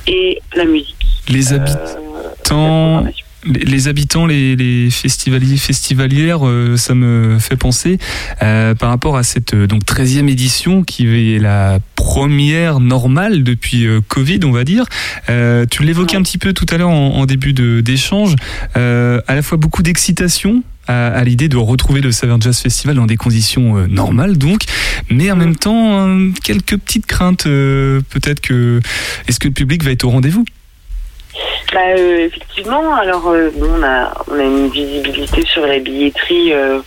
et 0.09 0.41
la 0.57 0.65
musique. 0.65 0.97
Les 1.29 1.53
habitants. 1.53 3.05
Les, 3.53 3.65
les 3.65 3.89
habitants, 3.89 4.27
les, 4.27 4.57
les 4.57 4.91
festivaliers, 4.91 5.57
festivalières, 5.57 6.47
euh, 6.47 6.77
ça 6.77 6.95
me 6.95 7.39
fait 7.39 7.57
penser 7.57 7.99
euh, 8.43 8.75
par 8.75 8.91
rapport 8.91 9.17
à 9.17 9.23
cette 9.23 9.55
euh, 9.55 9.67
donc 9.67 9.85
13e 9.85 10.29
édition 10.29 10.83
qui 10.85 11.07
est 11.07 11.39
la 11.39 11.79
première 11.97 12.81
normale 12.81 13.43
depuis 13.43 13.87
Covid, 14.09 14.41
on 14.45 14.53
va 14.53 14.65
dire. 14.65 14.85
Euh, 15.29 15.67
tu 15.71 15.83
l'évoquais 15.83 16.17
un 16.17 16.23
petit 16.23 16.39
peu 16.39 16.53
tout 16.53 16.67
à 16.71 16.77
l'heure 16.79 16.91
en, 16.91 17.15
en 17.17 17.27
début 17.27 17.53
de- 17.53 17.81
d'échange, 17.81 18.35
euh, 18.77 19.21
à 19.27 19.35
la 19.35 19.43
fois 19.43 19.59
beaucoup 19.59 19.83
d'excitation 19.83 20.63
à, 20.87 21.09
à 21.09 21.25
l'idée 21.25 21.49
de 21.49 21.57
retrouver 21.57 22.01
le 22.01 22.13
Saveur 22.13 22.41
Jazz 22.41 22.59
Festival 22.61 22.97
dans 22.97 23.07
des 23.07 23.17
conditions 23.17 23.87
normales 23.89 24.39
donc, 24.39 24.63
mais 25.11 25.31
en 25.31 25.37
même 25.37 25.55
temps 25.57 26.09
quelques 26.43 26.79
petites 26.79 27.05
craintes 27.07 27.47
euh, 27.47 28.01
peut-être 28.09 28.41
que 28.41 28.81
est-ce 29.27 29.39
que 29.39 29.49
le 29.49 29.55
public 29.55 29.85
va 29.85 29.91
être 29.91 30.05
au 30.05 30.11
rendez-vous? 30.11 30.45
Bah, 31.73 31.81
euh, 31.99 32.19
effectivement, 32.27 32.95
alors 32.95 33.29
euh, 33.29 33.51
on, 33.61 33.83
a, 33.83 34.13
on 34.29 34.39
a 34.39 34.43
une 34.43 34.69
visibilité 34.71 35.43
sur 35.43 35.67
la 35.67 35.79
billetterie. 35.79 36.53
euh, 36.55 36.81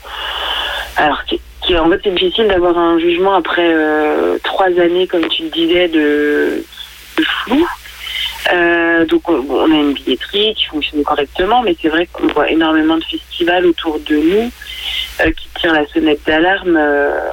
alors, 0.98 1.24
qui, 1.26 1.40
qui- 1.62 1.78
en 1.78 1.90
fait, 1.90 2.00
c'est 2.04 2.14
difficile 2.16 2.48
d'avoir 2.48 2.78
un 2.78 2.98
jugement 3.00 3.36
après 3.36 3.72
euh, 3.74 4.38
trois 4.44 4.68
années, 4.68 5.06
comme 5.08 5.28
tu 5.28 5.44
le 5.44 5.50
disais, 5.50 5.88
de, 5.88 6.64
de 7.18 7.24
flou. 7.24 7.68
Euh, 8.54 9.06
donc, 9.06 9.30
on, 9.30 9.72
a 9.72 9.76
une 9.76 9.94
billetterie 9.94 10.56
qui 10.56 10.66
fonctionne 10.66 11.04
correctement, 11.04 11.62
mais 11.62 11.76
c'est 11.80 11.90
vrai 11.90 12.08
qu'on 12.12 12.28
voit 12.28 12.50
énormément 12.50 12.98
de 12.98 13.04
festivals 13.04 13.66
autour 13.68 14.00
de 14.00 14.16
nous 14.16 14.52
qui 15.38 15.48
tirent 15.60 15.74
la 15.74 15.86
sonnette 15.88 16.22
d'alarme 16.26 16.76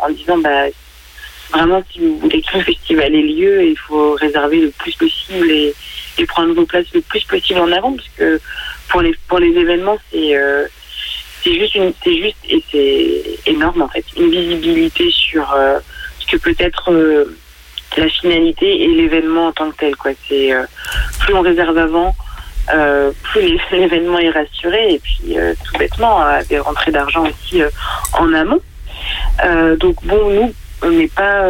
en 0.02 0.10
disant 0.10 0.36
bah, 0.36 0.64
vraiment, 1.50 1.82
si 1.90 2.00
vous 2.00 2.18
voulez 2.18 2.42
que 2.42 2.58
le 2.58 2.64
festival 2.72 3.14
ait 3.14 3.22
lieu, 3.22 3.62
il 3.64 3.78
faut 3.78 4.12
réserver 4.12 4.60
le 4.60 4.70
plus 4.70 4.94
possible 4.96 5.50
et, 5.50 5.74
et 6.18 6.26
prendre 6.26 6.52
vos 6.54 6.66
places 6.66 6.92
le 6.94 7.00
plus 7.00 7.24
possible 7.24 7.60
en 7.60 7.70
avant, 7.72 7.92
parce 7.94 8.08
que 8.16 8.40
pour 8.88 9.00
les, 9.02 9.14
pour 9.28 9.38
les 9.38 9.50
événements, 9.56 9.98
c'est 10.10 10.36
euh, 10.36 10.66
c'est 11.44 11.54
juste, 11.58 11.74
une- 11.76 11.92
c'est 12.02 12.16
juste 12.16 12.36
et 12.48 12.62
c'est 12.70 13.50
énorme 13.50 13.82
en 13.82 13.88
fait, 13.88 14.04
une 14.16 14.30
visibilité 14.30 15.10
sur 15.10 15.52
euh, 15.54 15.78
ce 16.18 16.26
que 16.26 16.36
peut 16.36 16.56
être 16.58 16.90
euh, 16.92 17.36
la 17.96 18.08
finalité 18.08 18.82
et 18.84 18.88
l'événement 18.88 19.46
en 19.48 19.52
tant 19.52 19.70
que 19.70 19.76
tel. 19.76 19.96
Quoi. 19.96 20.10
C'est, 20.28 20.52
plus 21.20 21.34
on 21.34 21.40
réserve 21.40 21.78
avant, 21.78 22.14
plus 23.22 23.58
l'événement 23.72 24.18
est 24.18 24.30
rassuré 24.30 24.94
et 24.94 24.98
puis 24.98 25.36
tout 25.64 25.78
bêtement, 25.78 26.22
des 26.48 26.58
rentrées 26.58 26.90
d'argent 26.92 27.24
aussi 27.26 27.62
en 28.12 28.32
amont. 28.34 28.60
Donc 29.78 29.96
bon, 30.04 30.30
nous, 30.30 30.54
on 30.82 30.90
n'est 30.90 31.08
pas, 31.08 31.44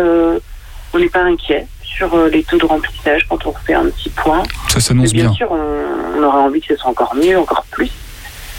on 0.95 0.99
n'est 0.99 1.09
pas 1.09 1.23
inquiet 1.23 1.67
sur 1.97 2.15
euh, 2.15 2.29
les 2.29 2.43
taux 2.45 2.59
de 2.59 2.65
remplissage 2.67 3.27
quand 3.29 3.45
on 3.47 3.51
refait 3.51 3.75
un 3.75 3.87
petit 3.91 4.11
point. 4.11 4.43
Ça 4.69 4.81
s'annonce 4.81 5.13
Mais 5.13 5.21
bien, 5.21 5.25
bien. 5.31 5.33
sûr, 5.35 5.49
on, 5.51 6.19
on 6.19 6.23
aurait 6.23 6.39
envie 6.43 6.61
que 6.61 6.67
ce 6.69 6.77
soit 6.77 6.91
encore 6.91 7.15
mieux, 7.15 7.39
encore 7.39 7.65
plus. 7.71 7.91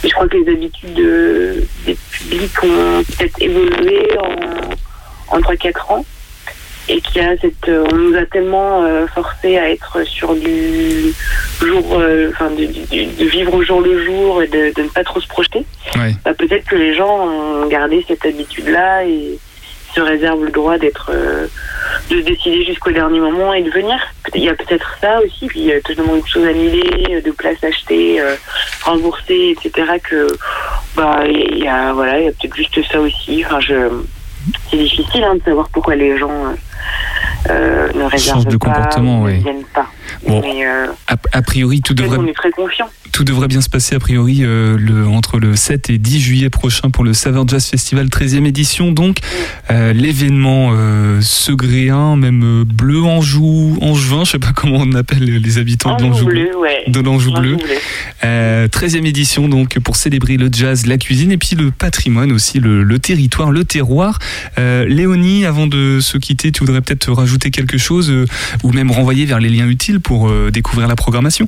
Et 0.04 0.08
je 0.10 0.14
crois 0.14 0.28
que 0.28 0.38
les 0.38 0.52
habitudes 0.54 0.94
de- 0.94 1.64
des 1.86 1.98
publics 2.12 2.64
ont 2.64 3.04
peut-être 3.04 3.42
évolué 3.42 4.08
en, 4.20 5.36
en 5.38 5.40
3-4 5.42 5.92
ans. 5.94 6.06
Et 6.92 7.02
qu'il 7.02 7.22
y 7.22 7.26
a 7.26 7.38
cette, 7.38 7.70
euh, 7.70 7.86
on 7.92 7.96
nous 7.96 8.16
a 8.18 8.26
tellement 8.26 8.84
euh, 8.84 9.06
forcé 9.14 9.60
à 9.60 9.70
être 9.70 10.04
sur 10.08 10.34
du 10.34 11.14
jour, 11.62 11.84
euh, 12.00 12.32
enfin 12.34 12.50
de, 12.50 12.64
vivre 13.28 13.54
au 13.54 13.64
jour 13.64 13.82
le 13.82 14.04
jour 14.06 14.42
et 14.42 14.48
de, 14.48 14.74
de 14.76 14.82
ne 14.82 14.88
pas 14.90 15.04
trop 15.04 15.20
se 15.22 15.28
projeter. 15.28 15.66
Ouais. 15.96 16.16
Bah, 16.26 16.34
peut-être 16.34 16.66
que 16.66 16.76
les 16.76 16.96
gens 16.96 17.28
ont 17.28 17.68
gardé 17.68 18.04
cette 18.08 18.26
habitude-là 18.26 19.04
et 19.06 19.38
se 19.94 20.02
réservent 20.02 20.44
le 20.44 20.52
droit 20.52 20.78
d'être, 20.78 21.12
euh, 21.14 21.48
de 22.10 22.18
se 22.18 22.26
décider 22.26 22.66
jusqu'au 22.66 22.92
dernier 22.92 23.20
moment 23.20 23.54
et 23.54 23.64
de 23.64 23.70
venir. 23.70 23.98
Il 24.36 24.44
y 24.44 24.50
a 24.50 24.56
peut-être 24.56 24.98
ça 25.02 25.20
aussi, 25.22 25.48
puis 25.48 25.62
il 25.62 25.66
y 25.66 25.74
a 25.74 25.82
tellement 25.82 26.16
de 26.16 26.26
choses 26.26 26.46
annulées, 26.46 27.22
de 27.22 27.32
places 27.32 27.64
achetées, 27.64 28.22
euh, 28.22 28.36
remboursées, 28.84 29.56
etc. 29.58 29.94
Que 30.04 30.28
bah 30.96 31.22
il 31.28 31.60
y 31.60 31.68
a 31.68 31.94
voilà, 31.94 32.20
il 32.20 32.26
y 32.26 32.28
a 32.28 32.32
peut-être 32.32 32.56
juste 32.56 32.80
ça 32.92 33.00
aussi. 33.00 33.44
Enfin, 33.46 33.60
je, 33.60 33.90
c'est 34.70 34.78
difficile 34.78 35.24
hein, 35.24 35.36
de 35.36 35.44
savoir 35.44 35.70
pourquoi 35.70 35.96
les 35.96 36.18
gens 36.18 36.56
euh, 37.50 37.88
ne 37.94 38.04
réservent 38.04 38.46
de 38.46 38.58
pas, 38.58 38.68
comportement, 38.68 39.26
ne 39.26 39.32
viennent 39.32 39.66
pas. 39.74 39.88
Bon. 40.28 40.42
Mais 40.42 40.66
euh, 40.66 40.88
A, 41.08 41.16
a 41.32 41.42
priori, 41.42 41.82
tout 41.82 41.94
devrait 41.94 42.18
on 42.18 42.26
est 42.28 42.34
très. 42.34 42.50
Tout 43.12 43.24
devrait 43.24 43.48
bien 43.48 43.62
se 43.62 43.70
passer 43.70 43.96
a 43.96 44.00
priori 44.00 44.40
euh, 44.42 44.78
le, 44.78 45.08
entre 45.08 45.40
le 45.40 45.56
7 45.56 45.90
et 45.90 45.98
10 45.98 46.20
juillet 46.20 46.50
prochain 46.50 46.90
pour 46.90 47.04
le 47.04 47.14
Saveur 47.14 47.48
Jazz 47.48 47.66
Festival 47.66 48.08
13e 48.08 48.46
édition. 48.46 48.92
Donc 48.92 49.18
euh, 49.72 49.94
l'événement 49.94 50.72
segréen, 51.22 52.16
même 52.16 52.64
bleu 52.64 53.02
Anjou, 53.04 53.78
Angevin, 53.82 54.24
je 54.26 54.32
sais 54.32 54.40
pas 54.40 54.52
comment 54.56 54.78
on 54.80 54.94
appelle 54.94 55.24
les 55.24 55.58
habitants 55.58 55.96
de 55.98 56.04
Anjou 56.04 56.10
l'Anjou 56.12 56.26
bleu. 56.26 56.58
ouais. 56.58 56.84
De 56.88 57.00
l'Anjou 57.00 57.32
Anjou 57.32 57.42
bleu. 57.42 57.56
bleu. 57.56 57.76
Euh, 58.24 58.68
13e 58.68 59.06
édition 59.06 59.48
donc 59.48 59.80
pour 59.80 59.96
célébrer 59.96 60.38
le 60.38 60.50
jazz, 60.52 60.86
la 60.86 60.98
cuisine 60.98 61.32
et 61.32 61.38
puis 61.38 61.56
le 61.56 61.72
patrimoine 61.72 62.32
aussi, 62.32 62.60
le, 62.60 62.84
le 62.84 63.00
territoire, 63.00 63.52
le 63.52 63.64
terroir. 63.66 64.20
Léonie, 64.58 65.46
avant 65.46 65.68
de 65.68 66.00
se 66.02 66.18
quitter, 66.18 66.52
tu 66.52 66.60
voudrais 66.62 66.82
peut-être 66.82 67.12
rajouter 67.12 67.50
quelque 67.52 67.78
chose 67.78 68.14
ou 68.64 68.72
même 68.72 68.92
renvoyer 68.92 69.26
vers 69.26 69.40
les 69.40 69.50
liens 69.50 69.68
utiles 69.68 69.99
pour 70.00 70.30
euh, 70.30 70.52
découvrir 70.52 70.88
la 70.88 70.96
programmation 70.96 71.48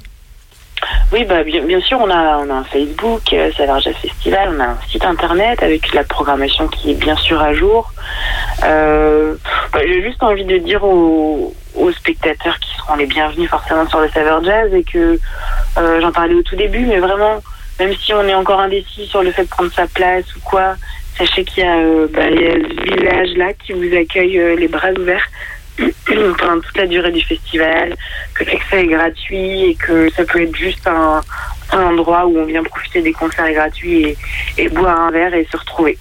Oui, 1.12 1.26
bah, 1.26 1.44
bien, 1.44 1.82
sûr, 1.82 2.00
on 2.02 2.10
a, 2.10 2.44
un 2.44 2.64
Facebook, 2.66 3.22
euh, 3.34 3.52
Jazz 3.58 3.96
Festival, 4.02 4.54
on 4.56 4.60
a 4.60 4.66
un 4.66 4.78
site 4.90 5.06
internet 5.06 5.62
avec 5.64 5.94
la 5.94 6.04
programmation 6.04 6.68
qui 6.68 6.92
est 6.92 6.96
bien 6.96 7.16
sûr 7.16 7.42
à 7.42 7.54
jour. 7.54 7.92
Euh, 8.64 9.36
bah, 9.74 9.80
J'ai 9.86 10.04
juste 10.04 10.22
envie 10.24 10.46
de 10.46 10.58
dire 10.58 10.84
aux, 10.84 11.54
spectateurs 11.98 12.58
qui 12.60 12.74
seront 12.78 12.96
les 12.96 13.06
bienvenus 13.06 13.50
forcément 13.50 13.88
sur 13.88 14.00
le 14.00 14.10
Saveur 14.10 14.44
Jazz 14.44 14.74
et 14.74 14.84
que 14.84 15.20
euh, 15.78 16.02
j'en 16.02 16.12
parlais 16.12 16.36
au 16.36 16.42
tout 16.42 16.56
début, 16.56 16.86
mais 16.86 17.00
vraiment, 17.00 17.42
même 17.80 17.94
si 17.96 18.14
on 18.14 18.24
est 18.24 18.34
encore 18.34 18.60
indécis 18.62 19.08
sur 19.08 19.24
le 19.24 19.32
fait 19.32 19.44
de 19.44 19.50
prendre 19.50 19.72
sa 19.74 19.88
place 19.88 20.26
ou 20.36 20.40
quoi, 20.40 20.76
sachez 21.18 21.44
qu'il 21.44 21.64
y 21.64 21.68
a, 21.68 21.76
bah, 22.08 22.22
ce 22.30 22.96
village-là 22.96 23.54
qui 23.54 23.74
vous 23.74 23.94
accueille 23.96 24.56
les 24.58 24.68
bras 24.68 24.92
ouverts 24.98 25.28
pendant 26.38 26.60
toute 26.60 26.78
la 26.78 26.88
durée 26.88 27.12
du 27.12 27.22
festival, 27.22 27.96
que 28.36 28.44
l'accès 28.44 28.84
est 28.84 28.88
gratuit 28.88 29.72
et 29.72 29.76
que 29.76 30.10
ça 30.12 30.24
peut 30.26 30.42
être 30.42 30.56
juste 30.56 30.88
un, 30.88 31.22
un 31.72 31.84
endroit 31.84 32.26
où 32.26 32.38
on 32.38 32.46
vient 32.46 32.64
profiter 32.64 33.02
des 33.02 33.14
concerts 33.14 33.52
gratuits 33.54 34.16
et, 34.58 34.70
boire 34.70 35.00
un 35.00 35.12
verre 35.12 35.34
et 35.34 35.48
se 35.52 35.58
retrouver. 35.58 35.98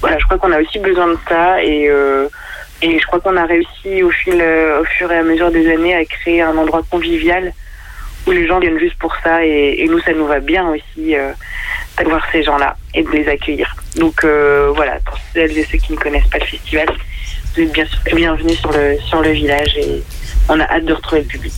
Voilà, 0.00 0.18
je 0.18 0.24
crois 0.24 0.38
qu'on 0.38 0.52
a 0.52 0.60
aussi 0.60 0.78
besoin 0.78 1.08
de 1.08 1.18
ça 1.28 1.62
et, 1.62 1.88
euh, 1.88 2.28
et 2.82 2.98
je 2.98 3.06
crois 3.06 3.20
qu'on 3.20 3.36
a 3.36 3.46
réussi 3.46 4.02
au, 4.02 4.10
fil, 4.10 4.40
euh, 4.40 4.80
au 4.80 4.84
fur 4.84 5.10
et 5.12 5.18
à 5.18 5.22
mesure 5.22 5.50
des 5.50 5.70
années 5.70 5.94
à 5.94 6.04
créer 6.04 6.42
un 6.42 6.56
endroit 6.56 6.82
convivial 6.90 7.52
où 8.26 8.30
les 8.30 8.46
gens 8.46 8.58
viennent 8.60 8.78
juste 8.78 8.98
pour 8.98 9.14
ça 9.22 9.44
et, 9.44 9.86
nous, 9.88 10.00
ça 10.00 10.12
nous 10.12 10.26
va 10.26 10.40
bien 10.40 10.68
aussi 10.68 11.16
euh, 11.16 11.32
d'avoir 11.96 12.24
ces 12.30 12.42
gens-là 12.42 12.76
et 12.94 13.02
de 13.02 13.10
les 13.10 13.28
accueillir. 13.28 13.74
Donc 13.96 14.24
euh, 14.24 14.72
voilà, 14.74 14.98
pour 15.04 15.18
celles 15.32 15.56
et 15.56 15.64
ceux 15.64 15.78
qui 15.78 15.92
ne 15.92 15.98
connaissent 15.98 16.28
pas 16.28 16.38
le 16.38 16.46
festival, 16.46 16.88
vous 17.56 18.98
sur 19.08 19.22
le 19.22 19.30
village 19.30 19.76
et 19.76 20.02
on 20.48 20.58
a 20.58 20.64
hâte 20.64 20.84
de 20.84 20.92
retrouver 20.92 21.22
le 21.22 21.26
public. 21.26 21.52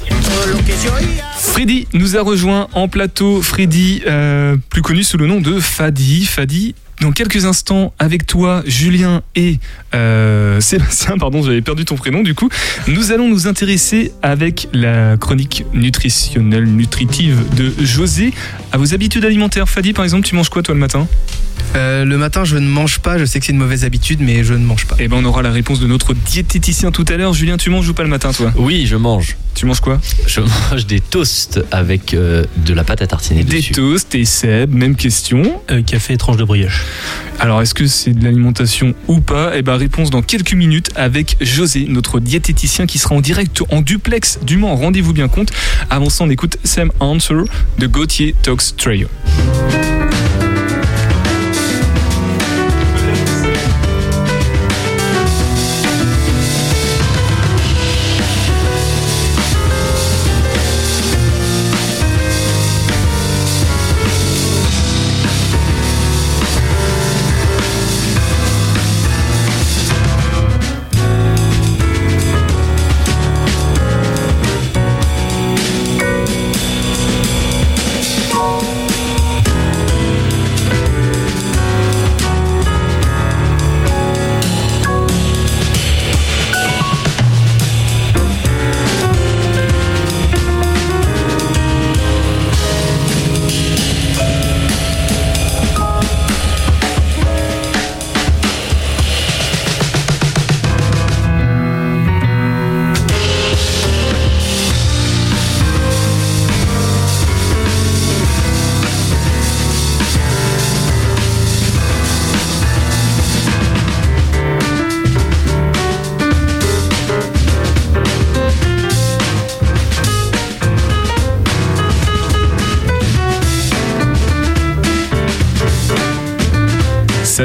Freddy 1.36 1.86
nous 1.92 2.16
a 2.16 2.22
rejoint 2.22 2.68
en 2.74 2.88
plateau. 2.88 3.40
Freddy, 3.42 4.02
euh, 4.06 4.56
plus 4.70 4.82
connu 4.82 5.02
sous 5.02 5.16
le 5.16 5.26
nom 5.26 5.40
de 5.40 5.58
Fadi. 5.60 6.26
Fadi, 6.26 6.74
dans 7.00 7.12
quelques 7.12 7.44
instants, 7.44 7.92
avec 7.98 8.26
toi, 8.26 8.62
Julien 8.66 9.22
et 9.36 9.58
euh, 9.94 10.60
Sébastien, 10.60 11.16
pardon, 11.18 11.42
j'avais 11.42 11.62
perdu 11.62 11.84
ton 11.84 11.96
prénom 11.96 12.22
du 12.22 12.34
coup, 12.34 12.48
nous 12.88 13.12
allons 13.12 13.28
nous 13.28 13.46
intéresser 13.46 14.12
avec 14.22 14.68
la 14.72 15.16
chronique 15.16 15.64
nutritionnelle, 15.72 16.64
nutritive 16.64 17.42
de 17.56 17.72
José 17.84 18.32
à 18.72 18.78
vos 18.78 18.94
habitudes 18.94 19.24
alimentaires. 19.24 19.68
Fadi, 19.68 19.92
par 19.92 20.04
exemple, 20.04 20.26
tu 20.26 20.34
manges 20.34 20.50
quoi 20.50 20.62
toi 20.62 20.74
le 20.74 20.80
matin? 20.80 21.06
Euh, 21.76 22.04
le 22.04 22.16
matin, 22.18 22.44
je 22.44 22.56
ne 22.56 22.66
mange 22.68 23.00
pas. 23.00 23.18
Je 23.18 23.24
sais 23.24 23.40
que 23.40 23.46
c'est 23.46 23.52
une 23.52 23.58
mauvaise 23.58 23.84
habitude, 23.84 24.20
mais 24.20 24.44
je 24.44 24.54
ne 24.54 24.64
mange 24.64 24.86
pas. 24.86 24.96
Eh 25.00 25.08
ben, 25.08 25.16
on 25.20 25.24
aura 25.24 25.42
la 25.42 25.50
réponse 25.50 25.80
de 25.80 25.86
notre 25.86 26.14
diététicien 26.14 26.90
tout 26.92 27.04
à 27.08 27.16
l'heure. 27.16 27.32
Julien, 27.32 27.56
tu 27.56 27.70
manges 27.70 27.88
ou 27.88 27.94
pas 27.94 28.02
le 28.04 28.08
matin, 28.08 28.32
toi? 28.32 28.52
Oui, 28.56 28.86
je 28.86 28.96
mange. 28.96 29.36
Tu 29.54 29.66
manges 29.66 29.80
quoi? 29.80 30.00
Je 30.26 30.40
mange 30.70 30.86
des 30.86 31.00
toasts 31.00 31.60
avec 31.72 32.14
euh, 32.14 32.44
de 32.64 32.74
la 32.74 32.84
pâte 32.84 33.02
à 33.02 33.06
tartiner 33.06 33.42
Des 33.44 33.56
dessus. 33.58 33.72
toasts 33.72 34.14
et 34.14 34.24
Seb, 34.24 34.72
même 34.72 34.94
question. 34.96 35.60
Euh, 35.70 35.82
café 35.82 36.14
et 36.14 36.16
tranche 36.16 36.36
de 36.36 36.44
brioche. 36.44 36.82
Alors, 37.40 37.60
est-ce 37.62 37.74
que 37.74 37.86
c'est 37.86 38.12
de 38.12 38.22
l'alimentation 38.24 38.94
ou 39.08 39.20
pas? 39.20 39.52
Eh 39.56 39.62
ben, 39.62 39.76
réponse 39.76 40.10
dans 40.10 40.22
quelques 40.22 40.54
minutes 40.54 40.90
avec 40.94 41.36
José, 41.40 41.86
notre 41.88 42.20
diététicien 42.20 42.86
qui 42.86 42.98
sera 42.98 43.16
en 43.16 43.20
direct 43.20 43.62
en 43.70 43.80
duplex 43.80 44.38
du 44.42 44.58
Mans. 44.58 44.76
Rendez-vous 44.76 45.12
bien 45.12 45.28
compte. 45.28 45.50
Avant 45.90 46.10
ça, 46.10 46.22
on 46.24 46.30
écoute 46.30 46.56
Sam 46.62 46.92
Answer 47.00 47.42
de 47.78 47.86
Gauthier 47.86 48.34
Talks 48.42 48.76
Trio. 48.76 49.08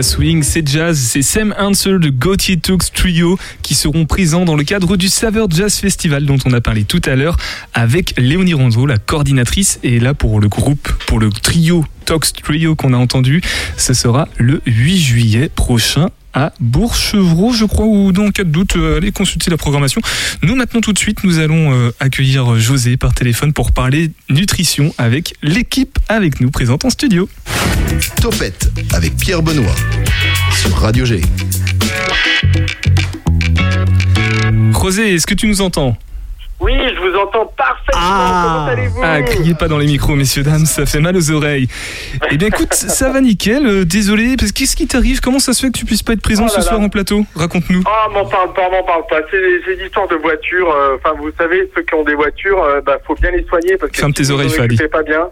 Swing, 0.01 0.43
c'est 0.43 0.67
jazz, 0.67 0.97
c'est 0.97 1.21
Same 1.21 1.53
Answer 1.57 1.99
de 1.99 2.09
Gauthier 2.09 2.57
Talks 2.57 2.91
Trio 2.93 3.37
qui 3.61 3.75
seront 3.75 4.05
présents 4.05 4.45
dans 4.45 4.55
le 4.55 4.63
cadre 4.63 4.97
du 4.97 5.09
Saveur 5.09 5.49
Jazz 5.49 5.75
Festival 5.75 6.25
dont 6.25 6.37
on 6.45 6.53
a 6.53 6.61
parlé 6.61 6.83
tout 6.83 7.01
à 7.05 7.15
l'heure 7.15 7.37
avec 7.73 8.13
Léonie 8.17 8.53
Rondeau, 8.53 8.85
la 8.85 8.97
coordinatrice. 8.97 9.79
Et 9.83 9.99
là, 9.99 10.13
pour 10.13 10.39
le 10.39 10.47
groupe, 10.47 10.87
pour 11.07 11.19
le 11.19 11.29
trio 11.29 11.85
Talks 12.05 12.33
Trio 12.43 12.75
qu'on 12.75 12.93
a 12.93 12.97
entendu, 12.97 13.41
ce 13.77 13.93
sera 13.93 14.27
le 14.37 14.61
8 14.65 14.97
juillet 14.97 15.49
prochain 15.53 16.09
à 16.33 16.53
Bourg-Chevreau, 16.59 17.53
je 17.53 17.65
crois, 17.65 17.85
ou 17.85 18.11
dans 18.11 18.25
le 18.25 18.31
cas 18.31 18.43
de 18.43 18.49
doute, 18.49 18.75
allez 18.75 19.11
consulter 19.11 19.49
la 19.49 19.57
programmation. 19.57 20.01
Nous, 20.43 20.55
maintenant, 20.55 20.81
tout 20.81 20.93
de 20.93 20.99
suite, 20.99 21.23
nous 21.23 21.39
allons 21.39 21.73
euh, 21.73 21.91
accueillir 21.99 22.59
José 22.59 22.97
par 22.97 23.13
téléphone 23.13 23.53
pour 23.53 23.71
parler 23.71 24.11
nutrition 24.29 24.93
avec 24.97 25.33
l'équipe 25.41 25.97
avec 26.07 26.39
nous 26.41 26.51
présente 26.51 26.85
en 26.85 26.89
studio. 26.89 27.29
Topette 28.21 28.71
avec 28.93 29.15
Pierre 29.17 29.41
Benoît 29.41 29.75
sur 30.61 30.75
Radio 30.75 31.05
G. 31.05 31.21
José, 34.71 35.13
est-ce 35.13 35.27
que 35.27 35.35
tu 35.35 35.47
nous 35.47 35.61
entends? 35.61 35.97
Oui, 36.59 36.73
je 36.93 36.99
vous 36.99 37.15
entends 37.17 37.45
parfaitement. 37.57 38.01
Comment 38.01 38.65
allez-vous 38.67 38.99
Ah, 39.01 39.21
criez 39.21 39.53
pas 39.53 39.67
dans 39.69 39.77
les 39.77 39.85
micros, 39.85 40.15
messieurs, 40.15 40.43
dames, 40.43 40.65
ça 40.65 40.85
fait 40.85 40.99
mal 40.99 41.15
aux 41.15 41.31
oreilles. 41.31 41.67
Eh 42.31 42.37
bien, 42.37 42.49
écoute, 42.49 42.73
ça 42.73 43.09
va 43.09 43.21
nickel, 43.21 43.65
euh, 43.65 43.85
désolé, 43.85 44.35
parce 44.37 44.51
que 44.51 44.59
qu'est-ce 44.59 44.75
qui 44.75 44.85
t'arrive? 44.87 45.21
Comment 45.21 45.39
ça 45.39 45.53
se 45.53 45.61
fait 45.65 45.71
que 45.71 45.77
tu 45.77 45.85
puisses 45.85 46.03
pas 46.03 46.13
être 46.13 46.21
présent 46.21 46.43
Oh 46.49 46.51
là 46.53 46.61
ce 46.61 46.67
soir 46.67 46.79
là. 46.79 46.85
en 46.85 46.89
plateau? 46.89 47.25
Raconte-nous. 47.35 47.83
Ah, 47.85 48.09
m'en 48.11 48.25
parle 48.25 48.51
pas, 48.53 48.69
m'en 48.69 48.83
parle 48.83 49.03
pas. 49.09 49.21
C'est 49.31 49.37
c'est 49.65 49.73
une 49.75 49.85
histoire 49.85 50.07
de 50.09 50.15
voiture. 50.15 50.69
euh, 50.71 50.97
Enfin, 50.97 51.15
vous 51.17 51.31
savez, 51.37 51.69
ceux 51.75 51.81
qui 51.83 51.93
ont 51.95 52.03
des 52.03 52.15
voitures, 52.15 52.61
euh, 52.61 52.81
bah, 52.85 52.97
faut 53.07 53.15
bien 53.15 53.31
les 53.31 53.45
soigner 53.45 53.77
parce 53.77 53.91
que 53.91 53.97
Ferme 53.97 54.11
si 54.11 54.15
tes 54.15 54.23
vous 54.23 54.31
oreilles, 54.33 54.59
occupez 54.59 54.87
pas 54.89 55.03
bien. 55.03 55.27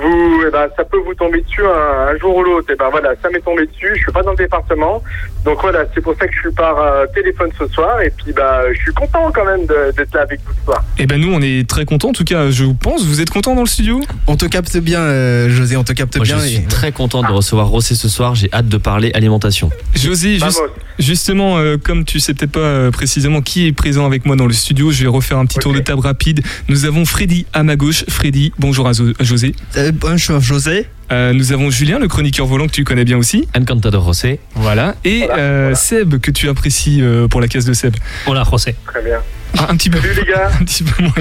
Vous, 0.00 0.42
eh 0.46 0.50
ben, 0.50 0.68
ça 0.76 0.84
peut 0.84 0.98
vous 1.04 1.14
tomber 1.14 1.40
dessus 1.42 1.62
un, 1.64 2.12
un 2.14 2.18
jour 2.18 2.36
ou 2.36 2.42
l'autre. 2.42 2.70
Et 2.72 2.76
ben 2.76 2.88
voilà, 2.90 3.10
ça 3.22 3.28
m'est 3.30 3.40
tombé 3.40 3.66
dessus. 3.66 3.90
Je 3.96 4.00
suis 4.02 4.12
pas 4.12 4.22
dans 4.22 4.30
le 4.30 4.36
département, 4.36 5.02
donc 5.44 5.58
voilà, 5.60 5.80
c'est 5.94 6.00
pour 6.00 6.14
ça 6.18 6.26
que 6.26 6.32
je 6.34 6.38
suis 6.40 6.52
par 6.52 6.78
euh, 6.78 7.06
téléphone 7.14 7.50
ce 7.58 7.66
soir. 7.68 8.00
Et 8.00 8.10
puis 8.10 8.32
bah, 8.32 8.62
je 8.72 8.78
suis 8.78 8.92
content 8.92 9.30
quand 9.34 9.44
même 9.44 9.66
de- 9.66 9.92
d'être 9.96 10.14
là 10.14 10.22
avec 10.22 10.40
vous 10.46 10.52
ce 10.58 10.64
soir. 10.64 10.84
Eh 10.98 11.06
ben 11.06 11.20
nous, 11.20 11.32
on 11.32 11.40
est 11.42 11.68
très 11.68 11.84
contents, 11.84 12.10
en 12.10 12.12
tout 12.12 12.24
cas, 12.24 12.50
je 12.50 12.64
pense. 12.80 13.04
Vous 13.04 13.20
êtes 13.20 13.30
contents 13.30 13.54
dans 13.54 13.62
le 13.62 13.66
studio? 13.68 14.00
On 14.26 14.36
te 14.36 14.46
capte 14.46 14.76
bien, 14.78 15.00
euh, 15.00 15.48
José, 15.48 15.76
on 15.76 15.84
te 15.84 15.92
capte 15.92 16.16
Moi, 16.16 16.24
je 16.24 16.34
bien. 16.34 16.42
suis 16.44 16.56
et- 16.58 16.64
très 16.68 16.92
content 16.92 17.22
de 17.22 17.32
recevoir 17.32 17.66
Rossé 17.68 17.94
ce 17.94 18.08
soir. 18.08 18.34
J'ai 18.34 18.48
hâte 18.52 18.68
de 18.68 18.76
parler 18.76 19.10
alimentation. 19.14 19.70
José, 19.94 20.38
juste- 20.38 20.62
justement, 20.98 21.58
euh, 21.58 21.76
comme 21.82 22.04
tu 22.04 22.20
sais 22.20 22.34
peut-être 22.34 22.52
pas 22.52 22.60
euh, 22.60 22.90
précisément 22.90 23.40
qui 23.42 23.66
est 23.66 23.72
présent 23.72 24.06
avec 24.06 24.26
moi 24.26 24.36
dans 24.36 24.46
le 24.46 24.52
studio, 24.52 24.90
je 24.90 25.02
vais 25.02 25.08
refaire 25.08 25.38
un 25.38 25.46
petit 25.46 25.58
tour 25.58 25.72
de 25.72 25.80
table 25.80 26.00
rapide. 26.00 26.42
Nous 26.68 26.84
avons 26.84 27.04
Freddy 27.04 27.46
à 27.52 27.62
ma 27.62 27.76
gauche. 27.76 28.04
Freddy, 28.08 28.52
bonjour 28.58 28.88
à, 28.88 28.92
Zo- 28.92 29.12
à 29.18 29.24
José. 29.24 29.54
Euh, 29.76 29.92
bonjour 29.94 30.40
José. 30.40 30.86
Euh, 31.10 31.32
nous 31.32 31.52
avons 31.52 31.70
Julien, 31.70 31.98
le 31.98 32.06
chroniqueur 32.08 32.46
volant 32.46 32.66
que 32.66 32.72
tu 32.72 32.84
connais 32.84 33.04
bien 33.04 33.16
aussi. 33.16 33.48
Encantado 33.56 34.02
José. 34.04 34.40
Voilà. 34.54 34.94
Et 35.04 35.28
euh, 35.30 35.74
Seb, 35.74 36.18
que 36.20 36.30
tu 36.30 36.48
apprécies 36.48 37.00
euh, 37.00 37.28
pour 37.28 37.40
la 37.40 37.48
case 37.48 37.64
de 37.64 37.72
Seb. 37.72 37.94
Hola 38.26 38.44
José. 38.50 38.74
Très 38.86 39.02
bien. 39.02 39.18
Ah, 39.56 39.68
un 39.70 39.76
petit 39.76 39.90
peu. 39.90 39.98
Salut 40.00 40.14
les 40.14 40.24
gars. 40.32 40.50
un 40.60 40.64
petit 40.64 40.82
peu 40.84 41.02
moins. 41.02 41.12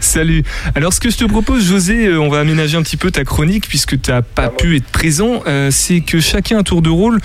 Salut. 0.00 0.42
Alors, 0.74 0.92
ce 0.92 1.00
que 1.00 1.10
je 1.10 1.16
te 1.16 1.24
propose, 1.24 1.64
José, 1.66 2.06
euh, 2.06 2.20
on 2.20 2.28
va 2.28 2.40
aménager 2.40 2.76
un 2.76 2.82
petit 2.82 2.96
peu 2.96 3.10
ta 3.10 3.24
chronique 3.24 3.66
puisque 3.68 4.00
tu 4.00 4.10
n'as 4.10 4.22
pas 4.22 4.48
pu 4.48 4.76
être 4.76 4.86
présent. 4.86 5.42
euh, 5.46 5.70
c'est 5.72 6.00
que 6.00 6.20
chacun 6.20 6.58
à 6.58 6.62
tour 6.62 6.82
de 6.82 6.90
rôle 6.90 7.20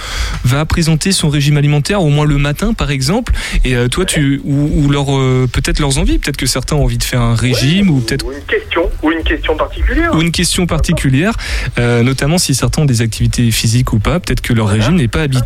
va 0.45 0.65
présenter 0.65 1.11
son 1.11 1.29
régime 1.29 1.57
alimentaire, 1.57 2.01
au 2.01 2.09
moins 2.09 2.25
le 2.25 2.37
matin, 2.37 2.73
par 2.73 2.89
exemple. 2.89 3.33
Et 3.65 3.75
euh, 3.75 3.87
toi, 3.89 4.05
tu 4.05 4.41
ou, 4.43 4.85
ou 4.85 4.89
leur 4.89 5.15
euh, 5.15 5.47
peut-être 5.51 5.79
leurs 5.79 5.97
envies. 5.97 6.17
Peut-être 6.19 6.37
que 6.37 6.45
certains 6.47 6.75
ont 6.77 6.83
envie 6.83 6.97
de 6.97 7.03
faire 7.03 7.21
un 7.21 7.35
régime 7.35 7.89
ou 7.89 7.99
peut-être 7.99 8.25
Ou 8.25 8.31
une 8.31 8.43
question, 8.45 8.89
ou 9.03 9.11
une 9.11 9.23
question 9.23 9.55
particulière. 9.57 10.15
ou 10.15 10.21
une 10.21 10.31
question 10.31 10.65
particulière, 10.65 11.33
notamment 11.77 12.37
si 12.37 12.55
certains 12.55 12.81
ont 12.83 12.85
des 12.85 13.01
activités 13.01 13.51
physiques 13.51 13.93
ou 13.93 13.99
pas. 13.99 14.19
Peut-être 14.19 14.41
que 14.41 14.53
leur 14.53 14.67
régime 14.69 14.95
n'est 14.95 15.07
pas 15.07 15.23
habit- 15.23 15.39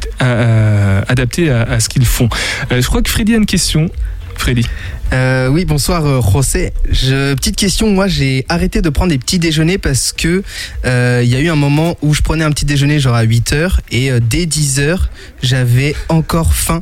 adapté 1.07 1.49
à, 1.49 1.63
à 1.63 1.79
ce 1.79 1.89
qu'ils 1.89 2.05
font. 2.05 2.29
Je 2.71 2.85
crois 2.85 3.01
que 3.01 3.09
Freddy 3.09 3.33
a 3.33 3.37
une 3.37 3.45
question. 3.45 3.89
Freddy. 4.37 4.65
Euh, 5.13 5.47
oui, 5.47 5.65
bonsoir 5.65 6.05
euh, 6.05 6.21
José. 6.21 6.73
Je, 6.89 7.33
petite 7.35 7.55
question, 7.55 7.89
moi 7.91 8.07
j'ai 8.07 8.45
arrêté 8.49 8.81
de 8.81 8.89
prendre 8.89 9.11
des 9.11 9.17
petits 9.17 9.39
déjeuners 9.39 9.77
parce 9.77 10.11
que 10.11 10.43
euh, 10.85 11.21
il 11.23 11.29
y 11.29 11.35
a 11.35 11.39
eu 11.39 11.49
un 11.49 11.55
moment 11.55 11.97
où 12.01 12.13
je 12.13 12.21
prenais 12.21 12.43
un 12.43 12.51
petit 12.51 12.65
déjeuner 12.65 12.99
genre 12.99 13.15
à 13.15 13.23
8 13.23 13.53
heures 13.53 13.81
et 13.91 14.11
euh, 14.11 14.19
dès 14.21 14.45
10 14.45 14.79
heures 14.79 15.09
j'avais 15.41 15.95
encore 16.09 16.53
faim. 16.53 16.81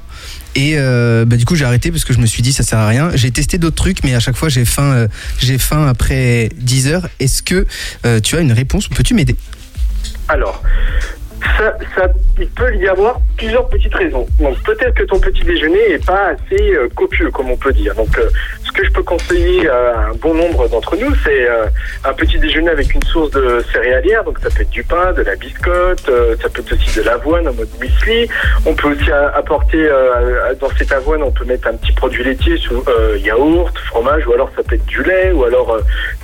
Et 0.56 0.74
euh, 0.76 1.24
bah, 1.26 1.38
du 1.38 1.45
coup 1.45 1.56
j'ai 1.56 1.66
arrêté 1.66 1.91
parce 1.91 2.04
que 2.04 2.14
je 2.14 2.20
me 2.20 2.26
suis 2.26 2.41
dit 2.41 2.52
ça 2.52 2.64
sert 2.64 2.80
à 2.80 2.88
rien. 2.88 3.12
J'ai 3.16 3.32
testé 3.32 3.58
d'autres 3.58 3.76
trucs 3.76 4.04
mais 4.04 4.16
à 4.16 4.20
chaque 4.20 4.36
fois 4.36 4.49
j'ai 4.49 4.66
faim, 4.66 4.93
euh, 4.93 5.08
j'ai 5.39 5.58
faim 5.58 5.88
après 5.88 6.49
10 6.58 6.88
heures. 6.88 7.10
Est-ce 7.20 7.41
que 7.41 7.66
euh, 8.06 8.20
tu 8.20 8.36
as 8.36 8.41
une 8.41 8.52
réponse 8.52 8.88
ou 8.88 8.89
peux-tu 8.91 9.14
m'aider? 9.14 9.36
Alors, 10.28 10.62
il 12.39 12.47
peut 12.47 12.76
y 12.76 12.88
avoir 12.88 13.20
plusieurs 13.38 13.68
petites 13.70 13.93
raisons. 13.93 14.28
Donc 14.39 14.57
peut-être 14.64 14.95
que 14.95 15.03
ton 15.03 15.20
petit 15.20 15.43
déjeuner 15.43 15.91
est 15.91 16.05
pas 16.05 16.30
assez 16.30 16.76
euh, 16.76 16.88
copieux, 16.95 17.30
comme 17.32 17.51
on 17.51 17.57
peut 17.57 17.74
dire. 17.74 17.93
Donc 17.95 18.18
euh, 18.18 18.30
ce 18.64 18.72
que 18.72 18.86
je 18.86 18.91
peux 18.91 19.03
conseiller 19.03 19.68
à 19.70 20.09
un 20.09 20.14
bon 20.16 20.34
nombre 20.34 20.68
d'entre 20.70 20.95
nous, 20.95 21.14
c'est 21.24 21.49
euh, 21.49 21.66
un 22.03 22.14
petit 22.14 22.39
déjeuner 22.39 22.70
avec 22.70 22.93
une 22.93 23.03
source 23.03 23.32
de 23.32 23.64
céréalière. 23.72 24.24
Donc 24.24 24.39
ça 24.39 24.49
peut 24.49 24.62
être 24.62 24.70
du 24.70 24.84
pain, 24.84 25.14
de 25.14 25.22
la 25.22 25.36
biscotte, 25.36 26.09
ça 26.41 26.49
peut 26.49 26.62
être 26.62 26.74
aussi 26.74 26.99
de 26.99 27.03
l'avoine 27.03 27.47
en 27.47 27.53
mode 27.53 27.70
muesli. 27.80 28.28
On 28.66 28.74
peut 28.74 28.89
aussi 28.89 29.12
apporter 29.12 29.89
dans 30.59 30.70
cette 30.78 30.91
avoine, 30.91 31.24
on 31.24 31.32
peut 31.32 31.45
mettre 31.45 31.68
un 31.68 31.74
petit 31.74 31.93
produit 31.93 32.24
laitier, 32.24 32.57
sous 32.57 32.84
yaourt, 33.20 33.78
fromage, 33.88 34.28
ou 34.28 34.34
alors 34.34 34.49
ça 34.55 34.64
peut 34.64 34.76
être 34.76 34.86
du 34.86 35.03
lait, 35.03 35.32
ou 35.32 35.43
alors 35.43 35.78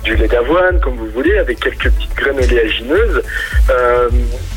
du 0.04 0.16
lait 0.16 0.28
d'avoine, 0.28 0.80
comme 0.80 0.96
vous 0.96 1.10
voulez, 1.10 1.38
avec 1.38 1.60
quelques 1.60 1.90
petites 1.90 2.14
graines 2.14 2.38
oléagineuses. 2.38 3.22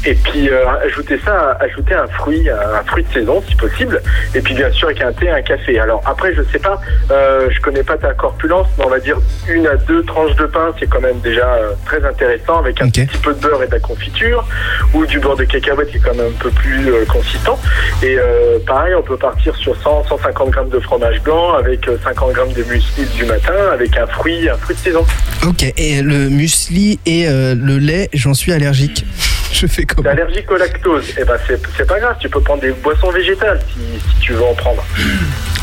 Et 0.05 0.15
puis 0.15 0.49
ajouter 0.79 1.19
ça, 1.23 1.57
ajouter 1.59 1.93
un 1.93 2.07
fruit, 2.07 2.49
un, 2.49 2.83
fruit 2.83 3.03
de 3.03 3.13
saison 3.13 3.43
si 3.47 3.55
possible. 3.55 4.01
Et 4.35 4.41
puis 4.41 4.53
bien 4.53 4.71
sûr 4.71 4.87
avec 4.87 5.01
un 5.01 5.11
thé, 5.13 5.29
un 5.29 5.41
café. 5.41 5.79
Alors 5.79 6.01
après, 6.05 6.33
je 6.33 6.43
sais 6.51 6.59
pas, 6.59 6.79
euh, 7.11 7.49
je 7.49 7.59
connais 7.61 7.83
pas 7.83 7.97
ta 7.97 8.13
corpulence, 8.13 8.67
mais 8.77 8.85
on 8.85 8.89
va 8.89 8.99
dire 8.99 9.17
une 9.47 9.67
à 9.67 9.75
deux 9.75 10.03
tranches 10.03 10.35
de 10.35 10.45
pain, 10.45 10.73
c'est 10.79 10.87
quand 10.87 11.01
même 11.01 11.19
déjà 11.19 11.47
euh, 11.53 11.73
très 11.85 12.03
intéressant 12.05 12.59
avec 12.59 12.81
un 12.81 12.89
petit 12.89 13.05
peu 13.23 13.33
de 13.33 13.39
beurre 13.39 13.63
et 13.63 13.67
de 13.67 13.73
la 13.73 13.79
confiture 13.79 14.45
ou 14.93 15.05
du 15.05 15.19
beurre 15.19 15.35
de 15.35 15.43
cacahuète 15.43 15.89
qui 15.89 15.97
est 15.97 15.99
quand 15.99 16.15
même 16.15 16.27
un 16.27 16.43
peu 16.43 16.49
plus 16.49 16.91
euh, 16.91 17.05
consistant. 17.05 17.59
Et 18.03 18.15
euh, 18.17 18.59
pareil, 18.65 18.93
on 18.95 19.03
peut 19.03 19.17
partir 19.17 19.55
sur 19.55 19.75
100, 19.81 20.05
150 20.07 20.49
grammes 20.49 20.69
de 20.69 20.79
fromage 20.79 21.21
blanc 21.21 21.53
avec 21.53 21.87
euh, 21.87 21.97
50 22.03 22.33
grammes 22.33 22.53
de 22.53 22.63
muesli 22.63 23.05
du 23.15 23.25
matin 23.25 23.53
avec 23.73 23.97
un 23.97 24.07
fruit, 24.07 24.49
un 24.49 24.57
fruit 24.57 24.75
de 24.75 24.81
saison. 24.81 25.05
Ok, 25.47 25.63
et 25.77 26.01
le 26.01 26.29
muesli 26.29 26.99
et 27.05 27.27
le 27.27 27.77
lait, 27.77 28.09
j'en 28.13 28.33
suis 28.33 28.51
allergique. 28.51 29.05
Je 29.61 29.67
fais 29.67 29.81
T'es 29.81 29.85
comment 29.95 30.09
allergique 30.09 30.49
au 30.51 30.55
lactose, 30.57 31.09
et 31.17 31.23
ben 31.23 31.35
c'est 31.47 31.87
pas 31.87 31.99
grave, 31.99 32.15
tu 32.19 32.29
peux 32.29 32.41
prendre 32.41 32.61
des 32.61 32.71
boissons 32.71 33.11
végétales 33.11 33.59
si, 33.73 33.79
si 33.99 34.19
tu 34.21 34.33
veux 34.33 34.43
en 34.43 34.53
prendre. 34.53 34.83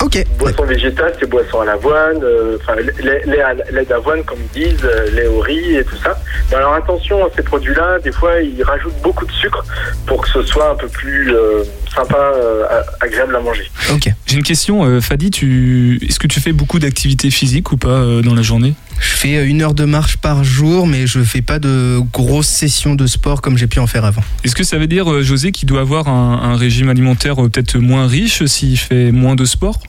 Ok. 0.00 0.24
Boissons 0.38 0.64
végétales, 0.64 1.12
c'est 1.18 1.28
boissons 1.28 1.58
à 1.60 1.64
l'avoine, 1.64 2.22
euh, 2.22 2.56
enfin 2.60 2.76
lait, 2.76 3.20
lait 3.26 3.40
à- 3.40 3.54
lait 3.72 3.84
d'avoine 3.84 4.22
comme 4.22 4.38
ils 4.54 4.68
disent, 4.68 4.84
euh, 4.84 5.10
lait 5.10 5.26
au 5.26 5.40
riz 5.40 5.74
et 5.74 5.82
tout 5.82 5.96
ça. 5.96 6.16
Mais 6.50 6.56
alors 6.56 6.74
attention, 6.74 7.24
à 7.26 7.28
ces 7.34 7.42
produits-là, 7.42 7.98
des 8.04 8.12
fois 8.12 8.40
ils 8.40 8.62
rajoutent 8.62 9.00
beaucoup 9.02 9.26
de 9.26 9.32
sucre 9.32 9.64
pour 10.06 10.20
que 10.22 10.28
ce 10.28 10.42
soit 10.44 10.70
un 10.70 10.76
peu 10.76 10.86
plus 10.86 11.34
euh, 11.34 11.64
sympa, 11.92 12.16
euh, 12.16 12.64
agréable 13.00 13.34
à 13.34 13.40
manger. 13.40 13.68
Ok. 13.92 14.08
J'ai 14.26 14.36
une 14.36 14.44
question, 14.44 14.84
euh, 14.84 15.00
Fadi, 15.00 15.32
tu... 15.32 15.98
est-ce 16.08 16.20
que 16.20 16.28
tu 16.28 16.38
fais 16.38 16.52
beaucoup 16.52 16.78
d'activités 16.78 17.30
physiques 17.32 17.72
ou 17.72 17.76
pas 17.76 17.88
euh, 17.88 18.22
dans 18.22 18.36
la 18.36 18.42
journée? 18.42 18.74
Je 19.00 19.14
fais 19.16 19.36
euh, 19.36 19.46
une 19.48 19.62
heure 19.62 19.74
de 19.74 19.84
marche 19.84 20.16
par 20.16 20.44
jour, 20.44 20.86
mais 20.86 21.06
je 21.06 21.20
fais 21.20 21.42
pas 21.42 21.58
de 21.58 22.00
grosses 22.12 22.48
sessions 22.48 22.94
de 22.94 23.06
sport 23.06 23.40
comme 23.40 23.56
j'ai 23.56 23.66
pu 23.66 23.78
en 23.78 23.86
faire 23.86 24.04
avant. 24.04 24.22
Est-ce 24.44 24.54
que 24.54 24.64
ça 24.64 24.78
veut 24.78 24.86
dire, 24.86 25.10
euh, 25.10 25.22
José, 25.22 25.52
qu'il 25.52 25.68
doit 25.68 25.80
avoir 25.80 26.08
un, 26.08 26.40
un 26.42 26.56
régime 26.56 26.88
alimentaire 26.88 27.42
euh, 27.42 27.48
peut-être 27.48 27.76
moins 27.78 28.06
riche 28.06 28.44
s'il 28.46 28.78
fait 28.78 29.12
moins 29.12 29.34
de 29.36 29.44
sport? 29.44 29.80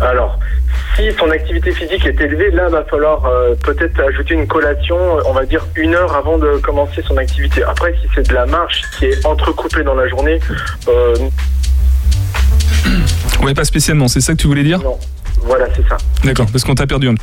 Alors, 0.00 0.38
si 0.96 1.04
son 1.18 1.30
activité 1.30 1.72
physique 1.72 2.04
est 2.04 2.20
élevée, 2.20 2.50
là, 2.50 2.68
va 2.68 2.84
falloir 2.84 3.24
euh, 3.24 3.54
peut-être 3.62 3.98
ajouter 4.00 4.34
une 4.34 4.46
collation, 4.46 4.96
on 5.26 5.32
va 5.32 5.44
dire 5.46 5.64
une 5.76 5.94
heure 5.94 6.14
avant 6.14 6.38
de 6.38 6.58
commencer 6.58 7.02
son 7.06 7.16
activité. 7.16 7.62
Après, 7.62 7.94
si 8.02 8.08
c'est 8.14 8.28
de 8.28 8.34
la 8.34 8.46
marche 8.46 8.82
qui 8.98 9.06
est 9.06 9.24
entrecoupée 9.26 9.82
dans 9.82 9.94
la 9.94 10.08
journée, 10.08 10.38
euh, 10.88 11.14
Ouais, 13.42 13.54
pas 13.54 13.64
spécialement, 13.64 14.08
c'est 14.08 14.20
ça 14.20 14.32
que 14.32 14.38
tu 14.38 14.46
voulais 14.46 14.62
dire? 14.64 14.80
Non. 14.82 14.98
Voilà, 15.42 15.66
c'est 15.76 15.86
ça. 15.88 15.96
D'accord, 16.24 16.46
parce 16.50 16.64
qu'on 16.64 16.74
t'a 16.74 16.86
perdu 16.86 17.08
un 17.08 17.14
peu. 17.14 17.22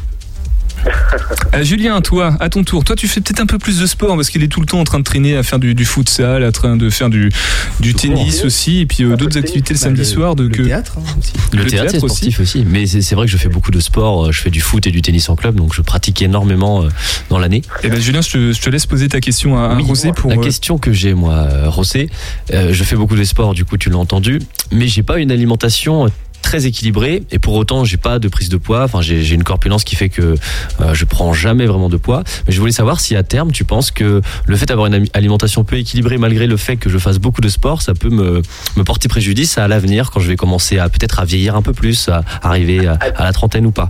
Euh, 1.55 1.63
Julien, 1.63 2.01
toi, 2.01 2.35
à 2.39 2.49
ton 2.49 2.63
tour, 2.63 2.83
toi 2.83 2.95
tu 2.95 3.07
fais 3.07 3.21
peut-être 3.21 3.39
un 3.39 3.45
peu 3.45 3.57
plus 3.57 3.79
de 3.79 3.85
sport 3.85 4.15
parce 4.15 4.29
qu'il 4.29 4.43
est 4.43 4.47
tout 4.47 4.59
le 4.59 4.65
temps 4.65 4.79
en 4.79 4.83
train 4.83 4.99
de 4.99 5.03
traîner 5.03 5.35
à 5.37 5.43
faire 5.43 5.59
du, 5.59 5.75
du 5.75 5.85
futsal, 5.85 6.43
en 6.43 6.51
train 6.51 6.75
de 6.75 6.89
faire 6.89 7.09
du, 7.09 7.31
du 7.79 7.93
tennis 7.93 8.43
aussi, 8.43 8.79
et 8.81 8.85
puis 8.85 9.03
euh, 9.03 9.15
d'autres 9.15 9.37
activités 9.37 9.73
le 9.73 9.79
Bah, 9.79 9.83
samedi 9.83 9.99
le- 10.01 10.05
soir. 10.05 10.35
De, 10.35 10.43
le 10.43 10.49
que... 10.49 10.63
théâtre, 10.63 10.93
hein, 10.97 11.03
aussi. 11.19 11.33
Le, 11.53 11.65
théâtre, 11.65 11.95
sportif 11.97 12.39
aussi. 12.39 12.65
Mais 12.67 12.85
c'est 12.87 13.13
vrai 13.15 13.25
que 13.27 13.31
je 13.31 13.37
fais 13.37 13.49
beaucoup 13.49 13.71
de 13.71 13.79
sport. 13.79 14.25
euh, 14.27 14.31
Je 14.31 14.41
fais 14.41 14.49
du 14.49 14.61
foot 14.61 14.85
et 14.87 14.91
du 14.91 15.01
tennis 15.01 15.29
en 15.29 15.35
club, 15.35 15.55
donc 15.55 15.73
je 15.75 15.81
pratique 15.81 16.21
énormément 16.21 16.83
dans 17.29 17.37
l'année. 17.39 17.61
Eh 17.83 17.89
ben, 17.89 17.99
Julien, 18.01 18.21
je 18.21 18.31
te, 18.31 18.51
je 18.53 18.61
te 18.61 18.69
laisse 18.69 18.85
poser 18.85 19.07
ta 19.07 19.19
question 19.21 19.57
à, 19.57 19.67
à 19.69 19.75
Oui, 19.75 19.83
Rosé 19.83 20.11
pour. 20.11 20.29
La 20.31 20.37
euh, 20.37 20.41
question 20.41 20.77
que 20.79 20.91
j'ai, 20.91 21.13
moi, 21.13 21.47
Rosé, 21.67 22.09
euh, 22.51 22.69
je 22.73 22.83
fais 22.83 22.95
beaucoup 22.95 23.15
de 23.15 23.23
sport, 23.23 23.53
du 23.53 23.63
coup, 23.65 23.77
tu 23.77 23.89
l'as 23.89 23.97
entendu, 23.97 24.39
mais 24.71 24.87
j'ai 24.87 25.03
pas 25.03 25.19
une 25.19 25.31
alimentation 25.31 26.05
euh, 26.05 26.09
très 26.43 26.67
équilibré 26.67 27.23
et 27.31 27.39
pour 27.39 27.55
autant 27.55 27.83
j'ai 27.83 27.97
pas 27.97 28.19
de 28.19 28.27
prise 28.27 28.49
de 28.49 28.57
poids. 28.57 28.83
Enfin 28.83 29.01
j'ai 29.01 29.33
une 29.33 29.43
corpulence 29.43 29.83
qui 29.83 29.95
fait 29.95 30.09
que 30.09 30.35
euh, 30.81 30.93
je 30.93 31.05
prends 31.05 31.33
jamais 31.33 31.65
vraiment 31.65 31.89
de 31.89 31.97
poids. 31.97 32.23
Mais 32.45 32.53
je 32.53 32.59
voulais 32.59 32.71
savoir 32.71 32.99
si 32.99 33.15
à 33.15 33.23
terme 33.23 33.51
tu 33.51 33.63
penses 33.63 33.89
que 33.89 34.21
le 34.45 34.55
fait 34.55 34.67
d'avoir 34.67 34.87
une 34.87 35.07
alimentation 35.13 35.63
peu 35.63 35.77
équilibrée 35.77 36.17
malgré 36.19 36.45
le 36.45 36.57
fait 36.57 36.77
que 36.77 36.89
je 36.89 36.99
fasse 36.99 37.17
beaucoup 37.17 37.41
de 37.41 37.49
sport, 37.49 37.81
ça 37.81 37.95
peut 37.95 38.09
me, 38.09 38.43
me 38.75 38.83
porter 38.83 39.07
préjudice 39.07 39.57
à 39.57 39.67
l'avenir 39.67 40.11
quand 40.11 40.19
je 40.19 40.27
vais 40.27 40.35
commencer 40.35 40.77
à 40.77 40.89
peut-être 40.89 41.19
à 41.19 41.25
vieillir 41.25 41.55
un 41.55 41.63
peu 41.63 41.73
plus, 41.73 42.09
à 42.09 42.23
arriver 42.43 42.85
à 42.87 43.23
la 43.23 43.33
trentaine 43.33 43.65
ou 43.65 43.71
pas? 43.71 43.89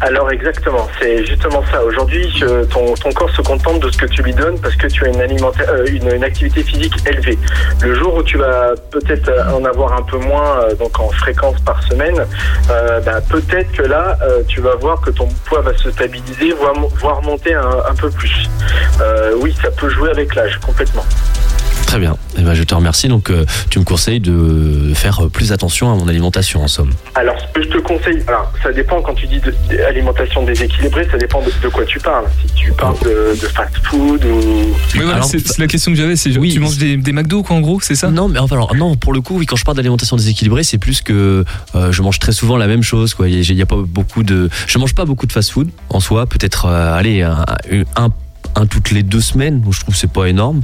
Alors 0.00 0.30
exactement, 0.30 0.88
c'est 1.00 1.24
justement 1.26 1.64
ça. 1.72 1.82
Aujourd'hui, 1.82 2.32
ton, 2.70 2.94
ton 2.94 3.10
corps 3.12 3.30
se 3.30 3.42
contente 3.42 3.80
de 3.80 3.90
ce 3.90 3.96
que 3.96 4.06
tu 4.06 4.22
lui 4.22 4.32
donnes 4.32 4.60
parce 4.60 4.76
que 4.76 4.86
tu 4.86 5.04
as 5.04 5.08
une, 5.08 5.20
euh, 5.20 5.86
une, 5.88 6.14
une 6.14 6.22
activité 6.24 6.62
physique 6.62 6.94
élevée. 7.04 7.36
Le 7.82 7.94
jour 7.94 8.14
où 8.14 8.22
tu 8.22 8.38
vas 8.38 8.74
peut-être 8.92 9.28
en 9.52 9.64
avoir 9.64 9.94
un 9.94 10.02
peu 10.02 10.18
moins, 10.18 10.60
euh, 10.60 10.74
donc 10.76 10.98
en 11.00 11.08
fréquence 11.10 11.60
par 11.62 11.82
semaine, 11.82 12.24
euh, 12.70 13.00
bah, 13.00 13.20
peut-être 13.28 13.72
que 13.72 13.82
là, 13.82 14.16
euh, 14.22 14.42
tu 14.46 14.60
vas 14.60 14.76
voir 14.76 15.00
que 15.00 15.10
ton 15.10 15.28
poids 15.46 15.62
va 15.62 15.76
se 15.76 15.90
stabiliser, 15.90 16.52
voire, 16.52 16.74
voire 17.00 17.22
monter 17.22 17.54
un, 17.54 17.82
un 17.90 17.94
peu 17.94 18.10
plus. 18.10 18.48
Euh, 19.00 19.32
oui, 19.40 19.56
ça 19.60 19.70
peut 19.72 19.88
jouer 19.88 20.10
avec 20.10 20.34
l'âge, 20.36 20.60
complètement. 20.64 21.04
Très 21.96 22.02
bien. 22.02 22.18
Eh 22.36 22.42
ben, 22.42 22.52
je 22.52 22.62
te 22.62 22.74
remercie. 22.74 23.08
Donc, 23.08 23.30
euh, 23.30 23.46
tu 23.70 23.78
me 23.78 23.84
conseilles 23.84 24.20
de 24.20 24.92
faire 24.92 25.30
plus 25.32 25.50
attention 25.50 25.90
à 25.90 25.96
mon 25.96 26.06
alimentation, 26.08 26.62
en 26.62 26.68
somme. 26.68 26.90
Alors, 27.14 27.36
ce 27.40 27.46
que 27.54 27.62
je 27.62 27.68
te 27.70 27.78
conseille, 27.78 28.22
alors 28.28 28.52
ça 28.62 28.70
dépend 28.70 29.00
quand 29.00 29.14
tu 29.14 29.26
dis 29.26 29.40
de, 29.40 29.54
de- 29.70 29.82
alimentation 29.82 30.44
déséquilibrée, 30.44 31.08
ça 31.10 31.16
dépend 31.16 31.40
de, 31.40 31.50
de 31.62 31.68
quoi 31.70 31.86
tu 31.86 31.98
parles. 31.98 32.26
Si 32.42 32.52
tu 32.52 32.70
parles 32.72 32.98
de, 33.02 33.40
de 33.40 33.46
fast-food 33.46 34.22
ou. 34.26 34.74
Oui, 34.94 35.00
voilà, 35.04 35.22
c'est 35.22 35.56
la 35.56 35.66
question 35.66 35.90
que 35.90 35.96
j'avais. 35.96 36.16
C'est 36.16 36.32
tu 36.32 36.60
manges 36.60 36.76
des, 36.76 36.98
des 36.98 37.12
McDo, 37.12 37.42
quoi, 37.42 37.56
en 37.56 37.62
gros, 37.62 37.80
c'est 37.80 37.94
ça? 37.94 38.10
Non, 38.10 38.28
mais 38.28 38.40
enfin, 38.40 38.56
alors, 38.56 38.76
non, 38.76 38.94
pour 38.96 39.14
le 39.14 39.22
coup, 39.22 39.38
oui, 39.38 39.46
quand 39.46 39.56
je 39.56 39.64
parle 39.64 39.78
d'alimentation 39.78 40.18
déséquilibrée, 40.18 40.64
c'est 40.64 40.76
plus 40.76 41.00
que 41.00 41.46
euh, 41.74 41.92
je 41.92 42.02
mange 42.02 42.18
très 42.18 42.32
souvent 42.32 42.58
la 42.58 42.66
même 42.66 42.82
chose. 42.82 43.14
Quoi. 43.14 43.30
Il 43.30 43.54
n'y 43.54 43.62
a, 43.62 43.66
pas 43.66 43.76
beaucoup 43.78 44.22
de. 44.22 44.50
Je 44.66 44.76
mange 44.76 44.94
pas 44.94 45.06
beaucoup 45.06 45.24
de 45.26 45.32
fast-food 45.32 45.70
en 45.88 46.00
soi. 46.00 46.26
Peut-être, 46.26 46.66
euh, 46.66 46.94
allez, 46.94 47.22
un, 47.22 47.46
un, 47.96 48.04
un 48.04 48.10
toutes 48.64 48.90
les 48.90 49.02
deux 49.02 49.20
semaines. 49.20 49.62
Je 49.70 49.80
trouve 49.80 49.94
c'est 49.94 50.10
pas 50.10 50.26
énorme. 50.26 50.62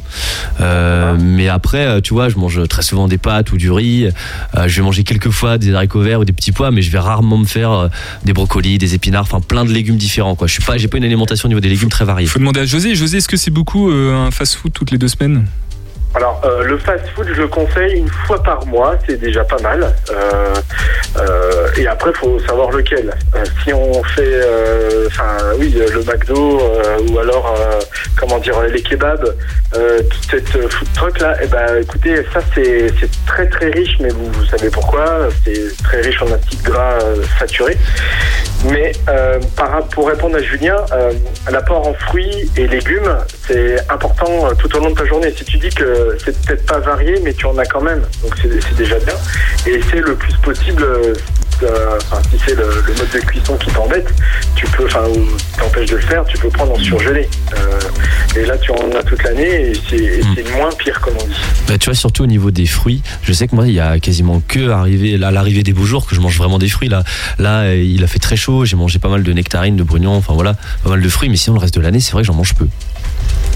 Euh, 0.61 1.17
mais 1.21 1.49
après, 1.49 1.87
euh, 1.87 2.01
tu 2.01 2.15
vois, 2.15 2.29
je 2.29 2.37
mange 2.37 2.67
très 2.69 2.83
souvent 2.83 3.09
des 3.09 3.19
pâtes 3.19 3.53
ou 3.53 3.57
du 3.57 3.71
riz. 3.71 4.09
Euh, 4.57 4.69
je 4.69 4.77
vais 4.77 4.83
manger 4.83 5.05
quelques 5.05 5.31
fois 5.31 5.59
des 5.59 5.75
haricots 5.75 6.01
verts 6.01 6.21
ou 6.21 6.25
des 6.25 6.33
petits 6.33 6.53
pois, 6.53 6.71
mais 6.71 6.83
je 6.83 6.91
vais 6.91 6.99
rarement 6.99 7.37
me 7.37 7.45
faire 7.45 7.91
des 8.25 8.33
brocolis, 8.33 8.79
des 8.79 8.95
épinards, 8.95 9.23
enfin 9.23 9.41
plein 9.41 9.65
de 9.65 9.73
légumes 9.73 9.97
différents. 9.97 10.37
Je 10.41 10.47
suis 10.47 10.63
pas, 10.63 10.79
j'ai 10.79 10.89
pas 10.89 10.99
une 10.99 11.05
alimentation 11.05 11.47
au 11.47 11.51
niveau 11.51 11.61
des 11.61 11.69
légumes 11.69 11.91
très 11.91 12.05
variée. 12.05 12.27
Faut 12.27 12.39
demander 12.39 12.61
à 12.61 12.65
José. 12.65 12.95
José, 12.95 13.19
est-ce 13.19 13.29
que 13.29 13.37
c'est 13.37 13.51
beaucoup 13.51 13.91
un 13.91 14.31
fast-food 14.31 14.73
toutes 14.73 14.91
les 14.91 14.99
deux 14.99 15.09
semaines? 15.09 15.47
Alors, 16.15 16.43
euh, 16.45 16.63
le 16.65 16.77
fast-food, 16.77 17.27
je 17.35 17.41
le 17.41 17.49
conseille 17.49 17.95
une 17.97 18.09
fois 18.09 18.43
par 18.43 18.67
mois, 18.67 18.97
c'est 19.07 19.19
déjà 19.19 19.45
pas 19.45 19.59
mal. 19.63 19.95
Euh, 20.11 20.55
euh, 21.19 21.69
et 21.79 21.87
après, 21.87 22.11
il 22.11 22.17
faut 22.17 22.39
savoir 22.41 22.71
lequel. 22.71 23.15
Euh, 23.35 23.45
si 23.65 23.73
on 23.73 24.03
fait, 24.05 24.23
euh, 24.27 25.07
enfin, 25.07 25.39
oui, 25.59 25.75
euh, 25.77 25.89
le 25.91 26.03
McDo 26.05 26.61
ou 27.09 27.19
alors, 27.19 27.55
comment 28.19 28.39
dire, 28.39 28.61
les 28.63 28.83
kebabs, 28.83 29.35
toute 29.73 30.31
cette 30.31 30.71
food 30.71 30.89
truck 30.95 31.19
là, 31.21 31.35
eh 31.43 31.47
ben, 31.47 31.81
écoutez, 31.81 32.17
ça 32.33 32.41
c'est 32.55 32.93
très 33.27 33.49
très 33.49 33.71
riche, 33.71 33.97
mais 34.01 34.11
vous, 34.11 34.31
vous 34.33 34.45
savez 34.45 34.69
pourquoi? 34.69 35.29
C'est 35.45 35.77
très 35.83 36.03
riche 36.03 36.21
en 36.23 36.27
acides 36.27 36.63
gras 36.63 36.99
saturés. 37.39 37.79
Mais 38.71 38.93
par, 39.57 39.83
pour 39.89 40.09
répondre 40.09 40.37
à 40.37 40.43
Julien, 40.43 40.77
l'apport 41.51 41.89
en 41.89 41.95
fruits 41.95 42.51
et 42.57 42.67
légumes, 42.67 43.17
c'est 43.53 43.91
important 43.91 44.47
euh, 44.47 44.55
tout 44.59 44.75
au 44.77 44.81
long 44.81 44.91
de 44.91 44.95
ta 44.95 45.05
journée. 45.07 45.33
Si 45.37 45.45
tu 45.45 45.59
dis 45.59 45.69
que 45.71 46.17
c'est 46.25 46.37
peut-être 46.47 46.67
pas 46.67 46.81
varié, 46.81 47.21
mais 47.23 47.35
tu 47.35 47.47
en 47.47 47.57
as 47.59 47.67
quand 47.67 47.83
même, 47.83 48.03
donc 48.23 48.35
c'est 48.41 48.77
déjà 48.77 48.99
bien. 49.01 49.15
Et 49.67 49.81
c'est 49.91 50.01
le 50.01 50.15
plus 50.15 50.35
possible. 50.37 50.85
euh, 51.63 51.99
enfin, 51.99 52.21
si 52.31 52.39
c'est 52.45 52.55
le, 52.57 52.65
le 52.65 52.95
mode 52.95 53.11
de 53.15 53.21
cuisson 53.21 53.57
qui 53.57 53.71
t'embête, 53.71 54.13
tu 54.57 54.67
peux, 54.69 54.85
enfin, 54.87 55.05
ou 55.09 55.27
t'empêche 55.59 55.91
de 55.91 55.97
le 55.97 56.03
faire, 56.03 56.25
tu 56.25 56.37
peux 56.39 56.49
prendre 56.49 56.73
en 56.73 56.79
surgelé. 56.79 57.29
Euh, 57.55 58.41
et 58.41 58.47
là, 58.47 58.57
tu 58.59 58.73
en 58.73 58.91
as 58.99 59.03
toute 59.03 59.23
l'année 59.23 59.71
et 59.71 59.73
c'est 59.89 59.97
et 59.97 60.23
c'est 60.35 60.51
moins 60.57 60.71
pire, 60.73 61.01
comme 61.01 61.15
on 61.23 61.27
dit. 61.27 61.35
Bah, 61.69 61.79
tu 61.79 61.87
vois, 61.87 61.95
surtout 61.95 62.25
au 62.25 62.27
niveau 62.27 62.51
des 62.51 62.67
fruits, 62.67 63.03
je 63.23 63.33
sais 63.33 63.47
que 63.47 63.55
moi, 63.55 63.67
il 63.69 63.75
y 63.75 63.81
a 63.81 64.01
quasiment 64.01 64.43
que 64.47 64.71
arrivé, 64.71 65.19
là, 65.19 65.29
à 65.29 65.31
l'arrivée 65.31 65.63
des 65.63 65.73
beaux 65.73 65.85
jours 65.85 66.07
que 66.07 66.15
je 66.15 66.21
mange 66.21 66.37
vraiment 66.37 66.59
des 66.59 66.69
fruits. 66.69 66.89
Là, 66.89 67.05
là, 67.39 67.75
il 67.75 68.03
a 68.03 68.07
fait 68.07 68.19
très 68.19 68.37
chaud, 68.37 68.65
j'ai 68.65 68.77
mangé 68.77 68.99
pas 68.99 69.09
mal 69.09 69.23
de 69.23 69.33
nectarines, 69.33 69.77
de 69.77 69.83
brugnons, 69.85 70.17
enfin 70.17 70.35
voilà, 70.35 70.55
pas 70.83 70.91
mal 70.91 71.01
de 71.01 71.09
fruits, 71.09 71.29
mais 71.29 71.37
sinon, 71.37 71.55
le 71.57 71.61
reste 71.61 71.75
de 71.75 71.81
l'année, 71.81 72.01
c'est 72.01 72.13
vrai 72.13 72.23
que 72.23 72.27
j'en 72.27 72.35
mange 72.35 72.55
peu. 72.55 72.67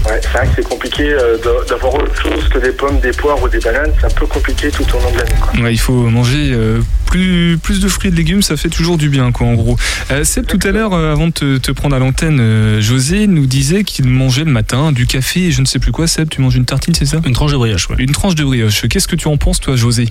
Ouais, 0.07 0.19
c'est 0.21 0.29
vrai 0.29 0.47
que 0.47 0.53
c'est 0.55 0.69
compliqué 0.69 1.03
euh, 1.11 1.37
d'a- 1.37 1.65
d'avoir 1.69 1.95
autre 1.95 2.15
chose 2.21 2.47
que 2.49 2.59
des 2.59 2.71
pommes, 2.71 2.99
des 2.99 3.11
poires 3.11 3.41
ou 3.41 3.49
des 3.49 3.59
bananes. 3.59 3.91
C'est 3.99 4.05
un 4.05 4.09
peu 4.09 4.25
compliqué 4.25 4.69
tout 4.71 4.83
au 4.95 5.01
long 5.01 5.11
de 5.11 5.17
l'année. 5.17 5.35
quoi. 5.41 5.59
Ouais, 5.61 5.73
il 5.73 5.77
faut 5.79 5.93
manger 6.09 6.51
euh, 6.53 6.79
plus, 7.07 7.57
plus 7.61 7.79
de 7.81 7.87
fruits 7.87 8.07
et 8.09 8.11
de 8.11 8.15
légumes, 8.17 8.41
ça 8.41 8.55
fait 8.57 8.69
toujours 8.69 8.97
du 8.97 9.09
bien, 9.09 9.31
quoi, 9.31 9.47
en 9.47 9.55
gros. 9.55 9.75
Euh, 10.11 10.23
Seb, 10.23 10.45
tout 10.45 10.59
à 10.63 10.71
l'heure, 10.71 10.93
euh, 10.93 11.11
avant 11.11 11.27
de 11.27 11.33
te, 11.33 11.57
te 11.57 11.71
prendre 11.71 11.95
à 11.95 11.99
l'antenne, 11.99 12.39
euh, 12.39 12.79
José 12.81 13.27
nous 13.27 13.45
disait 13.47 13.83
qu'il 13.83 14.05
mangeait 14.07 14.45
le 14.45 14.51
matin 14.51 14.91
du 14.91 15.07
café 15.07 15.47
et 15.47 15.51
je 15.51 15.59
ne 15.61 15.65
sais 15.65 15.79
plus 15.79 15.91
quoi. 15.91 16.07
Seb, 16.07 16.29
tu 16.29 16.41
manges 16.41 16.55
une 16.55 16.65
tartine, 16.65 16.93
c'est 16.95 17.05
ça? 17.05 17.19
Une 17.25 17.33
tranche 17.33 17.51
de 17.51 17.57
brioche, 17.57 17.89
ouais. 17.89 17.95
Une 17.99 18.11
tranche 18.11 18.35
de 18.35 18.43
brioche. 18.45 18.87
Qu'est-ce 18.87 19.07
que 19.07 19.15
tu 19.17 19.27
en 19.27 19.37
penses, 19.37 19.59
toi, 19.59 19.75
José? 19.75 20.07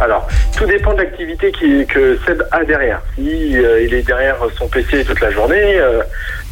Alors, 0.00 0.26
tout 0.56 0.64
dépend 0.66 0.94
de 0.94 0.98
l'activité 1.02 1.52
qui- 1.52 1.86
que 1.86 2.18
Seb 2.26 2.42
a 2.50 2.64
derrière. 2.64 3.00
Si 3.16 3.56
euh, 3.58 3.82
il 3.82 3.92
est 3.94 4.02
derrière 4.02 4.36
son 4.58 4.66
PC 4.68 5.04
toute 5.04 5.20
la 5.20 5.30
journée, 5.30 5.78
euh, 5.78 6.00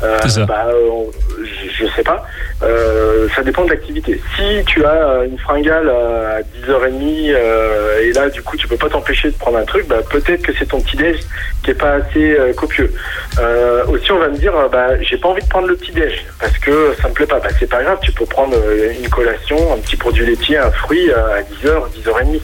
euh, 0.03 0.18
bah, 0.46 0.66
euh, 0.68 0.88
on- 0.90 1.11
je, 1.42 1.84
je 1.84 1.90
sais 1.96 2.03
pas. 2.03 2.24
Euh, 2.62 3.26
ça 3.34 3.42
dépend 3.42 3.64
de 3.64 3.70
l'activité. 3.70 4.20
Si 4.36 4.64
tu 4.66 4.84
as 4.84 5.09
euh, 5.09 5.24
une 5.24 5.38
fringale 5.38 5.88
à 5.88 6.40
10h30 6.42 7.32
euh, 7.34 8.01
et 8.03 8.12
là, 8.12 8.28
du 8.28 8.42
coup, 8.42 8.57
tu 8.57 8.68
peux 8.68 8.76
pas 8.76 8.88
t'empêcher 8.88 9.30
de 9.30 9.36
prendre 9.36 9.59
un 9.59 9.64
truc, 9.64 9.86
bah, 9.88 10.01
peut-être 10.11 10.42
que 10.42 10.53
c'est 10.59 10.66
ton 10.66 10.80
petit-déj 10.80 11.16
qui 11.64 11.70
est 11.70 11.74
pas 11.74 11.92
assez 11.94 12.36
euh, 12.38 12.53
copieux. 12.53 12.92
Euh, 13.40 13.84
aussi, 13.86 14.11
on 14.12 14.18
va 14.18 14.28
me 14.28 14.36
dire, 14.36 14.53
bah, 14.70 15.01
j'ai 15.01 15.16
pas 15.16 15.28
envie 15.28 15.42
de 15.42 15.49
prendre 15.49 15.68
le 15.68 15.76
petit-déj 15.76 16.26
parce 16.40 16.57
que 16.59 16.94
ça 17.01 17.09
me 17.09 17.14
plaît 17.14 17.26
pas. 17.26 17.38
Bah, 17.40 17.49
c'est 17.59 17.68
pas 17.70 17.82
grave, 17.82 17.99
tu 18.03 18.12
peux 18.12 18.26
prendre 18.26 18.57
une 19.01 19.09
collation, 19.09 19.72
un 19.72 19.78
petit 19.78 19.96
produit 19.96 20.26
laitier, 20.26 20.59
un 20.59 20.70
fruit 20.70 21.11
à 21.12 21.40
10h, 21.42 21.88
10h30. 21.96 22.40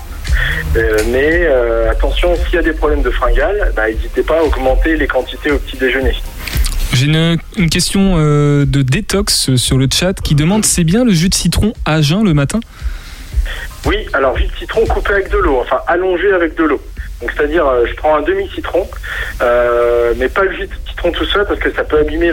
Euh, 0.77 0.99
mais 1.09 1.47
euh, 1.47 1.91
attention, 1.91 2.35
s'il 2.37 2.55
y 2.55 2.59
a 2.59 2.63
des 2.63 2.73
problèmes 2.73 3.03
de 3.03 3.11
fringales, 3.11 3.73
bah, 3.77 3.89
n'hésitez 3.89 4.23
pas 4.23 4.39
à 4.39 4.43
augmenter 4.43 4.97
les 4.97 5.07
quantités 5.07 5.51
au 5.51 5.59
petit 5.59 5.77
déjeuner. 5.77 6.15
J'ai 6.93 7.07
une, 7.07 7.39
une 7.57 7.71
question 7.71 8.15
euh, 8.17 8.65
de 8.67 8.83
détox 8.83 9.55
sur 9.57 9.79
le 9.79 9.89
chat 9.93 10.15
qui 10.15 10.35
demande 10.35 10.65
c'est 10.65 10.85
bien 10.85 11.05
le 11.05 11.13
jus 11.13 11.29
de 11.29 11.35
citron 11.35 11.73
à 11.85 12.03
jeun 12.03 12.25
le 12.25 12.35
matin? 12.35 12.61
Oui, 13.85 14.07
alors 14.13 14.37
jus 14.37 14.47
de 14.47 14.57
citron 14.59 14.85
coupé 14.87 15.13
avec 15.13 15.31
de 15.31 15.39
l'eau, 15.39 15.59
enfin 15.61 15.79
allongé 15.87 16.33
avec 16.33 16.57
de 16.57 16.65
l'eau. 16.65 16.81
Donc 17.21 17.33
c'est-à-dire, 17.37 17.65
je 17.87 17.95
prends 17.95 18.17
un 18.17 18.23
demi-citron, 18.23 18.89
mais 20.19 20.29
pas 20.29 20.45
le 20.45 20.53
jus 20.53 20.67
de 20.67 20.75
citron 20.89 21.11
tout 21.13 21.25
seul 21.27 21.47
parce 21.47 21.61
que 21.61 21.73
ça 21.73 21.85
peut 21.85 21.99
abîmer 21.99 22.33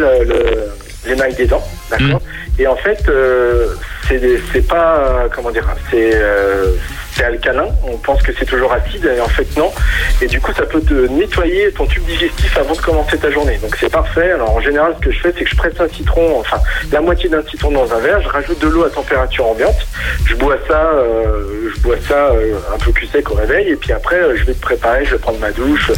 l'émail 1.06 1.34
des 1.36 1.46
dents, 1.46 1.64
d'accord? 1.90 2.22
Et 2.58 2.68
en 2.68 2.76
fait, 2.76 3.04
c'est 4.52 4.68
pas, 4.68 4.98
euh, 4.98 5.28
comment 5.34 5.52
dire, 5.52 5.68
c'est 5.90 6.12
euh, 6.16 6.72
c'est 7.14 7.24
alcalin. 7.26 7.68
On 7.86 7.98
pense 7.98 8.22
que 8.24 8.32
c'est 8.38 8.46
toujours 8.46 8.72
acide, 8.74 9.06
et 9.06 9.20
en 9.20 9.28
fait 9.28 9.48
non. 9.58 9.72
Et 10.22 10.28
du 10.28 10.40
coup, 10.40 10.54
ça 10.54 10.64
peut 10.64 10.82
te 10.82 10.94
nettoyer 11.08 11.72
ton 11.72 11.86
tube 11.86 12.06
digestif 12.06 12.58
avant 12.58 12.74
de 12.74 12.80
commencer 12.82 13.18
ta 13.18 13.30
journée. 13.32 13.58
Donc 13.62 13.76
c'est 13.80 13.92
parfait. 13.92 14.32
Alors 14.32 14.56
en 14.56 14.62
général, 14.62 14.96
ce 15.00 15.06
que 15.06 15.12
je 15.12 15.20
fais, 15.20 15.34
c'est 15.38 15.44
que 15.44 15.50
je 15.50 15.56
presse 15.56 15.80
un 15.80 15.90
citron, 15.90 16.40
enfin 16.40 16.58
la 16.92 17.02
moitié 17.02 17.30
d'un 17.30 17.44
citron 17.44 17.72
dans 17.72 17.92
un 17.94 18.00
verre, 18.00 18.22
je 18.22 18.30
rajoute 18.30 18.60
de 18.60 18.68
l'eau 18.68 18.84
à 18.86 18.90
température 18.90 19.46
ambiante, 19.48 19.86
je 20.26 20.36
bois 20.36 20.58
ça, 20.68 20.92
euh, 20.96 21.70
je 21.76 21.82
bois 21.82 21.96
ça 22.08 22.30
euh, 22.32 22.56
un 22.74 22.78
peu 22.78 22.92
plus 22.92 23.08
sec 23.08 23.30
au 23.30 23.36
réveil, 23.36 23.70
et 23.70 23.76
puis 23.76 23.92
après, 23.94 24.16
euh, 24.18 24.36
je 24.38 24.46
vais 24.46 24.54
te 24.54 24.62
préparer, 24.62 25.06
je 25.06 25.12
vais 25.12 25.18
prendre 25.20 25.40
ma 25.40 25.52
douche, 25.52 25.92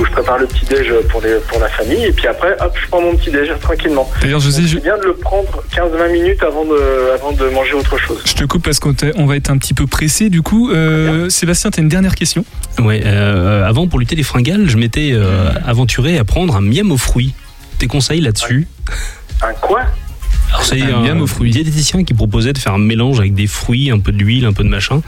ou 0.00 0.04
je 0.06 0.10
prépare 0.10 0.38
le 0.38 0.46
petit 0.46 0.64
déj 0.64 0.92
pour 1.10 1.20
les 1.20 1.34
pour 1.48 1.58
la 1.60 1.68
famille, 1.68 2.04
et 2.06 2.12
puis 2.12 2.26
après, 2.26 2.56
hop, 2.60 2.72
je 2.82 2.88
prends 2.88 3.00
mon 3.02 3.14
petit 3.16 3.30
déj 3.30 3.52
tranquillement. 3.60 4.10
D'ailleurs, 4.22 4.40
José, 4.40 4.62
Donc, 4.62 4.70
je- 4.70 4.78
bien 4.78 4.96
de 4.98 5.04
le 5.04 5.14
prendre 5.14 5.62
15-20 5.74 6.08
minutes 6.08 6.42
avant 6.42 6.64
de 6.64 7.10
avant 7.14 7.32
de 7.32 7.44
manger 7.54 7.74
autre 7.74 7.96
chose. 7.98 8.20
Je 8.24 8.34
te 8.34 8.44
coupe 8.44 8.64
parce 8.64 8.78
qu'on 8.80 8.94
on 9.16 9.26
va 9.26 9.36
être 9.36 9.50
un 9.50 9.58
petit 9.58 9.74
peu 9.74 9.86
pressé 9.86 10.28
du 10.28 10.42
coup. 10.42 10.70
Euh, 10.70 11.28
Sébastien, 11.30 11.70
tu 11.70 11.80
as 11.80 11.82
une 11.82 11.88
dernière 11.88 12.14
question 12.14 12.44
Ouais, 12.78 13.02
euh, 13.04 13.66
avant 13.66 13.86
pour 13.86 13.98
lutter 13.98 14.16
les 14.16 14.22
fringales, 14.22 14.68
je 14.68 14.76
m'étais 14.76 15.10
euh, 15.12 15.50
aventuré 15.64 16.18
à 16.18 16.24
prendre 16.24 16.56
un 16.56 16.60
miam 16.60 16.90
aux 16.90 16.98
fruits. 16.98 17.32
Tes 17.78 17.86
conseils 17.86 18.20
là-dessus 18.20 18.68
Un 19.42 19.52
quoi 19.60 19.82
Alors 20.50 20.64
c'est 20.64 20.82
Un 20.82 20.98
un, 20.98 21.02
miam 21.02 21.22
aux 21.22 21.26
fruits. 21.26 21.50
diététicien 21.50 22.04
qui 22.04 22.14
proposait 22.14 22.52
de 22.52 22.58
faire 22.58 22.74
un 22.74 22.78
mélange 22.78 23.18
avec 23.18 23.34
des 23.34 23.46
fruits, 23.46 23.90
un 23.90 23.98
peu 23.98 24.12
d'huile, 24.12 24.44
un 24.44 24.52
peu 24.52 24.64
de 24.64 24.68
machin. 24.68 25.00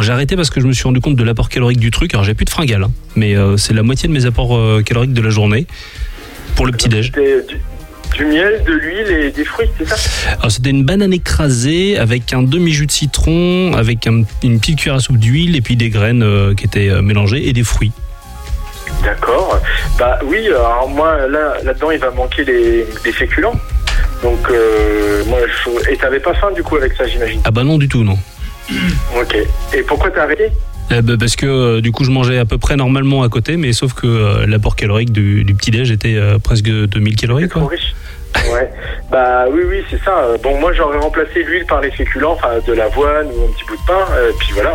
J'ai 0.00 0.12
arrêté 0.12 0.36
parce 0.36 0.50
que 0.50 0.60
je 0.60 0.66
me 0.66 0.72
suis 0.72 0.84
rendu 0.84 1.00
compte 1.00 1.16
de 1.16 1.24
l'apport 1.24 1.48
calorique 1.48 1.80
du 1.80 1.90
truc. 1.90 2.14
Alors 2.14 2.24
j'ai 2.24 2.34
plus 2.34 2.44
de 2.44 2.50
fringales, 2.50 2.84
hein, 2.84 2.92
mais 3.16 3.36
euh, 3.36 3.56
c'est 3.56 3.74
la 3.74 3.82
moitié 3.82 4.08
de 4.08 4.12
mes 4.12 4.26
apports 4.26 4.56
euh, 4.56 4.82
caloriques 4.82 5.12
de 5.12 5.22
la 5.22 5.30
journée 5.30 5.66
pour 6.54 6.66
le 6.66 6.72
petit 6.72 6.88
déj. 6.88 7.12
Du, 7.12 7.20
du 8.16 8.24
miel, 8.24 8.62
de 8.66 8.72
l'huile 8.72 9.10
et 9.10 9.30
des 9.30 9.44
fruits, 9.44 9.68
c'est 9.78 9.88
ça 9.88 9.96
Alors 10.38 10.50
c'était 10.50 10.70
une 10.70 10.84
banane 10.84 11.12
écrasée 11.12 11.96
avec 11.98 12.32
un 12.32 12.42
demi-jus 12.42 12.86
de 12.86 12.90
citron, 12.90 13.72
avec 13.74 14.06
un- 14.06 14.24
une 14.42 14.58
petite 14.58 14.78
cuillère 14.80 14.96
à 14.96 15.00
soupe 15.00 15.18
d'huile 15.18 15.54
et 15.56 15.60
puis 15.60 15.76
des 15.76 15.88
graines 15.90 16.22
euh, 16.22 16.54
qui 16.54 16.64
étaient 16.64 16.88
euh, 16.88 17.02
mélangées 17.02 17.48
et 17.48 17.52
des 17.52 17.62
fruits. 17.64 17.92
D'accord. 19.04 19.60
Bah 19.98 20.18
oui, 20.24 20.46
alors 20.48 20.88
moi 20.88 21.28
là 21.28 21.54
là-dedans 21.62 21.90
il 21.90 21.98
va 21.98 22.10
manquer 22.10 22.44
les, 22.44 22.86
les 23.04 23.12
féculents. 23.12 23.54
Donc 24.22 24.38
euh, 24.50 25.22
moi 25.26 25.38
je... 25.46 25.92
et 25.92 25.96
t'avais 25.96 26.20
pas 26.20 26.34
faim 26.34 26.48
du 26.54 26.62
coup 26.62 26.76
avec 26.76 26.94
ça 26.94 27.06
j'imagine. 27.06 27.40
Ah 27.44 27.50
bah 27.50 27.62
non 27.62 27.78
du 27.78 27.88
tout 27.88 28.02
non. 28.02 28.18
Ok. 29.20 29.36
Et 29.74 29.82
pourquoi 29.82 30.10
t'as 30.10 30.22
arrêté? 30.24 30.50
Eh 30.90 31.02
ben, 31.02 31.18
parce 31.18 31.36
que 31.36 31.46
euh, 31.46 31.80
du 31.82 31.92
coup 31.92 32.04
je 32.04 32.10
mangeais 32.10 32.38
à 32.38 32.46
peu 32.46 32.56
près 32.56 32.76
normalement 32.76 33.22
à 33.22 33.28
côté, 33.28 33.56
mais 33.56 33.72
sauf 33.72 33.92
que 33.92 34.06
euh, 34.06 34.46
l'apport 34.46 34.74
calorique 34.74 35.12
du, 35.12 35.44
petit-déj 35.54 35.90
était 35.90 36.16
euh, 36.16 36.38
presque 36.38 36.70
2000 36.70 37.16
calories. 37.16 37.48
Quoi. 37.48 37.68
riche. 37.68 37.94
Ouais. 38.52 38.70
Bah 39.10 39.46
oui, 39.50 39.62
oui, 39.66 39.82
c'est 39.90 40.02
ça. 40.02 40.28
Bon, 40.42 40.58
moi, 40.60 40.72
j'aurais 40.72 40.98
remplacé 40.98 41.42
l'huile 41.42 41.64
par 41.66 41.80
les 41.80 41.90
féculents, 41.90 42.32
enfin 42.32 42.60
de 42.66 42.72
l'avoine 42.72 43.26
ou 43.26 43.44
un 43.44 43.52
petit 43.52 43.64
bout 43.66 43.76
de 43.76 43.86
pain, 43.86 44.04
puis 44.38 44.52
voilà. 44.52 44.74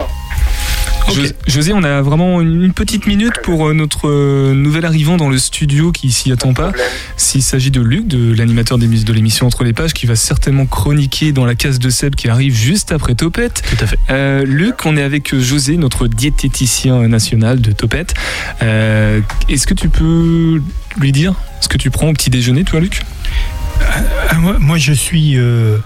Jo- 1.12 1.22
José, 1.47 1.74
on 1.74 1.84
a 1.84 2.01
vraiment 2.01 2.41
une 2.41 2.72
petite 2.74 3.06
minute 3.08 3.34
pour 3.43 3.68
euh, 3.68 3.74
notre 3.74 4.08
euh, 4.10 4.54
nouvel 4.54 4.86
arrivant 4.86 5.18
dans 5.18 5.30
le 5.30 5.38
studio 5.38 5.91
qui 5.91 6.12
s'y 6.12 6.32
attend 6.32 6.54
pas. 6.54 6.72
S'il 7.18 7.43
s'agit 7.43 7.72
de 7.72 7.82
Luc, 7.82 8.08
de 8.08 8.34
l'animateur 8.34 8.78
de 8.78 9.14
l'émission 9.14 9.45
Entre 9.47 9.64
les 9.64 9.74
pages, 9.74 9.93
qui 9.93 10.06
va 10.06 10.16
certainement 10.16 10.66
chroniquer 10.66 11.32
dans 11.32 11.45
la 11.45 11.56
case 11.56 11.80
de 11.80 11.89
Seb 11.89 12.16
qui 12.16 12.30
arrive 12.30 12.56
juste 12.56 12.91
après 12.91 13.16
Topette. 13.16 13.62
Tout 13.70 13.84
à 13.84 13.88
fait. 13.88 13.99
Euh, 14.10 14.43
Luc, 14.45 14.86
on 14.86 14.97
est 14.97 15.04
avec 15.04 15.38
José, 15.38 15.78
notre 15.78 16.08
diététicien 16.08 17.08
national 17.08 17.62
de 17.62 17.72
Topette. 17.72 18.14
Euh, 18.62 19.20
Est-ce 19.49 19.68
que 19.68 19.74
tu 19.74 19.89
peux 19.89 20.62
lui 20.97 21.12
dire 21.12 21.34
ce 21.62 21.68
que 21.68 21.78
tu 21.78 21.89
prends 21.91 22.10
au 22.10 22.14
petit 22.14 22.30
déjeuner, 22.30 22.64
toi, 22.64 22.80
Luc? 22.80 23.01
Ah, 24.30 24.36
moi, 24.36 24.56
moi, 24.60 24.78
je 24.78 24.93
suis 24.93 25.38
euh, 25.38 25.78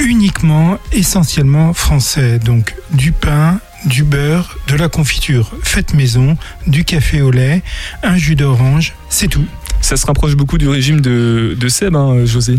uniquement, 0.00 0.78
essentiellement 0.92 1.72
français. 1.72 2.38
Donc 2.38 2.74
du 2.92 3.12
pain, 3.12 3.60
du 3.84 4.02
beurre, 4.04 4.58
de 4.68 4.76
la 4.76 4.88
confiture 4.88 5.52
faite 5.62 5.94
maison, 5.94 6.36
du 6.66 6.84
café 6.84 7.22
au 7.22 7.30
lait, 7.30 7.62
un 8.02 8.16
jus 8.16 8.36
d'orange, 8.36 8.94
c'est 9.08 9.28
tout. 9.28 9.46
Ça 9.80 9.96
se 9.96 10.06
rapproche 10.06 10.34
beaucoup 10.36 10.58
du 10.58 10.68
régime 10.68 11.00
de, 11.00 11.56
de 11.58 11.68
Seb, 11.68 11.96
hein, 11.96 12.24
José. 12.24 12.58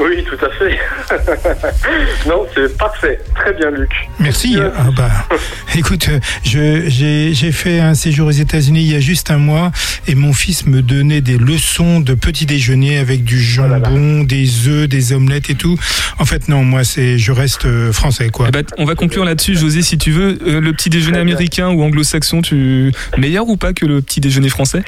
Oui, 0.00 0.24
tout 0.24 0.44
à 0.44 0.50
fait. 0.50 0.78
non, 2.28 2.46
c'est 2.54 2.76
parfait. 2.76 3.18
Très 3.36 3.52
bien, 3.54 3.70
Luc. 3.70 3.90
Merci. 4.18 4.56
Ah 4.60 4.88
bah, 4.96 5.08
écoute, 5.76 6.08
je- 6.44 6.84
j'ai 6.88 7.32
j'ai 7.32 7.52
fait 7.52 7.78
un 7.80 7.94
séjour 7.94 8.26
aux 8.28 8.32
États-Unis 8.32 8.80
il 8.82 8.92
y 8.92 8.96
a 8.96 9.00
juste 9.00 9.30
un 9.30 9.38
mois 9.38 9.70
et 10.08 10.14
mon 10.16 10.32
fils 10.32 10.66
me 10.66 10.82
donnait 10.82 11.20
des 11.20 11.38
leçons 11.38 12.00
de 12.00 12.14
petit 12.14 12.44
déjeuner 12.44 12.98
avec 12.98 13.22
du 13.24 13.40
jambon, 13.40 14.24
des 14.24 14.66
œufs, 14.68 14.88
des 14.88 15.12
omelettes 15.12 15.48
et 15.50 15.54
tout. 15.54 15.78
En 16.18 16.24
fait, 16.24 16.48
non, 16.48 16.64
moi, 16.64 16.82
c'est 16.84 17.16
je 17.18 17.30
reste 17.32 17.64
euh, 17.66 17.92
français, 17.92 18.30
quoi. 18.30 18.46
Eh 18.48 18.50
ben, 18.50 18.64
on 18.78 18.84
va 18.84 18.96
conclure 18.96 19.24
là-dessus, 19.24 19.54
José, 19.56 19.82
si 19.82 19.96
tu 19.96 20.10
veux. 20.10 20.38
Euh, 20.46 20.60
le 20.60 20.72
petit 20.72 20.90
déjeuner 20.90 21.18
américain 21.18 21.68
ou 21.70 21.82
anglo-saxon, 21.82 22.42
tu 22.42 22.92
meilleur 23.16 23.46
ou 23.48 23.56
pas 23.56 23.72
que 23.72 23.86
le 23.86 24.02
petit 24.02 24.20
déjeuner 24.20 24.48
français? 24.48 24.82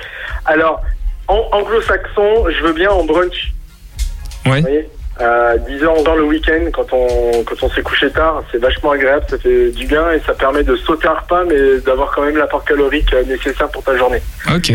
Alors, 0.46 0.82
en 1.28 1.42
anglo-saxon, 1.52 2.46
je 2.58 2.64
veux 2.66 2.72
bien 2.72 2.90
en 2.90 3.04
brunch. 3.04 3.52
Ouais. 4.46 4.62
Euh, 5.20 5.56
disons 5.66 6.02
dans 6.02 6.14
le 6.14 6.24
week-end 6.24 6.66
quand 6.74 6.92
on 6.92 7.42
quand 7.44 7.62
on 7.62 7.70
s'est 7.70 7.80
couché 7.82 8.10
tard, 8.10 8.42
c'est 8.52 8.58
vachement 8.58 8.90
agréable, 8.90 9.24
ça 9.30 9.38
fait 9.38 9.70
du 9.70 9.86
bien 9.86 10.10
et 10.12 10.20
ça 10.26 10.34
permet 10.34 10.62
de 10.62 10.76
sauter 10.76 11.08
un 11.08 11.14
repas 11.14 11.42
mais 11.48 11.80
d'avoir 11.86 12.14
quand 12.14 12.22
même 12.22 12.36
l'apport 12.36 12.62
calorique 12.66 13.12
euh, 13.14 13.24
nécessaire 13.24 13.68
pour 13.70 13.82
ta 13.82 13.96
journée. 13.96 14.20
Ok. 14.54 14.72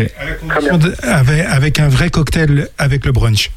Très 0.48 0.60
bien. 0.60 0.78
Avec, 1.04 1.46
avec 1.48 1.78
un 1.80 1.88
vrai 1.88 2.10
cocktail 2.10 2.68
avec 2.76 3.06
le 3.06 3.12
brunch. 3.12 3.50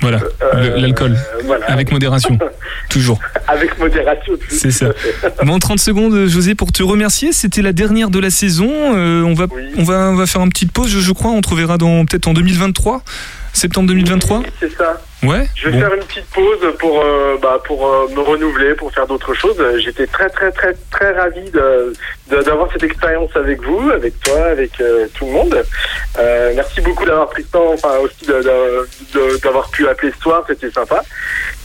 Voilà, 0.00 0.20
le- 0.54 0.80
l'alcool. 0.80 1.12
Euh, 1.12 1.42
voilà. 1.44 1.66
Avec 1.66 1.92
modération. 1.92 2.36
Toujours. 2.88 3.20
Avec 3.46 3.78
modération. 3.78 4.32
C'est 4.48 4.72
ça. 4.72 4.86
Bon, 5.44 5.58
30 5.60 5.78
secondes, 5.78 6.26
José, 6.26 6.54
pour 6.56 6.72
te 6.72 6.82
remercier. 6.82 7.32
C'était 7.32 7.62
la 7.62 7.72
dernière 7.72 8.10
de 8.10 8.18
la 8.18 8.30
saison. 8.30 8.68
Euh, 8.96 9.22
on, 9.22 9.34
va, 9.34 9.46
on, 9.78 9.84
va, 9.84 10.10
on 10.10 10.16
va 10.16 10.26
faire 10.26 10.42
une 10.42 10.48
petite 10.48 10.72
pause, 10.72 10.88
je, 10.90 10.98
je 10.98 11.12
crois. 11.12 11.30
On 11.30 11.40
te 11.40 11.50
reverra 11.50 11.78
dans, 11.78 12.04
peut-être 12.04 12.26
en 12.26 12.32
2023, 12.34 13.02
septembre 13.52 13.88
2023. 13.88 14.42
C'est 14.58 14.72
ça. 14.76 15.00
Ouais. 15.22 15.46
Je 15.54 15.68
vais 15.68 15.72
Bon. 15.74 15.80
faire 15.80 15.94
une 15.94 16.02
petite 16.04 16.26
pause 16.34 16.58
pour 16.80 17.00
euh, 17.00 17.36
bah, 17.40 17.60
pour 17.64 17.86
euh, 17.86 18.08
me 18.14 18.20
renouveler, 18.20 18.74
pour 18.74 18.92
faire 18.92 19.06
d'autres 19.06 19.34
choses. 19.34 19.56
J'étais 19.84 20.06
très 20.08 20.28
très 20.28 20.50
très 20.50 20.74
très 20.90 21.12
ravi 21.12 21.42
d'avoir 22.28 22.68
cette 22.72 22.82
expérience 22.82 23.30
avec 23.36 23.62
vous, 23.62 23.90
avec 23.90 24.18
toi, 24.20 24.46
avec 24.46 24.80
euh, 24.80 25.06
tout 25.14 25.26
le 25.26 25.32
monde. 25.32 25.62
Merci 26.56 26.80
beaucoup 26.80 27.04
d'avoir 27.04 27.28
pris 27.30 27.42
le 27.42 27.48
temps, 27.48 27.72
enfin 27.72 27.96
aussi 28.02 28.26
d'avoir 29.42 29.70
pu 29.70 29.86
appeler 29.88 30.12
ce 30.16 30.20
soir, 30.22 30.42
c'était 30.48 30.70
sympa. 30.70 31.02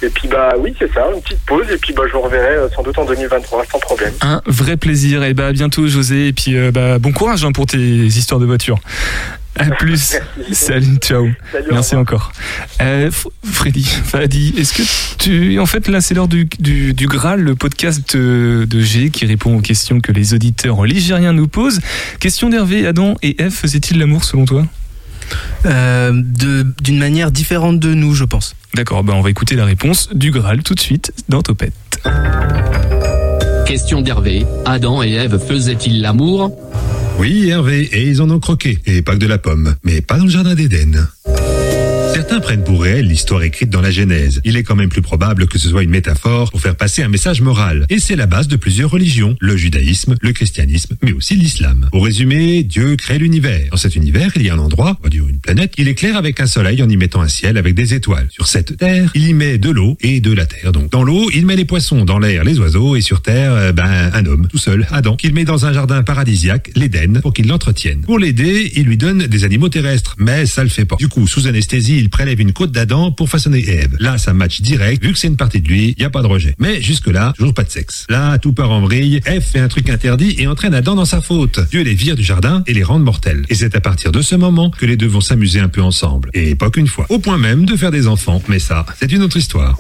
Et 0.04 0.10
puis 0.10 0.28
bah 0.28 0.54
oui 0.60 0.76
c'est 0.78 0.94
ça, 0.94 1.08
une 1.14 1.22
petite 1.22 1.44
pause 1.48 1.66
et 1.72 1.78
puis 1.78 1.94
bah 1.94 2.04
je 2.08 2.14
vous 2.14 2.22
reverrai 2.22 2.58
sans 2.76 2.84
doute 2.84 2.98
en 3.00 3.06
2023 3.06 3.66
sans 3.72 3.80
problème. 3.80 4.14
Un 4.22 4.42
vrai 4.46 4.78
plaisir. 4.78 5.24
Et 5.24 5.34
bah, 5.34 5.48
à 5.48 5.52
bientôt, 5.52 5.88
José. 5.88 6.28
Et 6.28 6.34
puis, 6.34 6.56
bah, 6.72 7.00
bon 7.00 7.12
courage 7.12 7.44
hein, 7.44 7.52
pour 7.52 7.66
tes 7.66 7.78
histoires 7.78 8.40
de 8.40 8.46
voiture. 8.46 8.78
À 9.58 9.66
plus. 9.72 10.16
Salut, 10.52 10.98
ciao. 11.02 11.28
Salut, 11.52 11.70
au 11.70 11.74
Merci 11.74 11.96
encore. 11.96 12.32
Euh, 12.82 13.10
Freddy, 13.44 13.84
Fadi, 13.84 14.54
est-ce 14.58 14.74
que 14.74 14.84
tu. 15.18 15.60
En 15.60 15.66
fait, 15.66 15.88
là, 15.88 16.00
c'est 16.02 16.14
l'heure 16.14 16.28
du, 16.28 16.48
du, 16.60 16.94
du 16.94 17.08
Graal, 17.08 17.42
le 17.42 17.56
podcast 17.56 18.16
de, 18.16 18.66
de 18.70 18.80
G 18.82 19.10
qui 19.10 19.26
répond 19.26 19.58
aux 19.58 19.62
questions 19.62 20.00
que 20.00 20.12
les 20.12 20.34
auditeurs 20.34 20.84
ligériens 20.86 21.34
nous 21.34 21.48
posent. 21.48 21.80
Question 22.20 22.50
d'Hervé, 22.50 22.86
Adam 22.86 23.16
et 23.24 23.36
F, 23.50 23.54
faisaient-ils 23.56 23.98
l'amour 23.98 24.24
selon 24.24 24.46
toi? 24.46 24.66
Euh, 25.66 26.12
de- 26.14 26.66
D'une 26.84 27.00
manière 27.00 27.32
différente 27.32 27.80
de 27.80 27.94
nous, 27.94 28.14
je 28.14 28.24
pense. 28.26 28.56
D'accord, 28.76 29.04
bah 29.04 29.14
on 29.16 29.22
va 29.22 29.30
écouter 29.30 29.56
la 29.56 29.66
réponse 29.66 30.10
du 30.14 30.32
Graal 30.32 30.62
tout 30.64 30.76
de 30.76 30.80
suite 30.80 31.12
dans 31.30 31.42
Topette. 31.42 31.74
Question 33.66 34.02
d'Hervé. 34.02 34.46
Adam 34.66 35.04
et 35.04 35.12
Ève 35.14 35.40
faisaient-ils 35.46 36.02
l'amour? 36.02 36.52
Oui, 37.20 37.50
Hervé, 37.50 37.82
et 37.82 38.04
ils 38.04 38.22
en 38.22 38.30
ont 38.30 38.40
croqué, 38.40 38.78
et 38.86 39.02
pas 39.02 39.14
que 39.14 39.20
de 39.20 39.28
la 39.28 39.40
pomme, 39.40 39.76
mais 39.84 40.02
pas 40.02 40.18
dans 40.18 40.26
le 40.26 40.30
jardin 40.30 40.54
d'Éden. 40.54 41.08
Certains 42.28 42.42
prennent 42.42 42.64
pour 42.66 42.82
réel 42.82 43.06
l'histoire 43.06 43.42
écrite 43.42 43.70
dans 43.70 43.80
la 43.80 43.90
Genèse. 43.90 44.42
Il 44.44 44.58
est 44.58 44.64
quand 44.64 44.76
même 44.76 44.90
plus 44.90 45.02
probable 45.02 45.48
que 45.48 45.58
ce 45.58 45.70
soit 45.70 45.84
une 45.84 45.90
métaphore 45.90 46.52
pour 46.52 46.60
faire 46.60 46.76
passer 46.76 47.02
un 47.02 47.08
message 47.08 47.40
moral. 47.40 47.86
Et 47.90 48.00
c'est 48.00 48.18
la 48.18 48.26
base 48.26 48.50
de 48.50 48.58
plusieurs 48.58 48.92
religions, 48.92 49.38
le 49.40 49.56
judaïsme, 49.56 50.16
le 50.20 50.34
christianisme, 50.34 50.98
mais 51.02 51.14
aussi 51.14 51.38
l'islam. 51.38 51.88
Au 51.94 52.02
résumé, 52.02 52.64
Dieu 52.64 52.98
crée 52.98 53.18
l'univers. 53.18 53.70
Dans 53.72 53.78
cet 53.78 53.96
univers, 53.96 54.34
il 54.36 54.42
y 54.42 54.50
a 54.50 54.56
un 54.56 54.60
endroit, 54.60 55.00
on 55.06 55.10
une 55.10 55.40
planète, 55.40 55.76
il 55.78 55.88
éclaire 55.88 56.18
avec 56.18 56.42
un 56.42 56.48
soleil 56.48 56.84
en 56.84 56.90
y 56.90 56.98
mettant 56.98 57.22
un 57.22 57.30
ciel 57.30 57.58
avec 57.58 57.76
des 57.76 57.94
étoiles. 57.94 58.28
Sur 58.30 58.48
cette 58.48 58.76
terre, 58.76 59.10
il 59.16 59.26
y 59.26 59.34
met 59.34 59.58
de 59.58 59.70
l'eau 59.70 59.96
et 60.02 60.20
de 60.20 60.34
la 60.34 60.46
terre. 60.46 60.74
Donc 60.74 60.92
dans 60.92 61.04
l'eau, 61.04 61.30
il 61.34 61.46
met 61.46 61.56
les 61.56 61.64
poissons, 61.64 62.04
dans 62.04 62.20
l'air, 62.20 62.44
les 62.44 62.60
oiseaux, 62.60 62.98
et 62.98 63.02
sur 63.02 63.22
terre, 63.22 63.54
euh, 63.54 63.72
ben, 63.72 64.12
un 64.14 64.26
homme, 64.26 64.50
tout 64.50 64.58
seul, 64.58 64.86
Adam, 64.92 65.16
qu'il 65.16 65.34
met 65.34 65.46
dans 65.46 65.66
un 65.66 65.72
jardin 65.72 66.04
paradisiaque, 66.04 66.72
l'Éden, 66.76 67.22
pour 67.22 67.34
qu'il 67.34 67.48
l'entretienne. 67.48 68.02
Pour 68.02 68.20
l'aider, 68.20 68.74
il 68.76 68.84
lui 68.84 68.98
donne 68.98 69.28
des 69.28 69.46
animaux 69.46 69.70
terrestres, 69.70 70.16
mais 70.18 70.46
ça 70.46 70.64
le 70.64 70.70
fait 70.70 70.84
pas. 70.84 70.98
Du 70.98 71.08
coup, 71.08 71.26
sous 71.26 71.48
anesthésie, 71.48 71.98
il 71.98 72.10
prélève 72.18 72.42
une 72.42 72.52
côte 72.52 72.72
d'Adam 72.72 73.12
pour 73.12 73.30
façonner 73.30 73.64
Ève. 73.70 73.96
Là, 74.00 74.18
ça 74.18 74.34
match 74.34 74.62
direct, 74.62 75.04
vu 75.04 75.14
que 75.14 75.20
c'est 75.20 75.28
une 75.28 75.38
partie 75.38 75.62
de 75.62 75.68
lui, 75.68 75.94
y 76.00 76.04
a 76.04 76.10
pas 76.10 76.24
de 76.24 76.26
rejet. 76.26 76.56
Mais 76.58 76.82
jusque-là, 76.82 77.32
toujours 77.38 77.54
pas 77.54 77.64
de 77.64 77.70
sexe. 77.70 78.08
Là, 78.10 78.40
tout 78.40 78.54
part 78.54 78.72
en 78.72 78.82
vrille, 78.82 79.22
Ève 79.28 79.44
fait 79.44 79.60
un 79.60 79.68
truc 79.68 79.88
interdit 79.88 80.34
et 80.40 80.48
entraîne 80.48 80.74
Adam 80.74 80.96
dans 80.96 81.06
sa 81.06 81.22
faute. 81.22 81.60
Dieu 81.70 81.84
les 81.84 81.94
vire 81.94 82.16
du 82.16 82.24
jardin 82.24 82.64
et 82.66 82.74
les 82.74 82.82
rend 82.82 82.98
mortels. 82.98 83.46
Et 83.50 83.54
c'est 83.54 83.76
à 83.76 83.82
partir 83.82 84.12
de 84.12 84.24
ce 84.24 84.34
moment 84.34 84.72
que 84.72 84.88
les 84.88 84.98
deux 84.98 85.06
vont 85.06 85.22
s'amuser 85.22 85.60
un 85.60 85.70
peu 85.70 85.84
ensemble. 85.84 86.32
Et 86.34 86.56
pas 86.56 86.72
qu'une 86.72 86.88
fois. 86.88 87.06
Au 87.10 87.20
point 87.20 87.38
même 87.38 87.66
de 87.66 87.76
faire 87.76 87.92
des 87.92 88.08
enfants. 88.08 88.42
Mais 88.48 88.58
ça, 88.58 88.84
c'est 89.00 89.12
une 89.12 89.22
autre 89.22 89.38
histoire. 89.38 89.78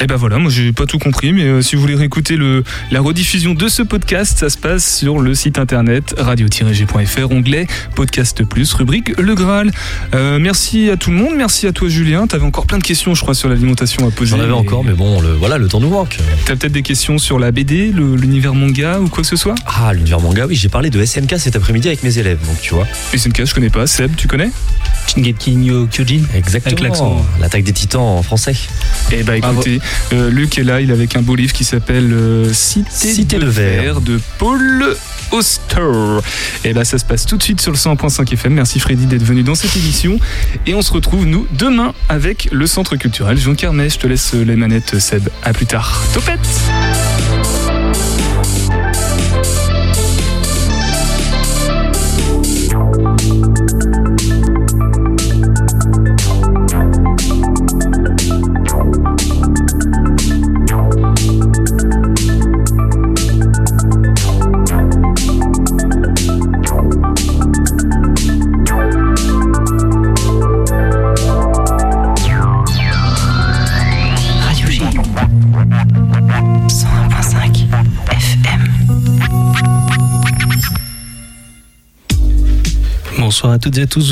Et 0.00 0.06
ben 0.06 0.16
voilà, 0.16 0.38
moi 0.38 0.50
j'ai 0.50 0.72
pas 0.72 0.86
tout 0.86 0.98
compris, 0.98 1.32
mais 1.32 1.44
euh, 1.44 1.62
si 1.62 1.76
vous 1.76 1.82
voulez 1.82 1.94
réécouter 1.94 2.36
le, 2.36 2.64
la 2.90 3.00
rediffusion 3.00 3.54
de 3.54 3.68
ce 3.68 3.82
podcast, 3.82 4.38
ça 4.38 4.48
se 4.48 4.58
passe 4.58 4.98
sur 4.98 5.18
le 5.20 5.34
site 5.34 5.58
internet 5.58 6.14
radio-g.fr, 6.18 7.30
onglet 7.30 7.66
podcast 7.94 8.42
plus, 8.44 8.72
rubrique 8.74 9.16
Le 9.18 9.34
Graal. 9.34 9.70
Euh, 10.14 10.38
merci 10.40 10.90
à 10.90 10.96
tout 10.96 11.10
le 11.10 11.16
monde, 11.16 11.34
merci 11.36 11.66
à 11.66 11.72
toi 11.72 11.88
Julien. 11.88 12.26
T'avais 12.26 12.44
encore 12.44 12.66
plein 12.66 12.78
de 12.78 12.82
questions, 12.82 13.14
je 13.14 13.22
crois, 13.22 13.34
sur 13.34 13.48
l'alimentation 13.48 14.06
à 14.06 14.10
poser. 14.10 14.32
J'en 14.32 14.40
avais 14.40 14.52
encore, 14.52 14.82
mais 14.82 14.92
bon, 14.92 15.20
le, 15.20 15.32
voilà, 15.34 15.58
le 15.58 15.68
temps 15.68 15.80
nous 15.80 15.90
manque. 15.90 16.18
T'as 16.46 16.56
peut-être 16.56 16.72
des 16.72 16.82
questions 16.82 17.18
sur 17.18 17.38
la 17.38 17.52
BD, 17.52 17.92
l'univers 17.92 18.54
manga 18.54 18.98
ou 18.98 19.08
quoi 19.08 19.22
que 19.22 19.28
ce 19.28 19.36
soit? 19.36 19.54
Ah, 19.66 19.92
l'univers 19.92 20.20
manga, 20.20 20.46
oui, 20.46 20.56
j'ai 20.56 20.68
parlé 20.68 20.90
de 20.90 21.04
SNK 21.04 21.38
cet 21.38 21.54
après-midi 21.54 21.88
avec 21.88 22.02
mes 22.02 22.18
élèves, 22.18 22.38
donc 22.46 22.60
tu 22.60 22.74
vois. 22.74 22.86
SNK, 23.16 23.44
je 23.44 23.54
connais 23.54 23.70
pas. 23.70 23.86
Seb, 23.86 24.16
tu 24.16 24.26
connais? 24.26 24.50
Shingeki 25.08 25.56
no 25.56 25.86
Kyojin 25.86 26.22
Exactement. 26.34 26.72
Avec 26.72 26.80
l'accent. 26.80 27.26
L'attaque 27.40 27.64
des 27.64 27.72
titans 27.72 28.02
en 28.02 28.22
français. 28.22 28.54
Eh 29.12 29.22
bah 29.22 29.36
écoutez, 29.36 29.80
euh, 30.12 30.30
Luc 30.30 30.58
est 30.58 30.64
là, 30.64 30.80
il 30.80 30.90
est 30.90 30.92
avec 30.92 31.16
un 31.16 31.22
beau 31.22 31.34
livre 31.34 31.52
qui 31.52 31.64
s'appelle 31.64 32.12
euh, 32.12 32.52
Cité, 32.52 32.90
Cité 32.90 33.36
de 33.38 33.44
de 33.44 33.50
verre. 33.50 33.82
verre 33.82 34.00
de 34.00 34.20
Paul 34.38 34.96
Auster. 35.30 36.20
Et 36.64 36.72
bah 36.72 36.84
ça 36.84 36.98
se 36.98 37.04
passe 37.04 37.26
tout 37.26 37.36
de 37.36 37.42
suite 37.42 37.60
sur 37.60 37.72
le 37.72 37.78
100.5 37.78 38.32
FM. 38.32 38.54
Merci 38.54 38.80
Freddy 38.80 39.06
d'être 39.06 39.22
venu 39.24 39.42
dans 39.42 39.54
cette 39.54 39.76
émission. 39.76 40.18
Et 40.66 40.74
on 40.74 40.82
se 40.82 40.92
retrouve 40.92 41.26
nous 41.26 41.46
demain 41.52 41.94
avec 42.08 42.48
le 42.52 42.66
Centre 42.66 42.96
culturel 42.96 43.38
Jean 43.38 43.54
Carmet. 43.54 43.88
Je 43.88 43.98
te 43.98 44.06
laisse 44.06 44.34
les 44.34 44.56
manettes 44.56 44.98
Seb. 44.98 45.28
À 45.42 45.52
plus 45.52 45.66
tard. 45.66 46.02
Topette 46.12 46.40
Bonsoir 83.32 83.54
à 83.54 83.58
toutes 83.58 83.78
et 83.78 83.82
à 83.82 83.86
tous. 83.86 84.00